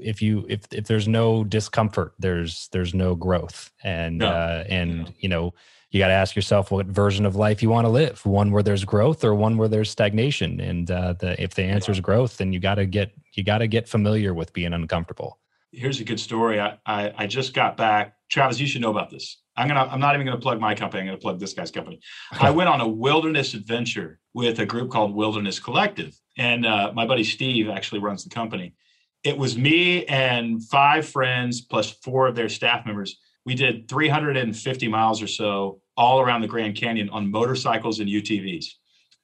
if 0.00 0.22
you 0.22 0.46
if 0.48 0.62
if 0.72 0.86
there's 0.86 1.06
no 1.06 1.44
discomfort, 1.44 2.14
there's 2.18 2.68
there's 2.72 2.94
no 2.94 3.14
growth, 3.14 3.70
and 3.82 4.18
no. 4.18 4.28
uh, 4.28 4.64
and 4.68 5.04
no. 5.04 5.06
you 5.18 5.28
know 5.28 5.54
you 5.94 6.00
got 6.00 6.08
to 6.08 6.14
ask 6.14 6.34
yourself 6.34 6.72
what 6.72 6.86
version 6.86 7.24
of 7.24 7.36
life 7.36 7.62
you 7.62 7.70
want 7.70 7.84
to 7.84 7.88
live 7.88 8.26
one 8.26 8.50
where 8.50 8.64
there's 8.64 8.84
growth 8.84 9.22
or 9.22 9.32
one 9.32 9.56
where 9.56 9.68
there's 9.68 9.88
stagnation. 9.88 10.60
And 10.60 10.90
uh, 10.90 11.12
the, 11.12 11.40
if 11.40 11.54
the 11.54 11.62
answer 11.62 11.92
is 11.92 12.00
growth 12.00 12.36
then 12.36 12.52
you 12.52 12.58
got 12.58 12.74
to 12.74 12.84
get 12.84 13.12
you 13.34 13.44
got 13.44 13.58
to 13.58 13.68
get 13.68 13.88
familiar 13.88 14.34
with 14.34 14.52
being 14.52 14.72
uncomfortable. 14.72 15.38
Here's 15.70 16.00
a 16.00 16.04
good 16.04 16.18
story. 16.18 16.60
I, 16.60 16.78
I, 16.84 17.14
I 17.16 17.26
just 17.28 17.54
got 17.54 17.76
back. 17.76 18.16
Travis 18.28 18.58
you 18.58 18.66
should 18.66 18.82
know 18.82 18.90
about 18.90 19.10
this. 19.10 19.40
I'm 19.56 19.68
gonna 19.68 19.88
i'm 19.88 20.00
not 20.00 20.16
even 20.16 20.26
gonna 20.26 20.40
plug 20.40 20.58
my 20.58 20.74
company. 20.74 21.02
I'm 21.02 21.06
gonna 21.06 21.18
plug 21.18 21.38
this 21.38 21.52
guy's 21.52 21.70
company. 21.70 22.00
I 22.32 22.50
went 22.58 22.68
on 22.68 22.80
a 22.80 22.88
wilderness 22.88 23.54
adventure 23.54 24.18
with 24.34 24.58
a 24.58 24.66
group 24.66 24.90
called 24.90 25.14
wilderness 25.14 25.60
collective. 25.60 26.18
And 26.36 26.66
uh, 26.66 26.90
my 26.92 27.06
buddy 27.06 27.22
steve 27.22 27.68
actually 27.68 28.00
runs 28.00 28.24
the 28.24 28.30
company. 28.30 28.74
It 29.22 29.38
was 29.38 29.56
me 29.56 30.04
and 30.06 30.60
five 30.64 31.08
friends 31.08 31.60
plus 31.60 31.92
four 32.02 32.26
of 32.26 32.34
their 32.34 32.48
staff 32.48 32.84
members. 32.84 33.16
We 33.46 33.54
did 33.54 33.88
350 33.88 34.88
miles 34.88 35.22
or 35.22 35.26
so 35.28 35.80
all 35.96 36.20
around 36.20 36.40
the 36.40 36.48
Grand 36.48 36.76
Canyon 36.76 37.08
on 37.10 37.30
motorcycles 37.30 38.00
and 38.00 38.08
UTVs. 38.08 38.66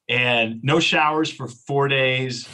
And 0.09 0.63
no 0.63 0.81
showers 0.81 1.31
for 1.31 1.49
four 1.49 1.89
days. 1.89 2.49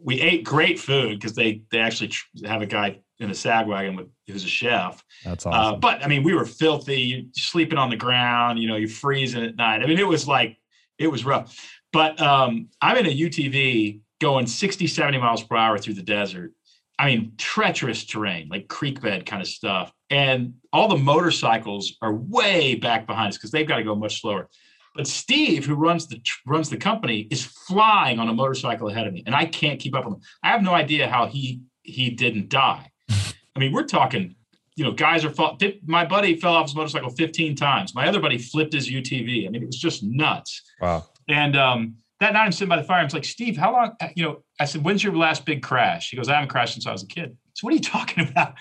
We 0.00 0.20
ate 0.20 0.44
great 0.44 0.78
food 0.78 1.18
because 1.18 1.34
they 1.34 1.62
they 1.70 1.78
actually 1.78 2.12
have 2.44 2.62
a 2.62 2.66
guy 2.66 3.00
in 3.18 3.30
a 3.30 3.34
sag 3.34 3.66
wagon 3.66 3.96
with 3.96 4.08
who's 4.26 4.44
a 4.44 4.48
chef. 4.48 5.04
That's 5.24 5.46
uh, 5.46 5.50
awesome. 5.50 5.74
Uh, 5.74 5.78
but 5.78 6.04
I 6.04 6.08
mean, 6.08 6.22
we 6.22 6.34
were 6.34 6.44
filthy, 6.44 7.28
sleeping 7.34 7.78
on 7.78 7.90
the 7.90 7.96
ground. 7.96 8.58
You 8.58 8.68
know, 8.68 8.76
you're 8.76 8.88
freezing 8.88 9.44
at 9.44 9.56
night. 9.56 9.82
I 9.82 9.86
mean, 9.86 9.98
it 9.98 10.06
was 10.06 10.26
like 10.26 10.58
it 10.98 11.08
was 11.08 11.24
rough. 11.24 11.56
But 11.92 12.20
um, 12.20 12.68
I'm 12.80 12.96
in 12.96 13.06
a 13.06 13.14
UTV 13.14 14.00
going 14.20 14.46
60, 14.46 14.86
70 14.86 15.18
miles 15.18 15.42
per 15.42 15.56
hour 15.56 15.78
through 15.78 15.94
the 15.94 16.02
desert. 16.02 16.52
I 16.98 17.06
mean, 17.06 17.32
treacherous 17.36 18.04
terrain, 18.04 18.48
like 18.48 18.68
creek 18.68 19.00
bed 19.00 19.26
kind 19.26 19.42
of 19.42 19.48
stuff 19.48 19.92
and 20.10 20.54
all 20.72 20.88
the 20.88 20.96
motorcycles 20.96 21.96
are 22.02 22.14
way 22.14 22.74
back 22.74 23.06
behind 23.06 23.28
us 23.28 23.36
because 23.36 23.50
they've 23.50 23.68
got 23.68 23.76
to 23.76 23.84
go 23.84 23.94
much 23.94 24.20
slower. 24.20 24.48
But 24.94 25.06
Steve, 25.06 25.64
who 25.64 25.74
runs 25.74 26.06
the 26.06 26.20
runs 26.46 26.68
the 26.68 26.76
company, 26.76 27.26
is 27.30 27.44
flying 27.44 28.18
on 28.18 28.28
a 28.28 28.34
motorcycle 28.34 28.88
ahead 28.88 29.06
of 29.06 29.12
me, 29.12 29.22
and 29.26 29.34
I 29.34 29.46
can't 29.46 29.80
keep 29.80 29.94
up 29.94 30.04
with 30.04 30.14
him. 30.14 30.20
I 30.42 30.48
have 30.48 30.62
no 30.62 30.74
idea 30.74 31.08
how 31.08 31.26
he 31.26 31.62
he 31.82 32.10
didn't 32.10 32.48
die. 32.48 32.90
I 33.10 33.58
mean, 33.58 33.72
we're 33.72 33.84
talking, 33.84 34.34
you 34.76 34.84
know, 34.84 34.92
guys 34.92 35.24
are 35.24 35.30
fall. 35.30 35.58
My 35.86 36.04
buddy 36.04 36.36
fell 36.36 36.54
off 36.54 36.66
his 36.66 36.74
motorcycle 36.74 37.10
15 37.10 37.56
times. 37.56 37.94
My 37.94 38.06
other 38.06 38.20
buddy 38.20 38.38
flipped 38.38 38.74
his 38.74 38.90
UTV. 38.90 39.46
I 39.46 39.50
mean, 39.50 39.62
it 39.62 39.66
was 39.66 39.78
just 39.78 40.02
nuts. 40.02 40.62
Wow. 40.80 41.06
And 41.28 41.56
um, 41.56 41.96
that 42.20 42.34
night, 42.34 42.44
I'm 42.44 42.52
sitting 42.52 42.68
by 42.68 42.76
the 42.76 42.84
fire. 42.84 43.02
I'm 43.02 43.08
like, 43.08 43.24
Steve, 43.24 43.56
how 43.56 43.72
long? 43.72 43.92
You 44.14 44.24
know, 44.24 44.44
I 44.60 44.66
said, 44.66 44.84
when's 44.84 45.02
your 45.02 45.14
last 45.14 45.46
big 45.46 45.62
crash? 45.62 46.10
He 46.10 46.16
goes, 46.16 46.28
I 46.28 46.34
haven't 46.34 46.48
crashed 46.48 46.74
since 46.74 46.86
I 46.86 46.92
was 46.92 47.02
a 47.02 47.06
kid. 47.06 47.36
So 47.54 47.64
what 47.64 47.72
are 47.72 47.76
you 47.76 47.82
talking 47.82 48.28
about? 48.30 48.54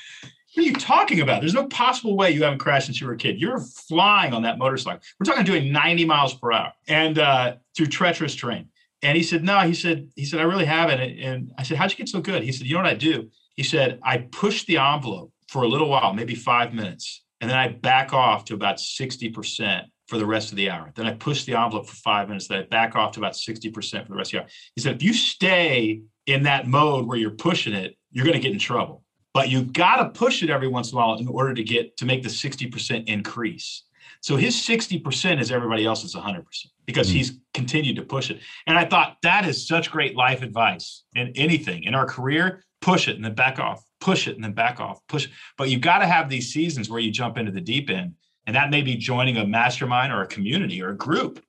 What 0.54 0.66
are 0.66 0.68
you 0.68 0.74
talking 0.76 1.22
about? 1.22 1.40
There's 1.40 1.54
no 1.54 1.68
possible 1.68 2.18
way 2.18 2.32
you 2.32 2.44
haven't 2.44 2.60
crashed 2.60 2.88
since 2.88 3.00
you 3.00 3.08
were 3.08 3.14
a 3.14 3.18
kid. 3.18 3.40
You're 3.40 3.60
flying 3.60 4.34
on 4.34 4.42
that 4.44 4.58
motorcycle. 4.58 5.02
We're 5.18 5.26
talking 5.26 5.46
doing 5.46 5.72
90 5.72 6.04
miles 6.06 6.34
per 6.34 6.52
hour 6.52 6.74
and 6.90 7.18
uh, 7.18 7.56
through 7.76 7.86
treacherous 7.88 8.36
terrain. 8.36 8.68
And 9.02 9.16
he 9.16 9.24
said, 9.24 9.44
no, 9.46 9.60
he 9.62 9.74
said, 9.74 10.10
he 10.16 10.26
said, 10.26 10.42
I 10.42 10.44
really 10.44 10.66
haven't. 10.66 11.00
And 11.00 11.54
I 11.58 11.64
said, 11.64 11.78
how'd 11.78 11.92
you 11.92 11.98
get 11.98 12.10
so 12.10 12.20
good? 12.20 12.44
He 12.44 12.52
said, 12.52 12.68
you 12.68 12.74
know 12.74 12.82
what 12.82 12.92
I 12.92 12.96
do? 12.96 13.30
He 13.56 13.64
said, 13.64 14.00
I 14.04 14.18
push 14.18 14.66
the 14.66 14.78
envelope 14.78 15.32
for 15.48 15.64
a 15.64 15.68
little 15.68 15.90
while, 15.90 16.14
maybe 16.14 16.36
five 16.36 16.74
minutes, 16.74 17.24
and 17.40 17.50
then 17.50 17.58
I 17.58 17.70
back 17.70 18.14
off 18.14 18.46
to 18.46 18.54
about 18.54 18.78
60% 18.78 19.86
for 20.08 20.18
the 20.18 20.26
rest 20.26 20.52
of 20.52 20.58
the 20.58 20.70
hour. 20.70 20.92
Then 20.96 21.08
I 21.08 21.14
push 21.14 21.46
the 21.46 21.56
envelope 21.56 21.88
for 21.88 21.96
five 21.96 22.28
minutes, 22.28 22.48
then 22.48 22.60
I 22.60 22.64
back 22.64 22.96
off 22.96 23.14
to 23.14 23.20
about 23.20 23.34
60% 23.34 23.74
for 23.74 24.10
the 24.10 24.16
rest 24.16 24.34
of 24.34 24.40
the 24.40 24.40
hour. 24.40 24.48
He 24.76 24.82
said, 24.82 24.96
if 24.98 25.04
you 25.04 25.14
stay 25.14 26.02
in 26.28 26.44
that 26.44 26.68
mode 26.68 27.08
where 27.08 27.18
you're 27.18 27.32
pushing 27.32 27.74
it, 27.74 27.98
you're 28.12 28.26
going 28.26 28.36
to 28.36 28.42
get 28.42 28.52
in 28.52 28.60
trouble 28.60 29.04
but 29.34 29.50
you've 29.50 29.74
got 29.74 29.98
to 29.98 30.10
push 30.10 30.44
it 30.44 30.50
every 30.50 30.68
once 30.68 30.92
in 30.92 30.98
a 30.98 31.02
while 31.02 31.18
in 31.18 31.28
order 31.28 31.54
to 31.54 31.64
get 31.64 31.98
to 31.98 32.06
make 32.06 32.24
the 32.24 32.30
60% 32.30 33.08
increase 33.08 33.84
So 34.22 34.36
his 34.36 34.56
60% 34.56 35.42
is 35.42 35.52
everybody 35.52 35.86
else's 35.86 36.16
100% 36.16 36.44
because 36.86 37.08
mm-hmm. 37.08 37.18
he's 37.18 37.40
continued 37.54 37.96
to 37.96 38.04
push 38.04 38.30
it. 38.30 38.40
And 38.68 38.78
I 38.78 38.86
thought 38.86 39.18
that 39.24 39.46
is 39.46 39.68
such 39.68 39.92
great 39.92 40.16
life 40.16 40.42
advice 40.42 41.04
in 41.16 41.32
anything 41.36 41.84
in 41.84 41.96
our 41.96 42.06
career. 42.06 42.64
Push 42.82 43.08
it 43.08 43.16
and 43.16 43.24
then 43.24 43.36
back 43.36 43.60
off, 43.60 43.84
push 44.00 44.28
it 44.28 44.36
and 44.36 44.44
then 44.44 44.54
back 44.54 44.80
off, 44.80 45.00
push. 45.08 45.28
But 45.58 45.70
you've 45.70 45.82
got 45.82 46.00
to 46.00 46.08
have 46.08 46.30
these 46.30 46.52
seasons 46.52 46.90
where 46.90 47.00
you 47.00 47.12
jump 47.12 47.38
into 47.38 47.52
the 47.52 47.62
deep 47.62 47.90
end. 47.90 48.16
And 48.48 48.56
that 48.56 48.72
may 48.72 48.82
be 48.82 48.96
joining 48.96 49.38
a 49.38 49.46
mastermind 49.46 50.12
or 50.12 50.24
a 50.24 50.28
community 50.28 50.82
or 50.82 50.90
a 50.90 50.98
group 50.98 51.44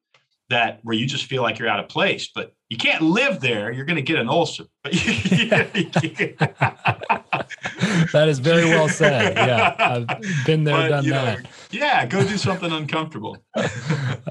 that 0.50 0.80
where 0.82 0.94
you 0.94 1.06
just 1.06 1.24
feel 1.24 1.42
like 1.42 1.58
you're 1.58 1.68
out 1.68 1.80
of 1.80 1.88
place, 1.88 2.28
but 2.34 2.54
you 2.68 2.76
can't 2.76 3.02
live 3.02 3.40
there. 3.40 3.72
You're 3.72 3.86
going 3.86 3.96
to 3.96 4.02
get 4.02 4.18
an 4.18 4.28
ulcer. 4.28 4.64
that 8.12 8.28
is 8.28 8.38
very 8.38 8.64
well 8.64 8.88
said. 8.88 9.36
Yeah, 9.36 9.74
I've 9.78 10.46
been 10.46 10.64
there, 10.64 10.76
but, 10.76 10.88
done 10.88 11.08
that. 11.08 11.42
Know, 11.42 11.48
yeah, 11.70 12.06
go 12.06 12.26
do 12.26 12.36
something 12.36 12.70
uncomfortable. 12.70 13.36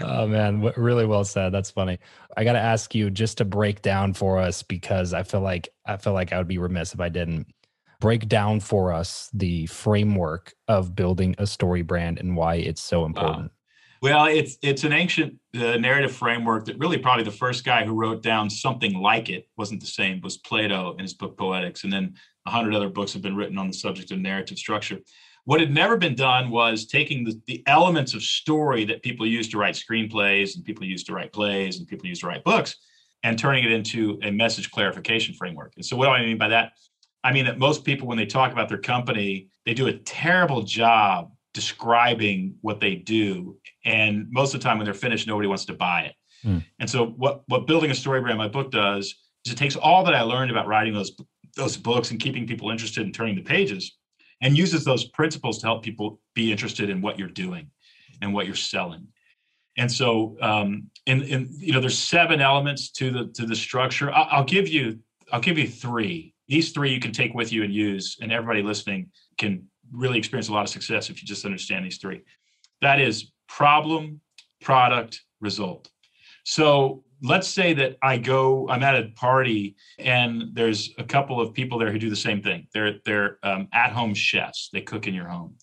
oh 0.01 0.27
man, 0.27 0.61
really 0.75 1.05
well 1.05 1.23
said. 1.23 1.51
That's 1.51 1.71
funny. 1.71 1.99
I 2.37 2.43
got 2.43 2.53
to 2.53 2.59
ask 2.59 2.93
you 2.95 3.09
just 3.09 3.37
to 3.39 3.45
break 3.45 3.81
down 3.81 4.13
for 4.13 4.39
us 4.39 4.63
because 4.63 5.13
I 5.13 5.23
feel 5.23 5.41
like 5.41 5.69
I 5.85 5.97
feel 5.97 6.13
like 6.13 6.33
I 6.33 6.37
would 6.37 6.47
be 6.47 6.57
remiss 6.57 6.93
if 6.93 6.99
I 6.99 7.09
didn't 7.09 7.47
break 7.99 8.27
down 8.27 8.59
for 8.59 8.91
us 8.91 9.29
the 9.33 9.67
framework 9.67 10.53
of 10.67 10.95
building 10.95 11.35
a 11.37 11.47
story 11.47 11.83
brand 11.83 12.19
and 12.19 12.35
why 12.35 12.55
it's 12.55 12.81
so 12.81 13.05
important. 13.05 13.51
Well, 14.01 14.25
it's 14.25 14.57
it's 14.63 14.83
an 14.83 14.93
ancient 14.93 15.35
uh, 15.55 15.77
narrative 15.77 16.11
framework 16.11 16.65
that 16.65 16.79
really 16.79 16.97
probably 16.97 17.23
the 17.23 17.31
first 17.31 17.63
guy 17.63 17.85
who 17.85 17.93
wrote 17.93 18.23
down 18.23 18.49
something 18.49 18.95
like 18.95 19.29
it 19.29 19.47
wasn't 19.57 19.79
the 19.79 19.87
same 19.87 20.21
was 20.21 20.37
Plato 20.37 20.93
in 20.93 21.01
his 21.01 21.13
book 21.13 21.37
Poetics, 21.37 21.83
and 21.83 21.93
then 21.93 22.15
a 22.45 22.51
hundred 22.51 22.73
other 22.73 22.89
books 22.89 23.13
have 23.13 23.21
been 23.21 23.35
written 23.35 23.57
on 23.57 23.67
the 23.67 23.73
subject 23.73 24.11
of 24.11 24.19
narrative 24.19 24.57
structure. 24.57 24.99
What 25.45 25.59
had 25.59 25.71
never 25.71 25.97
been 25.97 26.15
done 26.15 26.49
was 26.49 26.85
taking 26.85 27.23
the, 27.23 27.39
the 27.47 27.63
elements 27.65 28.13
of 28.13 28.21
story 28.21 28.85
that 28.85 29.01
people 29.01 29.25
use 29.25 29.49
to 29.49 29.57
write 29.57 29.75
screenplays 29.75 30.55
and 30.55 30.63
people 30.63 30.85
use 30.85 31.03
to 31.05 31.13
write 31.13 31.33
plays 31.33 31.77
and 31.77 31.87
people 31.87 32.07
use 32.07 32.19
to 32.19 32.27
write 32.27 32.43
books 32.43 32.75
and 33.23 33.37
turning 33.37 33.63
it 33.63 33.71
into 33.71 34.19
a 34.23 34.31
message 34.31 34.69
clarification 34.71 35.33
framework. 35.33 35.73
And 35.75 35.85
so, 35.85 35.95
what 35.95 36.05
do 36.05 36.11
I 36.11 36.21
mean 36.25 36.37
by 36.37 36.49
that? 36.49 36.73
I 37.23 37.31
mean 37.31 37.45
that 37.45 37.59
most 37.59 37.85
people, 37.85 38.07
when 38.07 38.17
they 38.17 38.25
talk 38.25 38.51
about 38.51 38.69
their 38.69 38.79
company, 38.79 39.47
they 39.65 39.73
do 39.73 39.87
a 39.87 39.93
terrible 39.93 40.63
job 40.63 41.31
describing 41.53 42.55
what 42.61 42.79
they 42.79 42.95
do. 42.95 43.57
And 43.85 44.27
most 44.31 44.53
of 44.53 44.59
the 44.59 44.63
time 44.63 44.77
when 44.77 44.85
they're 44.85 44.93
finished, 44.93 45.27
nobody 45.27 45.47
wants 45.47 45.65
to 45.65 45.73
buy 45.73 46.01
it. 46.03 46.15
Mm. 46.45 46.63
And 46.79 46.89
so 46.89 47.05
what 47.05 47.43
what 47.47 47.67
building 47.67 47.91
a 47.91 47.95
story 47.95 48.21
brand, 48.21 48.37
my 48.37 48.47
book 48.47 48.71
does 48.71 49.15
is 49.45 49.53
it 49.53 49.57
takes 49.57 49.75
all 49.75 50.03
that 50.05 50.15
I 50.15 50.21
learned 50.21 50.51
about 50.51 50.67
writing 50.67 50.93
those 50.93 51.11
those 51.55 51.77
books 51.77 52.11
and 52.11 52.19
keeping 52.19 52.47
people 52.47 52.69
interested 52.69 53.05
in 53.05 53.11
turning 53.11 53.35
the 53.35 53.41
pages 53.41 53.97
and 54.41 54.57
uses 54.57 54.83
those 54.83 55.05
principles 55.05 55.59
to 55.59 55.67
help 55.67 55.83
people 55.83 56.19
be 56.33 56.51
interested 56.51 56.89
in 56.89 57.01
what 57.01 57.17
you're 57.19 57.27
doing 57.27 57.69
and 58.21 58.33
what 58.33 58.45
you're 58.45 58.55
selling. 58.55 59.07
And 59.77 59.91
so, 59.91 60.37
um, 60.41 60.89
and, 61.07 61.21
and 61.23 61.47
you 61.57 61.73
know, 61.73 61.79
there's 61.79 61.97
seven 61.97 62.41
elements 62.41 62.91
to 62.91 63.11
the 63.11 63.27
to 63.35 63.45
the 63.45 63.55
structure. 63.55 64.11
I'll, 64.11 64.27
I'll 64.31 64.43
give 64.43 64.67
you 64.67 64.99
I'll 65.31 65.39
give 65.39 65.57
you 65.57 65.67
three. 65.67 66.33
These 66.47 66.71
three 66.71 66.91
you 66.93 66.99
can 66.99 67.13
take 67.13 67.33
with 67.33 67.53
you 67.53 67.63
and 67.63 67.73
use, 67.73 68.17
and 68.21 68.31
everybody 68.31 68.61
listening 68.61 69.11
can 69.37 69.65
really 69.91 70.17
experience 70.17 70.49
a 70.49 70.53
lot 70.53 70.63
of 70.63 70.69
success 70.69 71.09
if 71.09 71.21
you 71.21 71.27
just 71.27 71.45
understand 71.45 71.85
these 71.85 71.97
three. 71.97 72.21
That 72.81 72.99
is 72.99 73.31
problem, 73.47 74.19
product, 74.61 75.21
result. 75.39 75.89
So 76.43 77.03
let's 77.21 77.47
say 77.47 77.73
that 77.73 77.97
I 78.01 78.17
go, 78.17 78.67
I'm 78.69 78.83
at 78.83 78.95
a 78.95 79.09
party 79.09 79.75
and 79.99 80.49
there's 80.53 80.93
a 80.97 81.03
couple 81.03 81.39
of 81.39 81.53
people 81.53 81.77
there 81.77 81.91
who 81.91 81.99
do 81.99 82.09
the 82.09 82.15
same 82.15 82.41
thing. 82.41 82.67
They're 82.73 82.99
they're 83.05 83.37
um, 83.43 83.67
at 83.73 83.91
home 83.91 84.13
chefs. 84.13 84.69
They 84.73 84.81
cook 84.81 85.07
in 85.07 85.13
your 85.13 85.27
home, 85.27 85.55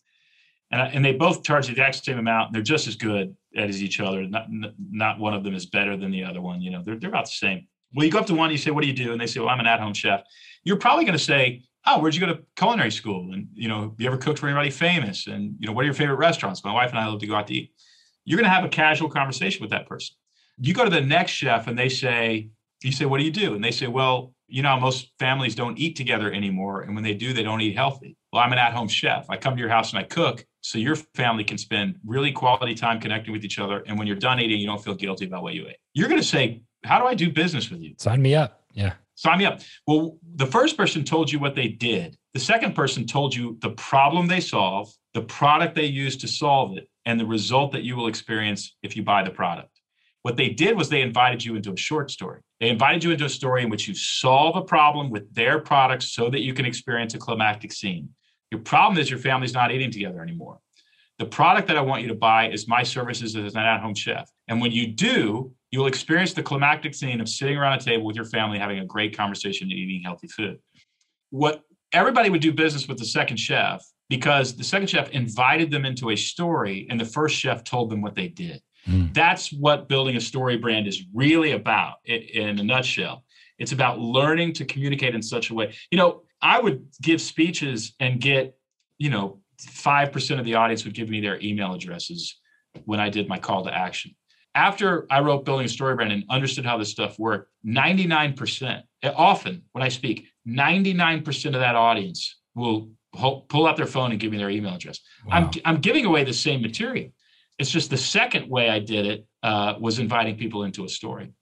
and 0.71 0.81
and 0.81 1.05
they 1.05 1.13
both 1.13 1.43
charge 1.43 1.67
the 1.67 1.73
exact 1.73 2.05
same 2.05 2.19
amount. 2.19 2.53
They're 2.53 2.63
just 2.63 2.87
as 2.87 2.97
good 2.97 3.37
as 3.57 3.83
each 3.83 4.01
other. 4.01 4.27
Not 4.27 4.47
not 4.91 5.19
one 5.19 5.35
of 5.35 5.45
them 5.45 5.55
is 5.55 5.67
better 5.67 5.97
than 5.97 6.11
the 6.11 6.25
other 6.25 6.41
one. 6.41 6.61
You 6.61 6.71
know, 6.71 6.83
they're 6.85 6.97
they're 6.97 7.11
about 7.11 7.27
the 7.27 7.33
same. 7.33 7.67
Well, 7.95 8.05
you 8.05 8.13
go 8.13 8.19
up 8.19 8.27
to 8.27 8.35
one, 8.35 8.51
you 8.51 8.59
say, 8.59 8.71
"What 8.71 8.83
do 8.83 8.89
you 8.89 8.95
do?" 8.95 9.13
And 9.13 9.21
they 9.21 9.27
say, 9.27 9.41
"Well, 9.41 9.49
I'm 9.49 9.61
an 9.61 9.67
at 9.67 9.81
home 9.81 9.95
chef." 9.95 10.23
You're 10.65 10.77
probably 10.77 11.05
going 11.05 11.17
to 11.17 11.25
say, 11.25 11.63
oh, 11.87 12.01
where'd 12.01 12.15
you 12.15 12.21
go 12.21 12.27
to 12.27 12.43
culinary 12.57 12.91
school? 12.91 13.33
And, 13.33 13.49
you 13.55 13.69
know, 13.69 13.95
you 13.99 14.07
ever 14.07 14.19
cooked 14.19 14.39
for 14.39 14.47
anybody 14.47 14.71
famous? 14.71 15.27
And, 15.27 15.55
you 15.59 15.67
know, 15.67 15.73
what 15.73 15.83
are 15.83 15.87
your 15.87 15.95
favorite 15.95 16.17
restaurants? 16.17 16.63
My 16.65 16.73
wife 16.73 16.91
and 16.91 16.99
I 16.99 17.07
love 17.07 17.21
to 17.21 17.27
go 17.27 17.35
out 17.35 17.47
to 17.47 17.55
eat. 17.55 17.73
You're 18.25 18.37
going 18.37 18.51
to 18.51 18.55
have 18.55 18.65
a 18.65 18.69
casual 18.69 19.09
conversation 19.09 19.63
with 19.63 19.71
that 19.71 19.87
person. 19.87 20.15
You 20.61 20.75
go 20.75 20.85
to 20.85 20.91
the 20.91 21.01
next 21.01 21.33
chef 21.33 21.67
and 21.67 21.79
they 21.79 21.89
say, 21.89 22.51
you 22.83 22.93
say, 22.93 23.05
what 23.05 23.19
do 23.19 23.25
you 23.25 23.31
do? 23.31 23.55
And 23.55 23.63
they 23.63 23.71
say, 23.71 23.87
well, 23.87 24.35
you 24.47 24.63
know, 24.63 24.79
most 24.79 25.13
families 25.19 25.55
don't 25.55 25.79
eat 25.79 25.97
together 25.97 26.33
anymore. 26.33 26.83
And 26.83 26.95
when 26.95 27.05
they 27.05 27.15
do, 27.15 27.33
they 27.33 27.43
don't 27.43 27.61
eat 27.61 27.77
healthy. 27.77 28.17
Well, 28.33 28.43
I'm 28.43 28.53
an 28.53 28.59
at 28.59 28.73
home 28.73 28.89
chef. 28.89 29.29
I 29.29 29.37
come 29.37 29.55
to 29.57 29.61
your 29.61 29.69
house 29.69 29.93
and 29.93 29.99
I 29.99 30.05
cook 30.05 30.45
so 30.61 30.79
your 30.79 30.97
family 30.97 31.45
can 31.45 31.59
spend 31.59 31.97
really 32.05 32.33
quality 32.33 32.75
time 32.75 33.01
connecting 33.01 33.33
with 33.33 33.45
each 33.45 33.59
other. 33.59 33.83
And 33.87 33.99
when 33.99 34.07
you're 34.07 34.17
done 34.17 34.41
eating, 34.41 34.59
you 34.59 34.67
don't 34.67 34.83
feel 34.83 34.95
guilty 34.95 35.27
about 35.27 35.43
what 35.43 35.55
you 35.55 35.67
ate. 35.67 35.77
You're 35.95 36.09
going 36.09 36.21
to 36.21 36.27
say, 36.27 36.63
how 36.85 36.99
do 36.99 37.07
I 37.07 37.15
do 37.15 37.31
business 37.31 37.71
with 37.71 37.81
you? 37.81 37.95
Sign 37.99 38.23
me 38.23 38.35
up. 38.35 38.63
Yeah 38.73 38.95
sign 39.19 39.39
me 39.39 39.45
up. 39.45 39.61
Well, 39.87 40.17
the 40.37 40.47
first 40.47 40.77
person 40.77 41.03
told 41.03 41.31
you 41.31 41.41
what 41.41 41.57
they 41.57 41.67
did. 41.67 42.17
The 42.35 42.41
second 42.41 42.75
person 42.77 43.05
told 43.05 43.35
you 43.35 43.59
the 43.61 43.71
problem 43.71 44.29
they 44.29 44.39
solve, 44.39 44.93
the 45.13 45.23
product 45.23 45.75
they 45.75 45.87
use 45.87 46.17
to 46.19 46.29
solve 46.29 46.79
it, 46.79 46.89
and 47.05 47.19
the 47.19 47.27
result 47.27 47.73
that 47.73 47.83
you 47.83 47.97
will 47.97 48.07
experience 48.07 48.77
if 48.83 48.97
you 48.97 49.03
buy 49.03 49.25
the 49.25 49.31
product. 49.31 49.78
What 50.23 50.37
they 50.37 50.49
did 50.49 50.77
was 50.77 50.89
they 50.89 51.01
invited 51.01 51.45
you 51.45 51.55
into 51.57 51.73
a 51.73 51.77
short 51.77 52.11
story. 52.11 52.41
They 52.61 52.69
invited 52.69 53.05
you 53.05 53.13
into 53.13 53.25
a 53.25 53.31
story 53.31 53.63
in 53.63 53.71
which 53.71 53.87
you 53.87 53.95
solve 53.95 54.57
a 54.57 54.63
problem 54.63 55.11
with 55.11 55.33
their 55.33 55.61
products 55.61 56.13
so 56.13 56.29
that 56.31 56.41
you 56.41 56.55
can 56.55 56.67
experience 56.67 57.15
a 57.15 57.19
climactic 57.19 57.73
scene. 57.73 58.11
Your 58.51 58.61
problem 58.61 58.99
is 58.99 59.11
your 59.11 59.21
family's 59.21 59.55
not 59.55 59.71
eating 59.71 59.91
together 59.91 60.23
anymore. 60.23 60.59
The 61.19 61.27
product 61.27 61.69
that 61.69 61.77
I 61.77 61.81
want 61.81 62.03
you 62.03 62.09
to 62.09 62.15
buy 62.15 62.49
is 62.51 62.69
my 62.69 62.83
services 62.83 63.37
as 63.37 63.55
an 63.55 63.61
at 63.61 63.81
home 63.81 63.95
chef. 63.95 64.31
And 64.49 64.61
when 64.61 64.73
you 64.73 64.87
do, 64.87 65.53
you 65.71 65.81
will 65.81 65.87
experience 65.87 66.33
the 66.33 66.43
climactic 66.43 66.95
scene 66.95 67.21
of 67.21 67.29
sitting 67.29 67.57
around 67.57 67.75
a 67.75 67.81
table 67.81 68.05
with 68.05 68.17
your 68.17 68.25
family, 68.25 68.59
having 68.59 68.79
a 68.79 68.87
great 68.87 69.17
conversation 69.17 69.65
and 69.71 69.73
eating 69.73 70.03
healthy 70.03 70.29
food. 70.29 70.59
What 71.31 71.63
everybody 71.93 72.31
would 72.31 72.41
do 72.41 72.53
business 72.53 72.89
with 72.89 72.99
the 72.99 73.05
second 73.05 73.37
chef 73.37 73.85
because 74.09 74.57
the 74.57 74.65
second 74.65 74.89
chef 74.89 75.11
invited 75.11 75.71
them 75.71 75.85
into 75.85 76.11
a 76.11 76.17
story 76.17 76.87
and 76.89 76.99
the 76.99 77.05
first 77.05 77.37
chef 77.37 77.65
told 77.65 77.91
them 77.91 78.01
what 78.01 78.15
they 78.15 78.29
did. 78.29 78.63
Mm. 78.89 79.13
That's 79.15 79.53
what 79.53 79.89
building 79.89 80.17
a 80.17 80.21
story 80.21 80.57
brand 80.57 80.87
is 80.87 81.05
really 81.15 81.53
about 81.53 81.97
in 82.05 82.59
a 82.59 82.63
nutshell. 82.63 83.25
It's 83.59 83.73
about 83.73 83.99
learning 83.99 84.55
to 84.55 84.65
communicate 84.65 85.15
in 85.15 85.23
such 85.23 85.51
a 85.51 85.55
way. 85.55 85.75
You 85.91 85.99
know, 85.99 86.23
I 86.41 86.61
would 86.61 86.87
give 87.03 87.21
speeches 87.21 87.95
and 88.01 88.21
get, 88.21 88.57
you 88.99 89.11
know, 89.11 89.41
5% 89.61 90.39
of 90.39 90.45
the 90.45 90.55
audience 90.55 90.85
would 90.85 90.95
give 90.95 91.09
me 91.09 91.21
their 91.21 91.41
email 91.41 91.75
addresses 91.75 92.39
when 92.85 93.01
I 93.01 93.11
did 93.11 93.29
my 93.29 93.39
call 93.39 93.65
to 93.65 93.77
action 93.77 94.15
after 94.59 95.07
I 95.09 95.21
wrote 95.21 95.45
Building 95.45 95.67
a 95.67 95.69
Story 95.69 95.95
Brand 95.95 96.11
and 96.13 96.25
understood 96.29 96.65
how 96.65 96.77
this 96.79 96.91
stuff 96.91 97.17
worked, 97.17 97.53
99%, 97.65 98.83
often 99.15 99.63
when 99.71 99.85
I 99.85 99.89
speak, 99.89 100.27
99% 100.49 101.47
of 101.47 101.61
that 101.61 101.77
audience 101.77 102.37
will 102.57 102.91
pull 103.15 103.67
out 103.69 103.77
their 103.77 103.87
phone 103.87 104.11
and 104.11 104.19
give 104.19 104.33
me 104.33 104.39
their 104.39 104.51
email 104.51 104.75
address. 104.75 104.99
Wow. 105.27 105.35
I'm, 105.35 105.51
I'm 105.65 105.81
giving 105.81 106.07
away 106.07 106.25
the 106.25 106.33
same 106.33 106.61
material. 106.61 107.11
It's 107.59 107.71
just 107.71 107.91
the 107.91 107.97
second 107.97 108.49
way 108.49 108.71
I 108.71 108.79
did 108.79 109.07
it 109.07 109.27
uh, 109.43 109.75
was 109.81 109.99
inviting 109.99 110.37
people 110.37 110.65
into 110.65 110.85
a 110.85 110.89
story. 110.89 111.33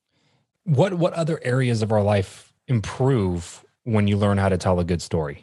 What 0.65 0.95
what 0.95 1.13
other 1.13 1.39
areas 1.43 1.83
of 1.83 1.93
our 1.93 2.03
life 2.03 2.53
improve 2.67 3.65
when 3.85 4.09
you 4.09 4.17
learn 4.17 4.39
how 4.39 4.49
to 4.49 4.59
tell 4.59 4.81
a 4.81 4.85
good 4.85 5.03
story? 5.03 5.43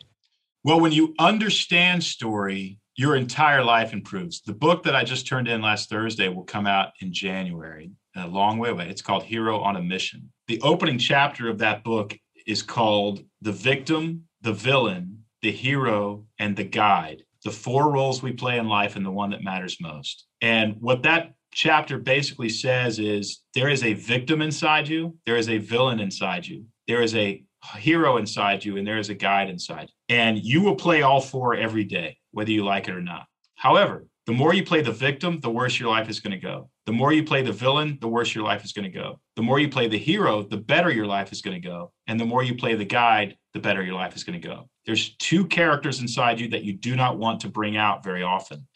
Well, 0.64 0.80
when 0.80 0.92
you 0.92 1.14
understand 1.20 2.04
story, 2.04 2.80
your 2.96 3.16
entire 3.16 3.64
life 3.64 3.94
improves. 3.94 4.42
The 4.42 4.54
book 4.54 4.84
that 4.84 4.96
I 4.96 5.04
just 5.04 5.28
turned 5.28 5.48
in 5.48 5.62
last 5.62 5.90
Thursday 5.90 6.28
will 6.30 6.44
come 6.44 6.68
out 6.68 6.90
in 7.02 7.12
January, 7.12 7.92
a 8.16 8.28
long 8.28 8.60
way 8.60 8.70
away. 8.70 8.90
It's 8.90 9.02
called 9.02 9.24
Hero 9.24 9.60
on 9.60 9.76
a 9.76 9.82
Mission. 9.82 10.32
The 10.48 10.62
opening 10.62 10.98
chapter 10.98 11.50
of 11.50 11.58
that 11.60 11.84
book 11.84 12.18
is 12.46 12.62
called 12.62 13.24
The 13.42 13.52
Victim, 13.52 14.26
the 14.42 14.54
Villain, 14.54 15.24
the 15.42 15.52
Hero, 15.52 16.26
and 16.40 16.56
the 16.56 16.64
Guide. 16.64 17.24
The 17.44 17.52
four 17.52 17.92
roles 17.92 18.22
we 18.22 18.32
play 18.32 18.58
in 18.58 18.70
life 18.70 18.96
and 18.96 19.06
the 19.06 19.12
one 19.12 19.32
that 19.32 19.44
matters 19.44 19.78
most. 19.82 20.26
And 20.44 20.76
what 20.82 21.04
that 21.04 21.36
chapter 21.54 21.98
basically 21.98 22.50
says 22.50 23.00
is 23.00 23.44
there 23.56 23.70
is 23.70 23.82
a 23.82 23.94
victim 23.94 24.42
inside 24.42 24.90
you, 24.90 25.18
there 25.26 25.38
is 25.38 25.48
a 25.48 25.58
villain 25.58 26.02
inside 26.02 26.46
you, 26.46 26.66
there 26.86 27.02
is 27.02 27.16
a 27.16 27.42
hero 27.78 28.18
inside 28.18 28.66
you, 28.66 28.76
and 28.76 28.86
there 28.86 28.98
is 28.98 29.08
a 29.08 29.14
guide 29.14 29.50
inside. 29.50 29.90
And 30.10 30.38
you 30.38 30.62
will 30.62 30.76
play 30.76 31.02
all 31.02 31.22
four 31.22 31.56
every 31.56 31.86
day 31.86 32.18
whether 32.32 32.52
you 32.52 32.66
like 32.66 32.90
it 32.90 32.96
or 32.96 33.02
not. 33.02 33.26
However, 33.56 34.06
the 34.26 34.34
more 34.34 34.54
you 34.54 34.66
play 34.66 34.82
the 34.82 34.92
victim, 34.92 35.40
the 35.40 35.50
worse 35.50 35.80
your 35.80 35.90
life 35.90 36.10
is 36.10 36.20
going 36.20 36.32
to 36.32 36.38
go. 36.38 36.70
The 36.86 36.92
more 36.92 37.14
you 37.14 37.24
play 37.24 37.42
the 37.42 37.54
villain, 37.54 37.98
the 38.02 38.10
worse 38.10 38.36
your 38.36 38.44
life 38.44 38.66
is 38.66 38.74
going 38.74 38.92
to 38.92 38.98
go. 38.98 39.22
The 39.38 39.42
more 39.42 39.60
you 39.60 39.70
play 39.70 39.88
the 39.88 39.98
hero, 39.98 40.44
the 40.44 40.58
better 40.58 40.92
your 40.92 41.06
life 41.06 41.32
is 41.32 41.42
going 41.42 41.62
to 41.62 41.66
go. 41.66 41.94
And 42.08 42.20
the 42.20 42.26
more 42.26 42.44
you 42.44 42.56
play 42.56 42.76
the 42.76 42.86
guide, 42.86 43.38
the 43.54 43.60
better 43.60 43.82
your 43.82 43.96
life 43.96 44.16
is 44.16 44.26
going 44.26 44.42
to 44.42 44.46
go. 44.46 44.70
There's 44.86 45.16
two 45.18 45.46
characters 45.46 46.02
inside 46.02 46.42
you 46.42 46.50
that 46.50 46.64
you 46.64 46.74
do 46.74 46.98
not 46.98 47.18
want 47.18 47.40
to 47.42 47.50
bring 47.50 47.78
out 47.78 48.04
very 48.04 48.24
often. 48.24 48.68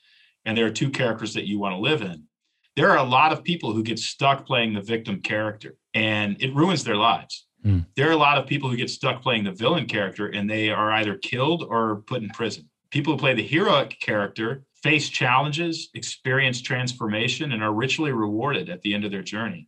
And 0.47 0.57
there 0.57 0.65
are 0.65 0.71
two 0.71 0.89
characters 0.89 1.35
that 1.35 1.47
you 1.47 1.59
want 1.59 1.73
to 1.73 1.79
live 1.79 2.01
in. 2.01 2.23
There 2.75 2.89
are 2.89 2.97
a 2.97 3.03
lot 3.03 3.31
of 3.31 3.43
people 3.43 3.71
who 3.71 3.83
get 3.83 3.99
stuck 3.99 4.47
playing 4.47 4.73
the 4.73 4.81
victim 4.81 5.21
character 5.21 5.75
and 5.93 6.41
it 6.41 6.55
ruins 6.55 6.83
their 6.83 6.95
lives. 6.95 7.45
Mm. 7.63 7.85
There 7.95 8.09
are 8.09 8.13
a 8.13 8.17
lot 8.17 8.39
of 8.39 8.47
people 8.47 8.67
who 8.69 8.77
get 8.77 8.89
stuck 8.89 9.21
playing 9.21 9.43
the 9.43 9.51
villain 9.51 9.85
character 9.85 10.27
and 10.27 10.49
they 10.49 10.71
are 10.71 10.91
either 10.91 11.15
killed 11.15 11.63
or 11.69 11.97
put 12.07 12.23
in 12.23 12.29
prison 12.29 12.69
people 12.89 13.13
who 13.13 13.19
play 13.19 13.33
the 13.33 13.45
heroic 13.45 13.97
character 13.99 14.63
face 14.81 15.09
challenges, 15.09 15.89
experience 15.93 16.61
transformation, 16.61 17.51
and 17.51 17.63
are 17.63 17.73
richly 17.73 18.11
rewarded 18.11 18.69
at 18.69 18.81
the 18.81 18.93
end 18.93 19.03
of 19.03 19.11
their 19.11 19.23
journey. 19.23 19.67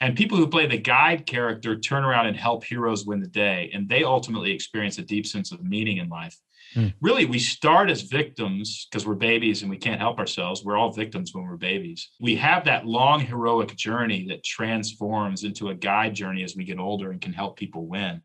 And 0.00 0.16
people 0.16 0.38
who 0.38 0.46
play 0.46 0.66
the 0.66 0.78
guide 0.78 1.26
character 1.26 1.78
turn 1.78 2.04
around 2.04 2.26
and 2.26 2.36
help 2.36 2.64
heroes 2.64 3.04
win 3.04 3.20
the 3.20 3.28
day, 3.28 3.70
and 3.74 3.88
they 3.88 4.02
ultimately 4.02 4.52
experience 4.52 4.98
a 4.98 5.02
deep 5.02 5.26
sense 5.26 5.52
of 5.52 5.62
meaning 5.62 5.98
in 5.98 6.08
life. 6.08 6.36
Mm. 6.74 6.94
Really, 7.00 7.24
we 7.24 7.38
start 7.38 7.90
as 7.90 8.02
victims 8.02 8.86
because 8.90 9.06
we're 9.06 9.14
babies 9.14 9.62
and 9.62 9.70
we 9.70 9.76
can't 9.76 10.00
help 10.00 10.18
ourselves. 10.18 10.64
We're 10.64 10.76
all 10.76 10.92
victims 10.92 11.34
when 11.34 11.44
we're 11.44 11.56
babies. 11.56 12.10
We 12.20 12.36
have 12.36 12.64
that 12.64 12.86
long 12.86 13.20
heroic 13.20 13.74
journey 13.76 14.26
that 14.28 14.44
transforms 14.44 15.44
into 15.44 15.70
a 15.70 15.74
guide 15.74 16.14
journey 16.14 16.44
as 16.44 16.54
we 16.54 16.64
get 16.64 16.78
older 16.78 17.10
and 17.10 17.20
can 17.20 17.32
help 17.32 17.58
people 17.58 17.86
win. 17.86 18.22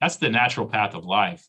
That's 0.00 0.16
the 0.16 0.28
natural 0.28 0.66
path 0.66 0.94
of 0.94 1.04
life. 1.04 1.46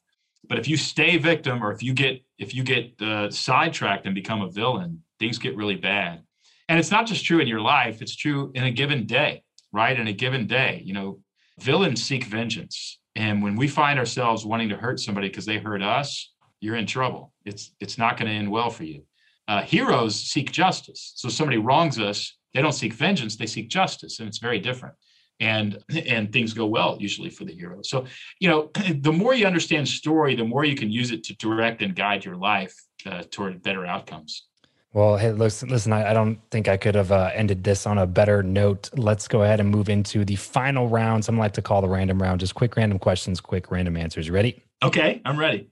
But 0.47 0.59
if 0.59 0.67
you 0.67 0.77
stay 0.77 1.17
victim 1.17 1.63
or 1.63 1.71
if 1.71 1.81
you 1.81 1.93
get 1.93 2.21
if 2.37 2.53
you 2.53 2.63
get 2.63 3.01
uh, 3.01 3.31
sidetracked 3.31 4.05
and 4.05 4.13
become 4.13 4.41
a 4.41 4.51
villain, 4.51 5.01
things 5.19 5.39
get 5.39 5.55
really 5.55 5.75
bad. 5.75 6.21
And 6.69 6.79
it's 6.79 6.91
not 6.91 7.07
just 7.07 7.25
true 7.25 7.39
in 7.39 7.47
your 7.47 7.61
life; 7.61 8.01
it's 8.01 8.15
true 8.15 8.51
in 8.53 8.63
a 8.63 8.71
given 8.71 9.05
day, 9.05 9.43
right? 9.71 9.99
In 9.99 10.07
a 10.07 10.13
given 10.13 10.45
day, 10.45 10.81
you 10.85 10.93
know, 10.93 11.19
villains 11.59 12.03
seek 12.03 12.25
vengeance, 12.25 12.99
and 13.15 13.41
when 13.41 13.55
we 13.55 13.67
find 13.67 13.97
ourselves 13.97 14.45
wanting 14.45 14.69
to 14.69 14.75
hurt 14.75 14.99
somebody 14.99 15.29
because 15.29 15.45
they 15.45 15.57
hurt 15.57 15.81
us, 15.81 16.33
you're 16.65 16.75
in 16.75 16.87
trouble. 16.87 17.31
It's 17.45 17.71
it's 17.79 17.97
not 17.97 18.17
going 18.17 18.27
to 18.29 18.35
end 18.35 18.49
well 18.49 18.71
for 18.71 18.83
you. 18.83 19.03
Uh, 19.47 19.61
heroes 19.61 20.15
seek 20.15 20.51
justice. 20.51 21.13
So 21.15 21.29
somebody 21.29 21.57
wrongs 21.57 21.99
us, 21.99 22.35
they 22.53 22.61
don't 22.61 22.73
seek 22.73 22.93
vengeance; 22.93 23.35
they 23.35 23.45
seek 23.45 23.69
justice, 23.69 24.19
and 24.19 24.27
it's 24.27 24.39
very 24.39 24.59
different. 24.59 24.95
And 25.39 25.77
and 26.07 26.33
things 26.33 26.53
go 26.53 26.65
well 26.65 26.97
usually 26.99 27.29
for 27.29 27.45
the 27.45 27.53
hero. 27.53 27.81
So 27.83 28.05
you 28.39 28.49
know, 28.49 28.71
the 28.99 29.13
more 29.13 29.35
you 29.35 29.45
understand 29.45 29.87
story, 29.87 30.35
the 30.35 30.43
more 30.43 30.65
you 30.65 30.75
can 30.75 30.91
use 30.91 31.11
it 31.11 31.23
to 31.25 31.35
direct 31.35 31.83
and 31.83 31.95
guide 31.95 32.25
your 32.25 32.35
life 32.35 32.73
uh, 33.05 33.23
toward 33.29 33.61
better 33.61 33.85
outcomes. 33.85 34.47
Well, 34.93 35.17
hey, 35.17 35.33
listen, 35.33 35.67
listen 35.67 35.91
I, 35.91 36.11
I 36.11 36.13
don't 36.13 36.39
think 36.51 36.69
I 36.69 36.77
could 36.77 36.95
have 36.95 37.11
uh, 37.11 37.29
ended 37.33 37.65
this 37.65 37.85
on 37.85 37.97
a 37.97 38.07
better 38.07 38.41
note. 38.41 38.89
Let's 38.95 39.27
go 39.27 39.43
ahead 39.43 39.59
and 39.59 39.69
move 39.69 39.89
into 39.89 40.23
the 40.23 40.37
final 40.37 40.87
round. 40.87 41.25
Some 41.25 41.37
like 41.37 41.51
to 41.53 41.61
call 41.61 41.81
the 41.81 41.89
random 41.89 42.21
round, 42.21 42.39
just 42.39 42.55
quick 42.55 42.77
random 42.77 42.97
questions, 42.97 43.41
quick 43.41 43.69
random 43.69 43.97
answers. 43.97 44.25
You 44.25 44.33
ready? 44.33 44.63
Okay, 44.81 45.21
I'm 45.25 45.37
ready. 45.37 45.69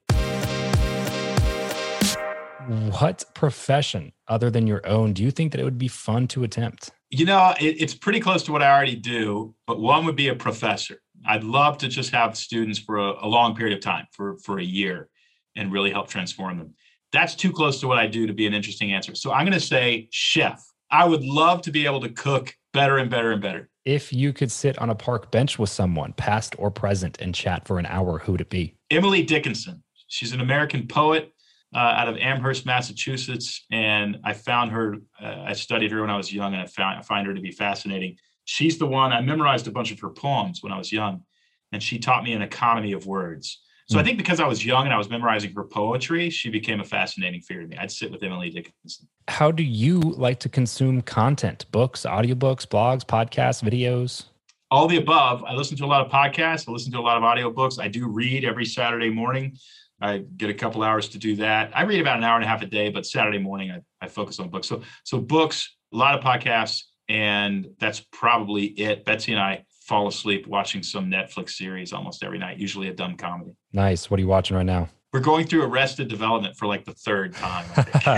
What 2.67 3.25
profession 3.33 4.13
other 4.27 4.49
than 4.49 4.67
your 4.67 4.85
own 4.87 5.13
do 5.13 5.23
you 5.23 5.31
think 5.31 5.51
that 5.51 5.59
it 5.59 5.63
would 5.63 5.77
be 5.77 5.87
fun 5.87 6.27
to 6.29 6.43
attempt? 6.43 6.91
You 7.09 7.25
know, 7.25 7.53
it, 7.59 7.81
it's 7.81 7.93
pretty 7.93 8.19
close 8.19 8.43
to 8.43 8.51
what 8.51 8.63
I 8.63 8.71
already 8.71 8.95
do, 8.95 9.53
but 9.67 9.79
one 9.79 10.05
would 10.05 10.15
be 10.15 10.29
a 10.29 10.35
professor. 10.35 11.01
I'd 11.25 11.43
love 11.43 11.77
to 11.79 11.87
just 11.87 12.11
have 12.11 12.37
students 12.37 12.79
for 12.79 12.97
a, 12.97 13.25
a 13.25 13.27
long 13.27 13.55
period 13.55 13.75
of 13.77 13.83
time, 13.83 14.07
for, 14.11 14.37
for 14.37 14.59
a 14.59 14.63
year, 14.63 15.09
and 15.55 15.71
really 15.71 15.91
help 15.91 16.07
transform 16.09 16.57
them. 16.57 16.73
That's 17.11 17.35
too 17.35 17.51
close 17.51 17.79
to 17.81 17.87
what 17.87 17.99
I 17.99 18.07
do 18.07 18.27
to 18.27 18.33
be 18.33 18.47
an 18.47 18.53
interesting 18.53 18.93
answer. 18.93 19.13
So 19.13 19.31
I'm 19.31 19.45
going 19.45 19.53
to 19.53 19.65
say 19.65 20.07
chef. 20.11 20.63
I 20.89 21.05
would 21.05 21.23
love 21.23 21.61
to 21.63 21.71
be 21.71 21.85
able 21.85 22.01
to 22.01 22.09
cook 22.09 22.55
better 22.73 22.97
and 22.97 23.09
better 23.09 23.31
and 23.31 23.41
better. 23.41 23.69
If 23.85 24.13
you 24.13 24.31
could 24.31 24.51
sit 24.51 24.79
on 24.79 24.89
a 24.89 24.95
park 24.95 25.31
bench 25.31 25.59
with 25.59 25.69
someone, 25.69 26.13
past 26.13 26.55
or 26.57 26.71
present, 26.71 27.19
and 27.19 27.35
chat 27.35 27.67
for 27.67 27.77
an 27.77 27.85
hour, 27.85 28.19
who 28.19 28.31
would 28.31 28.41
it 28.41 28.49
be? 28.49 28.75
Emily 28.89 29.23
Dickinson. 29.23 29.83
She's 30.07 30.31
an 30.31 30.41
American 30.41 30.87
poet 30.87 31.33
uh, 31.73 31.77
out 31.77 32.07
of 32.07 32.17
Amherst, 32.17 32.65
Massachusetts, 32.65 33.65
and 33.71 34.17
I 34.23 34.33
found 34.33 34.71
her. 34.71 34.97
Uh, 35.21 35.43
I 35.47 35.53
studied 35.53 35.91
her 35.91 36.01
when 36.01 36.09
I 36.09 36.17
was 36.17 36.31
young, 36.31 36.53
and 36.53 36.61
I 36.61 36.67
found 36.67 36.99
I 36.99 37.01
find 37.01 37.27
her 37.27 37.33
to 37.33 37.41
be 37.41 37.51
fascinating. 37.51 38.17
She's 38.45 38.77
the 38.77 38.85
one 38.85 39.13
I 39.13 39.21
memorized 39.21 39.67
a 39.67 39.71
bunch 39.71 39.91
of 39.91 39.99
her 40.01 40.09
poems 40.09 40.61
when 40.61 40.71
I 40.71 40.77
was 40.77 40.91
young, 40.91 41.23
and 41.71 41.81
she 41.81 41.99
taught 41.99 42.23
me 42.23 42.33
an 42.33 42.41
economy 42.41 42.91
of 42.91 43.05
words. 43.07 43.59
So 43.89 43.95
mm. 43.95 43.99
I 43.99 44.01
hmm. 44.01 44.05
think 44.07 44.17
because 44.17 44.39
I 44.39 44.47
was 44.47 44.65
young 44.65 44.85
and 44.85 44.93
I 44.93 44.97
was 44.97 45.09
memorizing 45.09 45.53
her 45.53 45.63
poetry, 45.63 46.29
she 46.29 46.49
became 46.49 46.79
a 46.79 46.85
fascinating 46.85 47.41
figure 47.41 47.63
to 47.63 47.67
me. 47.67 47.77
I'd 47.77 47.91
sit 47.91 48.11
with 48.11 48.23
Emily 48.23 48.49
Dickinson. 48.49 49.07
How 49.27 49.51
do 49.51 49.63
you 49.63 49.99
like 49.99 50.39
to 50.41 50.49
consume 50.49 51.01
content? 51.01 51.65
Books, 51.71 52.05
audiobooks, 52.05 52.65
blogs, 52.65 53.03
podcasts, 53.05 53.61
videos? 53.61 54.25
All 54.71 54.87
the 54.87 54.97
above. 54.97 55.43
I 55.43 55.53
listen 55.53 55.77
to 55.77 55.85
a 55.85 55.87
lot 55.87 56.05
of 56.05 56.11
podcasts. 56.11 56.67
I 56.67 56.71
listen 56.71 56.91
to 56.93 56.99
a 56.99 57.01
lot 57.01 57.17
of 57.17 57.23
audiobooks. 57.23 57.79
I 57.79 57.87
do 57.87 58.07
read 58.07 58.43
every 58.45 58.65
Saturday 58.65 59.09
morning. 59.09 59.57
I 60.01 60.17
get 60.17 60.49
a 60.49 60.53
couple 60.53 60.83
hours 60.83 61.09
to 61.09 61.17
do 61.17 61.37
that. 61.37 61.71
I 61.75 61.83
read 61.83 62.01
about 62.01 62.17
an 62.17 62.23
hour 62.23 62.35
and 62.35 62.43
a 62.43 62.47
half 62.47 62.61
a 62.61 62.65
day, 62.65 62.89
but 62.89 63.05
Saturday 63.05 63.37
morning 63.37 63.71
I, 63.71 63.81
I 64.01 64.07
focus 64.07 64.39
on 64.39 64.49
books. 64.49 64.67
So 64.67 64.81
so 65.03 65.19
books, 65.19 65.75
a 65.93 65.97
lot 65.97 66.17
of 66.17 66.23
podcasts, 66.23 66.83
and 67.07 67.67
that's 67.79 68.01
probably 68.11 68.65
it. 68.65 69.05
Betsy 69.05 69.33
and 69.33 69.41
I 69.41 69.65
fall 69.81 70.07
asleep 70.07 70.47
watching 70.47 70.81
some 70.83 71.09
Netflix 71.09 71.51
series 71.51 71.93
almost 71.93 72.23
every 72.23 72.39
night, 72.39 72.57
usually 72.57 72.87
a 72.87 72.93
dumb 72.93 73.17
comedy. 73.17 73.55
Nice. 73.71 74.09
What 74.09 74.19
are 74.19 74.21
you 74.21 74.27
watching 74.27 74.57
right 74.57 74.65
now? 74.65 74.89
We're 75.13 75.19
going 75.19 75.45
through 75.45 75.63
Arrested 75.63 76.07
Development 76.07 76.55
for 76.57 76.65
like 76.65 76.85
the 76.85 76.93
third 76.93 77.35
time. 77.35 77.67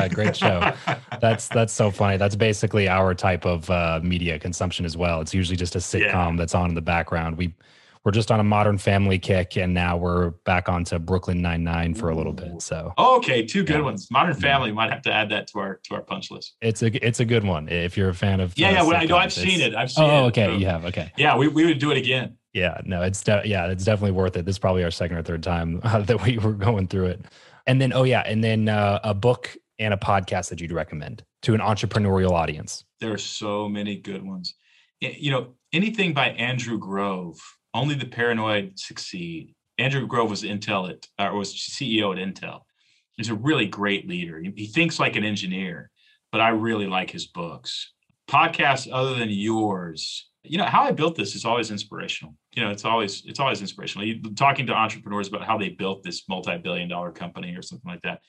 Great 0.14 0.38
show. 0.38 0.74
That's 1.20 1.50
that's 1.50 1.74
so 1.74 1.92
funny. 1.92 2.16
That's 2.16 2.36
basically 2.36 2.88
our 2.88 3.14
type 3.14 3.46
of 3.46 3.70
uh, 3.70 4.00
media 4.02 4.40
consumption 4.40 4.86
as 4.86 4.96
well. 4.96 5.20
It's 5.20 5.34
usually 5.34 5.58
just 5.58 5.76
a 5.76 5.80
sitcom 5.80 6.32
yeah. 6.32 6.36
that's 6.38 6.56
on 6.56 6.70
in 6.70 6.76
the 6.76 6.82
background. 6.82 7.38
We 7.38 7.54
we're 8.06 8.12
just 8.12 8.32
on 8.32 8.40
a 8.40 8.44
Modern 8.44 8.78
Family 8.78 9.18
kick, 9.18 9.58
and 9.58 9.74
now 9.74 9.98
we're 9.98 10.30
back 10.46 10.70
onto 10.70 11.00
Brooklyn 11.00 11.42
Nine 11.42 11.64
Nine 11.64 11.96
for 11.96 12.10
a 12.10 12.16
little 12.16 12.34
bit. 12.34 12.62
So 12.62 12.94
okay, 12.98 13.44
two 13.44 13.64
good 13.64 13.78
yeah. 13.78 13.82
ones. 13.82 14.08
Modern 14.12 14.36
Family 14.36 14.72
might 14.72 14.92
have 14.92 15.02
to 15.02 15.12
add 15.12 15.30
that 15.32 15.48
to 15.48 15.60
our 15.60 15.80
to 15.86 15.96
our 15.96 16.02
punch 16.04 16.30
list. 16.30 16.56
It's 16.62 16.84
a 16.84 17.06
it's 17.06 17.20
a 17.20 17.26
good 17.26 17.44
one 17.44 17.68
if 17.68 17.98
you're 17.98 18.10
a 18.10 18.14
fan 18.14 18.40
of. 18.40 18.54
Yeah, 18.58 18.68
uh, 18.68 18.72
yeah. 18.72 18.82
Well, 18.84 18.96
I 18.96 19.06
know 19.06 19.18
I've 19.18 19.34
seen 19.34 19.60
it. 19.60 19.74
I've 19.74 19.92
seen 19.92 20.06
oh, 20.06 20.26
it. 20.26 20.28
okay, 20.28 20.46
so, 20.46 20.58
you 20.58 20.68
have. 20.68 20.86
Okay. 20.86 21.12
Yeah, 21.18 21.36
we, 21.36 21.48
we 21.48 21.66
would 21.66 21.80
do 21.80 21.92
it 21.92 21.98
again. 21.98 22.38
Yeah, 22.54 22.80
no, 22.86 23.02
it's 23.02 23.22
de- 23.24 23.42
yeah, 23.46 23.68
it's 23.68 23.84
definitely 23.84 24.12
worth 24.12 24.38
it. 24.38 24.46
This 24.46 24.54
is 24.54 24.60
probably 24.60 24.84
our 24.84 24.92
second 24.92 25.18
or 25.18 25.24
third 25.24 25.44
time 25.44 25.82
uh, 25.84 26.00
that 26.02 26.24
we 26.24 26.38
were 26.38 26.54
going 26.54 26.88
through 26.88 27.08
it. 27.08 27.26
And 27.68 27.82
then, 27.82 27.92
oh 27.92 28.04
yeah, 28.04 28.22
and 28.22 28.44
then 28.44 28.70
uh, 28.70 29.00
a 29.04 29.16
book 29.16 29.58
and 29.80 29.94
a 29.94 29.98
podcast 29.98 30.50
that 30.50 30.62
you'd 30.62 30.72
recommend 30.72 31.24
to 31.42 31.56
an 31.56 31.60
entrepreneurial 31.60 32.32
audience. 32.32 32.86
There 33.02 33.12
are 33.12 33.18
so 33.18 33.68
many 33.68 33.98
good 33.98 34.24
ones. 34.24 34.54
You 35.02 35.32
know, 35.32 35.56
anything 35.74 36.14
by 36.14 36.30
Andrew 36.30 36.78
Grove 36.78 37.38
only 37.76 37.94
the 37.94 38.06
paranoid 38.06 38.80
succeed. 38.80 39.54
Andrew 39.78 40.08
Grove 40.08 40.30
was 40.30 40.44
Intel 40.44 40.90
at, 40.90 41.06
or 41.20 41.38
was 41.38 41.54
CEO 41.54 42.12
at 42.12 42.18
Intel. 42.18 42.62
He's 43.18 43.30
a 43.30 43.36
really 43.36 43.68
great 43.68 44.08
leader. 44.08 44.42
He, 44.56 44.68
thinks 44.68 45.00
like 45.00 45.16
an 45.16 45.24
engineer, 45.24 45.92
but 46.32 46.42
I 46.42 46.50
really 46.50 46.88
like 46.88 47.12
his 47.12 47.28
books. 47.28 47.94
Podcasts 48.30 48.90
other 48.92 49.14
than 49.14 49.30
yours, 49.30 50.30
you 50.44 50.58
know, 50.58 50.66
how 50.66 50.84
I 50.84 50.92
built 50.92 51.16
this 51.16 51.36
is 51.36 51.46
always 51.46 51.70
inspirational. 51.70 52.36
You 52.56 52.64
know, 52.64 52.72
it's 52.72 52.86
always 52.86 53.24
it's 53.26 53.40
always 53.40 53.62
inspirational. 53.62 54.08
You, 54.08 54.22
talking 54.36 54.66
to 54.68 54.74
entrepreneurs 54.74 55.28
about 55.28 55.44
how 55.44 55.58
they 55.58 55.70
built 55.70 56.04
this 56.04 56.28
multi-billion 56.28 56.90
dollar 56.90 57.12
company 57.12 57.56
or 57.56 57.62
something 57.62 57.90
like 57.90 58.02
that. 58.04 58.22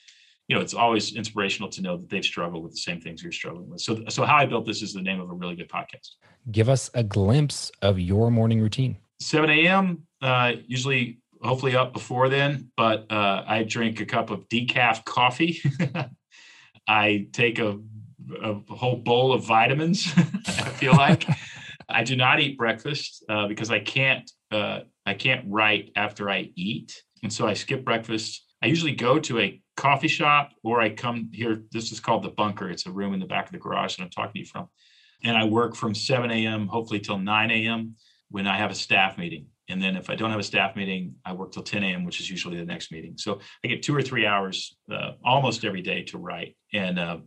You 0.48 0.56
know, 0.56 0.62
it's 0.62 0.74
always 0.74 1.16
inspirational 1.16 1.68
to 1.70 1.82
know 1.82 1.96
that 1.96 2.08
they've 2.08 2.24
struggled 2.24 2.62
with 2.62 2.72
the 2.72 2.78
same 2.78 3.00
things 3.00 3.22
you're 3.22 3.32
struggling 3.32 3.68
with. 3.68 3.80
So, 3.80 4.04
so 4.08 4.24
how 4.24 4.36
I 4.36 4.46
built 4.46 4.64
this 4.64 4.80
is 4.80 4.92
the 4.92 5.02
name 5.02 5.20
of 5.20 5.28
a 5.28 5.34
really 5.34 5.56
good 5.56 5.68
podcast. 5.68 6.10
Give 6.52 6.68
us 6.68 6.88
a 6.94 7.02
glimpse 7.02 7.72
of 7.82 7.98
your 7.98 8.30
morning 8.30 8.60
routine. 8.60 8.98
7 9.20 9.50
a.m. 9.50 10.02
Uh, 10.20 10.52
usually, 10.66 11.20
hopefully 11.42 11.76
up 11.76 11.92
before 11.92 12.28
then, 12.28 12.70
but 12.76 13.10
uh, 13.10 13.44
I 13.46 13.62
drink 13.62 14.00
a 14.00 14.06
cup 14.06 14.30
of 14.30 14.48
decaf 14.48 15.04
coffee. 15.04 15.60
I 16.88 17.28
take 17.32 17.58
a, 17.58 17.78
a, 18.42 18.54
whole 18.68 18.96
bowl 18.96 19.32
of 19.32 19.44
vitamins. 19.44 20.06
I 20.16 20.70
feel 20.70 20.92
like 20.92 21.26
I 21.88 22.04
do 22.04 22.16
not 22.16 22.40
eat 22.40 22.56
breakfast 22.56 23.24
uh, 23.28 23.48
because 23.48 23.70
I 23.70 23.80
can't. 23.80 24.30
Uh, 24.50 24.80
I 25.04 25.14
can't 25.14 25.44
write 25.48 25.90
after 25.96 26.30
I 26.30 26.50
eat, 26.54 27.02
and 27.22 27.32
so 27.32 27.46
I 27.46 27.54
skip 27.54 27.84
breakfast. 27.84 28.44
I 28.62 28.66
usually 28.66 28.94
go 28.94 29.18
to 29.18 29.40
a 29.40 29.60
coffee 29.76 30.08
shop 30.08 30.52
or 30.64 30.80
I 30.80 30.90
come 30.90 31.30
here. 31.32 31.62
This 31.72 31.92
is 31.92 32.00
called 32.00 32.24
the 32.24 32.30
bunker. 32.30 32.70
It's 32.70 32.86
a 32.86 32.90
room 32.90 33.12
in 33.12 33.20
the 33.20 33.26
back 33.26 33.46
of 33.46 33.52
the 33.52 33.58
garage 33.58 33.96
that 33.96 34.02
I'm 34.02 34.10
talking 34.10 34.32
to 34.34 34.38
you 34.40 34.46
from. 34.46 34.68
And 35.22 35.36
I 35.36 35.44
work 35.44 35.76
from 35.76 35.94
7 35.94 36.30
a.m. 36.30 36.66
hopefully 36.66 37.00
till 37.00 37.18
9 37.18 37.50
a.m 37.50 37.96
when 38.30 38.46
I 38.46 38.56
have 38.56 38.70
a 38.70 38.74
staff 38.74 39.18
meeting. 39.18 39.46
And 39.68 39.82
then 39.82 39.96
if 39.96 40.10
I 40.10 40.14
don't 40.14 40.30
have 40.30 40.38
a 40.38 40.44
staff 40.44 40.76
meeting, 40.76 41.16
I 41.24 41.32
work 41.32 41.52
till 41.52 41.62
10 41.62 41.82
a.m., 41.82 42.04
which 42.04 42.20
is 42.20 42.30
usually 42.30 42.56
the 42.56 42.64
next 42.64 42.92
meeting. 42.92 43.14
So 43.16 43.40
I 43.64 43.68
get 43.68 43.82
two 43.82 43.94
or 43.94 44.02
three 44.02 44.26
hours 44.26 44.76
uh, 44.90 45.12
almost 45.24 45.64
every 45.64 45.82
day 45.82 46.02
to 46.04 46.18
write. 46.18 46.56
And 46.72 46.98
uh, 46.98 47.18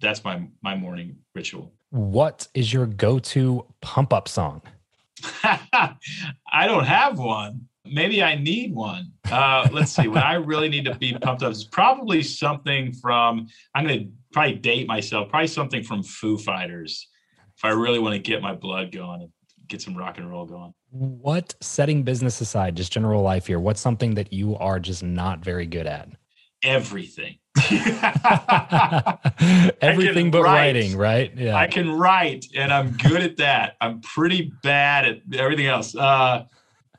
that's 0.00 0.24
my, 0.24 0.46
my 0.62 0.74
morning 0.74 1.16
ritual. 1.34 1.72
What 1.90 2.48
is 2.54 2.72
your 2.72 2.86
go 2.86 3.20
to 3.20 3.64
pump 3.80 4.12
up 4.12 4.26
song? 4.26 4.62
I 5.44 6.66
don't 6.66 6.84
have 6.84 7.18
one. 7.18 7.68
Maybe 7.84 8.22
I 8.22 8.34
need 8.34 8.74
one. 8.74 9.12
Uh, 9.30 9.68
let's 9.70 9.92
see. 9.92 10.08
When 10.08 10.22
I 10.22 10.34
really 10.34 10.68
need 10.68 10.86
to 10.86 10.94
be 10.96 11.12
pumped 11.12 11.42
up, 11.42 11.52
is 11.52 11.64
probably 11.64 12.22
something 12.22 12.92
from, 12.92 13.46
I'm 13.74 13.86
going 13.86 14.00
to 14.00 14.08
probably 14.32 14.54
date 14.54 14.88
myself, 14.88 15.28
probably 15.28 15.48
something 15.48 15.84
from 15.84 16.02
Foo 16.02 16.38
Fighters 16.38 17.08
if 17.56 17.64
I 17.64 17.70
really 17.70 18.00
want 18.00 18.14
to 18.14 18.18
get 18.18 18.42
my 18.42 18.54
blood 18.54 18.90
going 18.90 19.30
get 19.68 19.82
some 19.82 19.96
rock 19.96 20.18
and 20.18 20.30
roll 20.30 20.46
going. 20.46 20.74
What 20.90 21.54
setting 21.60 22.02
business 22.02 22.40
aside, 22.40 22.76
just 22.76 22.92
general 22.92 23.22
life 23.22 23.46
here, 23.46 23.58
what's 23.58 23.80
something 23.80 24.14
that 24.14 24.32
you 24.32 24.56
are 24.56 24.78
just 24.78 25.02
not 25.02 25.40
very 25.44 25.66
good 25.66 25.86
at? 25.86 26.08
Everything. 26.62 27.38
Everything 29.80 30.30
but 30.30 30.42
write. 30.42 30.54
writing, 30.54 30.96
right? 30.96 31.32
Yeah. 31.36 31.56
I 31.56 31.66
can 31.66 31.90
write 31.90 32.46
and 32.54 32.72
I'm 32.72 32.92
good 32.92 33.22
at 33.22 33.36
that. 33.36 33.76
I'm 33.80 34.00
pretty 34.00 34.52
bad 34.62 35.04
at 35.04 35.18
everything 35.38 35.66
else. 35.66 35.94
Uh, 35.94 36.44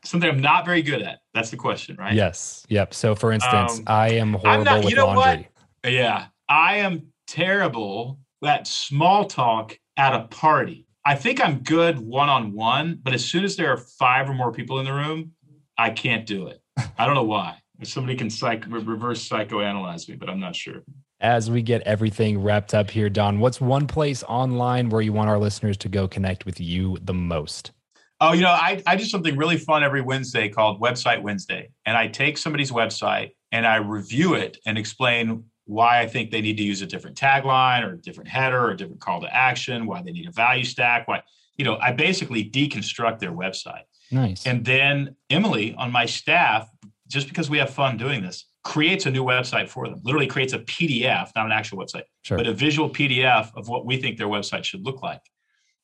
something 0.03 0.29
I'm 0.29 0.41
not 0.41 0.65
very 0.65 0.81
good 0.81 1.01
at. 1.01 1.19
That's 1.33 1.49
the 1.49 1.57
question, 1.57 1.95
right? 1.97 2.13
Yes. 2.13 2.65
Yep. 2.69 2.93
So 2.93 3.15
for 3.15 3.31
instance, 3.31 3.79
um, 3.79 3.83
I 3.87 4.11
am 4.11 4.33
horrible 4.33 4.65
not, 4.65 4.85
with 4.85 4.97
laundry. 4.97 5.49
What? 5.83 5.91
Yeah. 5.91 6.27
I 6.47 6.77
am 6.77 7.07
terrible 7.27 8.19
at 8.43 8.67
small 8.67 9.25
talk 9.25 9.77
at 9.97 10.13
a 10.13 10.27
party. 10.27 10.84
I 11.07 11.13
think 11.13 11.39
I'm 11.39 11.59
good 11.59 11.99
one 11.99 12.29
on 12.29 12.51
one, 12.53 12.99
but 13.03 13.13
as 13.13 13.23
soon 13.23 13.43
as 13.43 13.55
there 13.55 13.71
are 13.71 13.77
five 13.77 14.27
or 14.27 14.33
more 14.33 14.51
people 14.51 14.79
in 14.79 14.85
the 14.85 14.93
room, 14.93 15.33
I 15.77 15.91
can't 15.91 16.25
do 16.25 16.47
it. 16.47 16.61
I 16.97 17.05
don't 17.05 17.13
know 17.13 17.23
why. 17.23 17.59
If 17.79 17.89
Somebody 17.89 18.17
can 18.17 18.31
psych, 18.31 18.65
reverse 18.67 19.27
psychoanalyze 19.29 20.09
me, 20.09 20.15
but 20.15 20.29
I'm 20.31 20.39
not 20.39 20.55
sure. 20.55 20.81
As 21.19 21.51
we 21.51 21.61
get 21.61 21.83
everything 21.83 22.41
wrapped 22.41 22.73
up 22.73 22.89
here, 22.89 23.09
Don, 23.09 23.39
what's 23.39 23.61
one 23.61 23.85
place 23.85 24.23
online 24.23 24.89
where 24.89 25.01
you 25.01 25.13
want 25.13 25.29
our 25.29 25.37
listeners 25.37 25.77
to 25.77 25.89
go 25.89 26.07
connect 26.07 26.45
with 26.45 26.59
you 26.59 26.97
the 27.03 27.13
most? 27.13 27.71
Oh, 28.19 28.33
you 28.33 28.41
know, 28.41 28.49
I, 28.49 28.81
I 28.87 28.95
do 28.95 29.03
something 29.03 29.37
really 29.37 29.57
fun 29.57 29.83
every 29.83 30.01
Wednesday 30.01 30.49
called 30.49 30.81
Website 30.81 31.21
Wednesday. 31.21 31.69
And 31.85 31.95
I 31.95 32.07
take 32.07 32.37
somebody's 32.39 32.71
website 32.71 33.31
and 33.51 33.67
I 33.67 33.75
review 33.75 34.33
it 34.33 34.57
and 34.65 34.77
explain 34.77 35.43
why 35.65 35.99
I 35.99 36.07
think 36.07 36.31
they 36.31 36.41
need 36.41 36.57
to 36.57 36.63
use 36.63 36.81
a 36.81 36.85
different 36.85 37.17
tagline 37.17 37.83
or 37.83 37.93
a 37.93 37.97
different 37.97 38.29
header 38.29 38.59
or 38.59 38.71
a 38.71 38.77
different 38.77 39.01
call 39.01 39.21
to 39.21 39.35
action, 39.35 39.85
why 39.85 40.01
they 40.01 40.11
need 40.11 40.27
a 40.27 40.31
value 40.31 40.63
stack, 40.63 41.07
why, 41.07 41.23
you 41.57 41.65
know, 41.65 41.77
I 41.77 41.91
basically 41.91 42.49
deconstruct 42.49 43.19
their 43.19 43.31
website. 43.31 43.83
Nice. 44.11 44.45
And 44.45 44.63
then 44.63 45.15
Emily 45.29 45.73
on 45.75 45.91
my 45.91 46.05
staff, 46.05 46.69
just 47.07 47.27
because 47.27 47.49
we 47.49 47.57
have 47.57 47.69
fun 47.69 47.97
doing 47.97 48.21
this, 48.21 48.45
creates 48.63 49.05
a 49.05 49.11
new 49.11 49.23
website 49.23 49.69
for 49.69 49.87
them. 49.87 50.01
Literally 50.03 50.27
creates 50.27 50.53
a 50.53 50.59
PDF, 50.59 51.29
not 51.35 51.45
an 51.45 51.51
actual 51.51 51.77
website, 51.77 52.03
sure. 52.23 52.37
but 52.37 52.47
a 52.47 52.53
visual 52.53 52.89
PDF 52.89 53.51
of 53.55 53.67
what 53.67 53.85
we 53.85 53.97
think 53.97 54.17
their 54.17 54.27
website 54.27 54.63
should 54.63 54.83
look 54.83 55.01
like. 55.01 55.21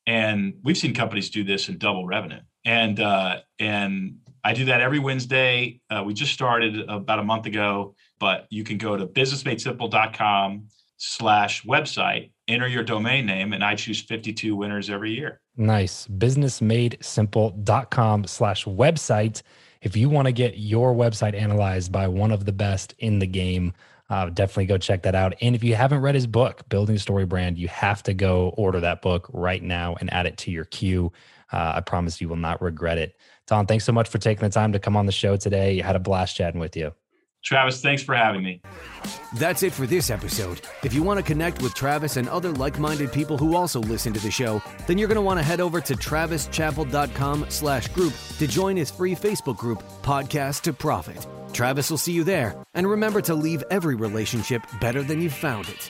And 0.08 0.56
we've 0.64 0.78
seen 0.78 0.94
companies 0.94 1.30
do 1.30 1.44
this 1.44 1.70
and 1.70 1.78
double 1.78 2.06
revenue. 2.06 2.40
And 2.66 2.99
uh, 2.99 3.39
and 3.59 4.18
I 4.43 4.53
do 4.53 4.66
that 4.66 4.82
every 4.82 4.99
Wednesday. 4.99 5.80
Uh, 5.89 6.03
we 6.05 6.14
just 6.14 6.34
started 6.34 6.89
about 6.89 7.20
a 7.20 7.24
month 7.24 7.45
ago, 7.45 7.95
but 8.20 8.47
you 8.49 8.64
can 8.64 8.78
go 8.78 8.97
to 8.97 9.07
businessmadesimple.com 9.07 10.68
slash 10.97 11.64
website, 11.64 12.32
enter 12.47 12.68
your 12.68 12.84
domain 12.84 13.26
name, 13.26 13.53
and 13.53 13.64
I 13.64 13.74
choose 13.76 14.01
52 14.01 14.55
winners 14.55 14.89
every 14.89 15.12
year. 15.12 15.39
Nice. 15.57 16.07
Businessmadesimple.com 16.07 18.28
slash 18.28 18.66
website. 18.66 19.41
If 19.82 19.97
you 19.97 20.09
want 20.09 20.28
to 20.28 20.32
get 20.32 20.57
your 20.57 20.93
website 20.93 21.34
analyzed 21.34 21.91
by 21.91 22.07
one 22.07 22.32
of 22.32 22.45
the 22.45 22.51
best 22.51 22.93
in 22.99 23.18
the 23.18 23.26
game, 23.26 23.74
uh, 24.12 24.30
definitely 24.30 24.68
go 24.68 24.78
check 24.78 25.01
that 25.03 25.16
out. 25.16 25.34
And 25.41 25.55
if 25.55 25.64
you 25.64 25.74
haven't 25.74 26.01
read 26.01 26.16
his 26.16 26.28
book, 26.28 26.68
Building 26.70 26.97
Story 26.97 27.26
Brand, 27.26 27.57
you 27.57 27.70
have 27.70 28.03
to 28.03 28.14
go 28.14 28.49
order 28.57 28.82
that 28.82 29.01
book 29.01 29.30
right 29.34 29.64
now 29.64 29.95
and 29.99 30.14
add 30.14 30.26
it 30.26 30.38
to 30.39 30.51
your 30.51 30.66
queue. 30.66 31.14
Uh, 31.52 31.74
I 31.76 31.82
promise 31.82 32.22
you 32.22 32.30
will 32.30 32.36
not 32.36 32.62
regret 32.62 32.97
it. 32.97 33.16
Don, 33.47 33.66
thanks 33.66 33.86
so 33.86 33.91
much 33.91 34.08
for 34.08 34.18
taking 34.18 34.43
the 34.43 34.49
time 34.49 34.72
to 34.74 34.80
come 34.80 34.95
on 34.95 35.06
the 35.06 35.12
show 35.12 35.36
today. 35.36 35.74
You 35.74 35.84
had 35.84 35.95
a 35.95 35.99
blast 35.99 36.36
chatting 36.36 36.60
with 36.60 36.78
you. 36.78 36.93
Travis, 37.43 37.82
thanks 37.82 38.04
for 38.04 38.14
having 38.14 38.43
me. 38.43 38.62
That's 39.36 39.64
it 39.64 39.74
for 39.74 39.88
this 39.88 40.12
episode. 40.12 40.62
If 40.84 40.93
you 40.93 41.02
want 41.02 41.18
to 41.18 41.24
connect 41.24 41.62
with 41.62 41.74
Travis 41.74 42.18
and 42.18 42.30
other 42.30 42.52
like-minded 42.52 43.12
people 43.12 43.38
who 43.38 43.56
also 43.56 43.80
listen 43.80 44.14
to 44.14 44.20
the 44.20 44.30
show, 44.30 44.62
then 44.86 44.99
you're 44.99 45.08
going 45.08 45.16
to 45.16 45.22
want 45.22 45.39
to 45.39 45.43
head 45.43 45.60
over 45.60 45.82
to 45.82 45.95
travischappell.com 45.95 47.47
slash 47.49 47.88
group 47.89 48.14
to 48.38 48.47
join 48.47 48.78
his 48.78 48.91
free 48.91 49.16
Facebook 49.16 49.58
group, 49.58 49.82
Podcast 50.04 50.62
to 50.62 50.74
Profit. 50.74 51.26
Travis 51.52 51.89
will 51.89 51.97
see 51.97 52.14
you 52.14 52.24
there. 52.24 52.56
And 52.76 52.88
remember 52.88 53.22
to 53.22 53.34
leave 53.34 53.64
every 53.72 53.95
relationship 53.95 54.62
better 54.80 55.02
than 55.02 55.20
you 55.20 55.30
found 55.30 55.68
it. 55.68 55.89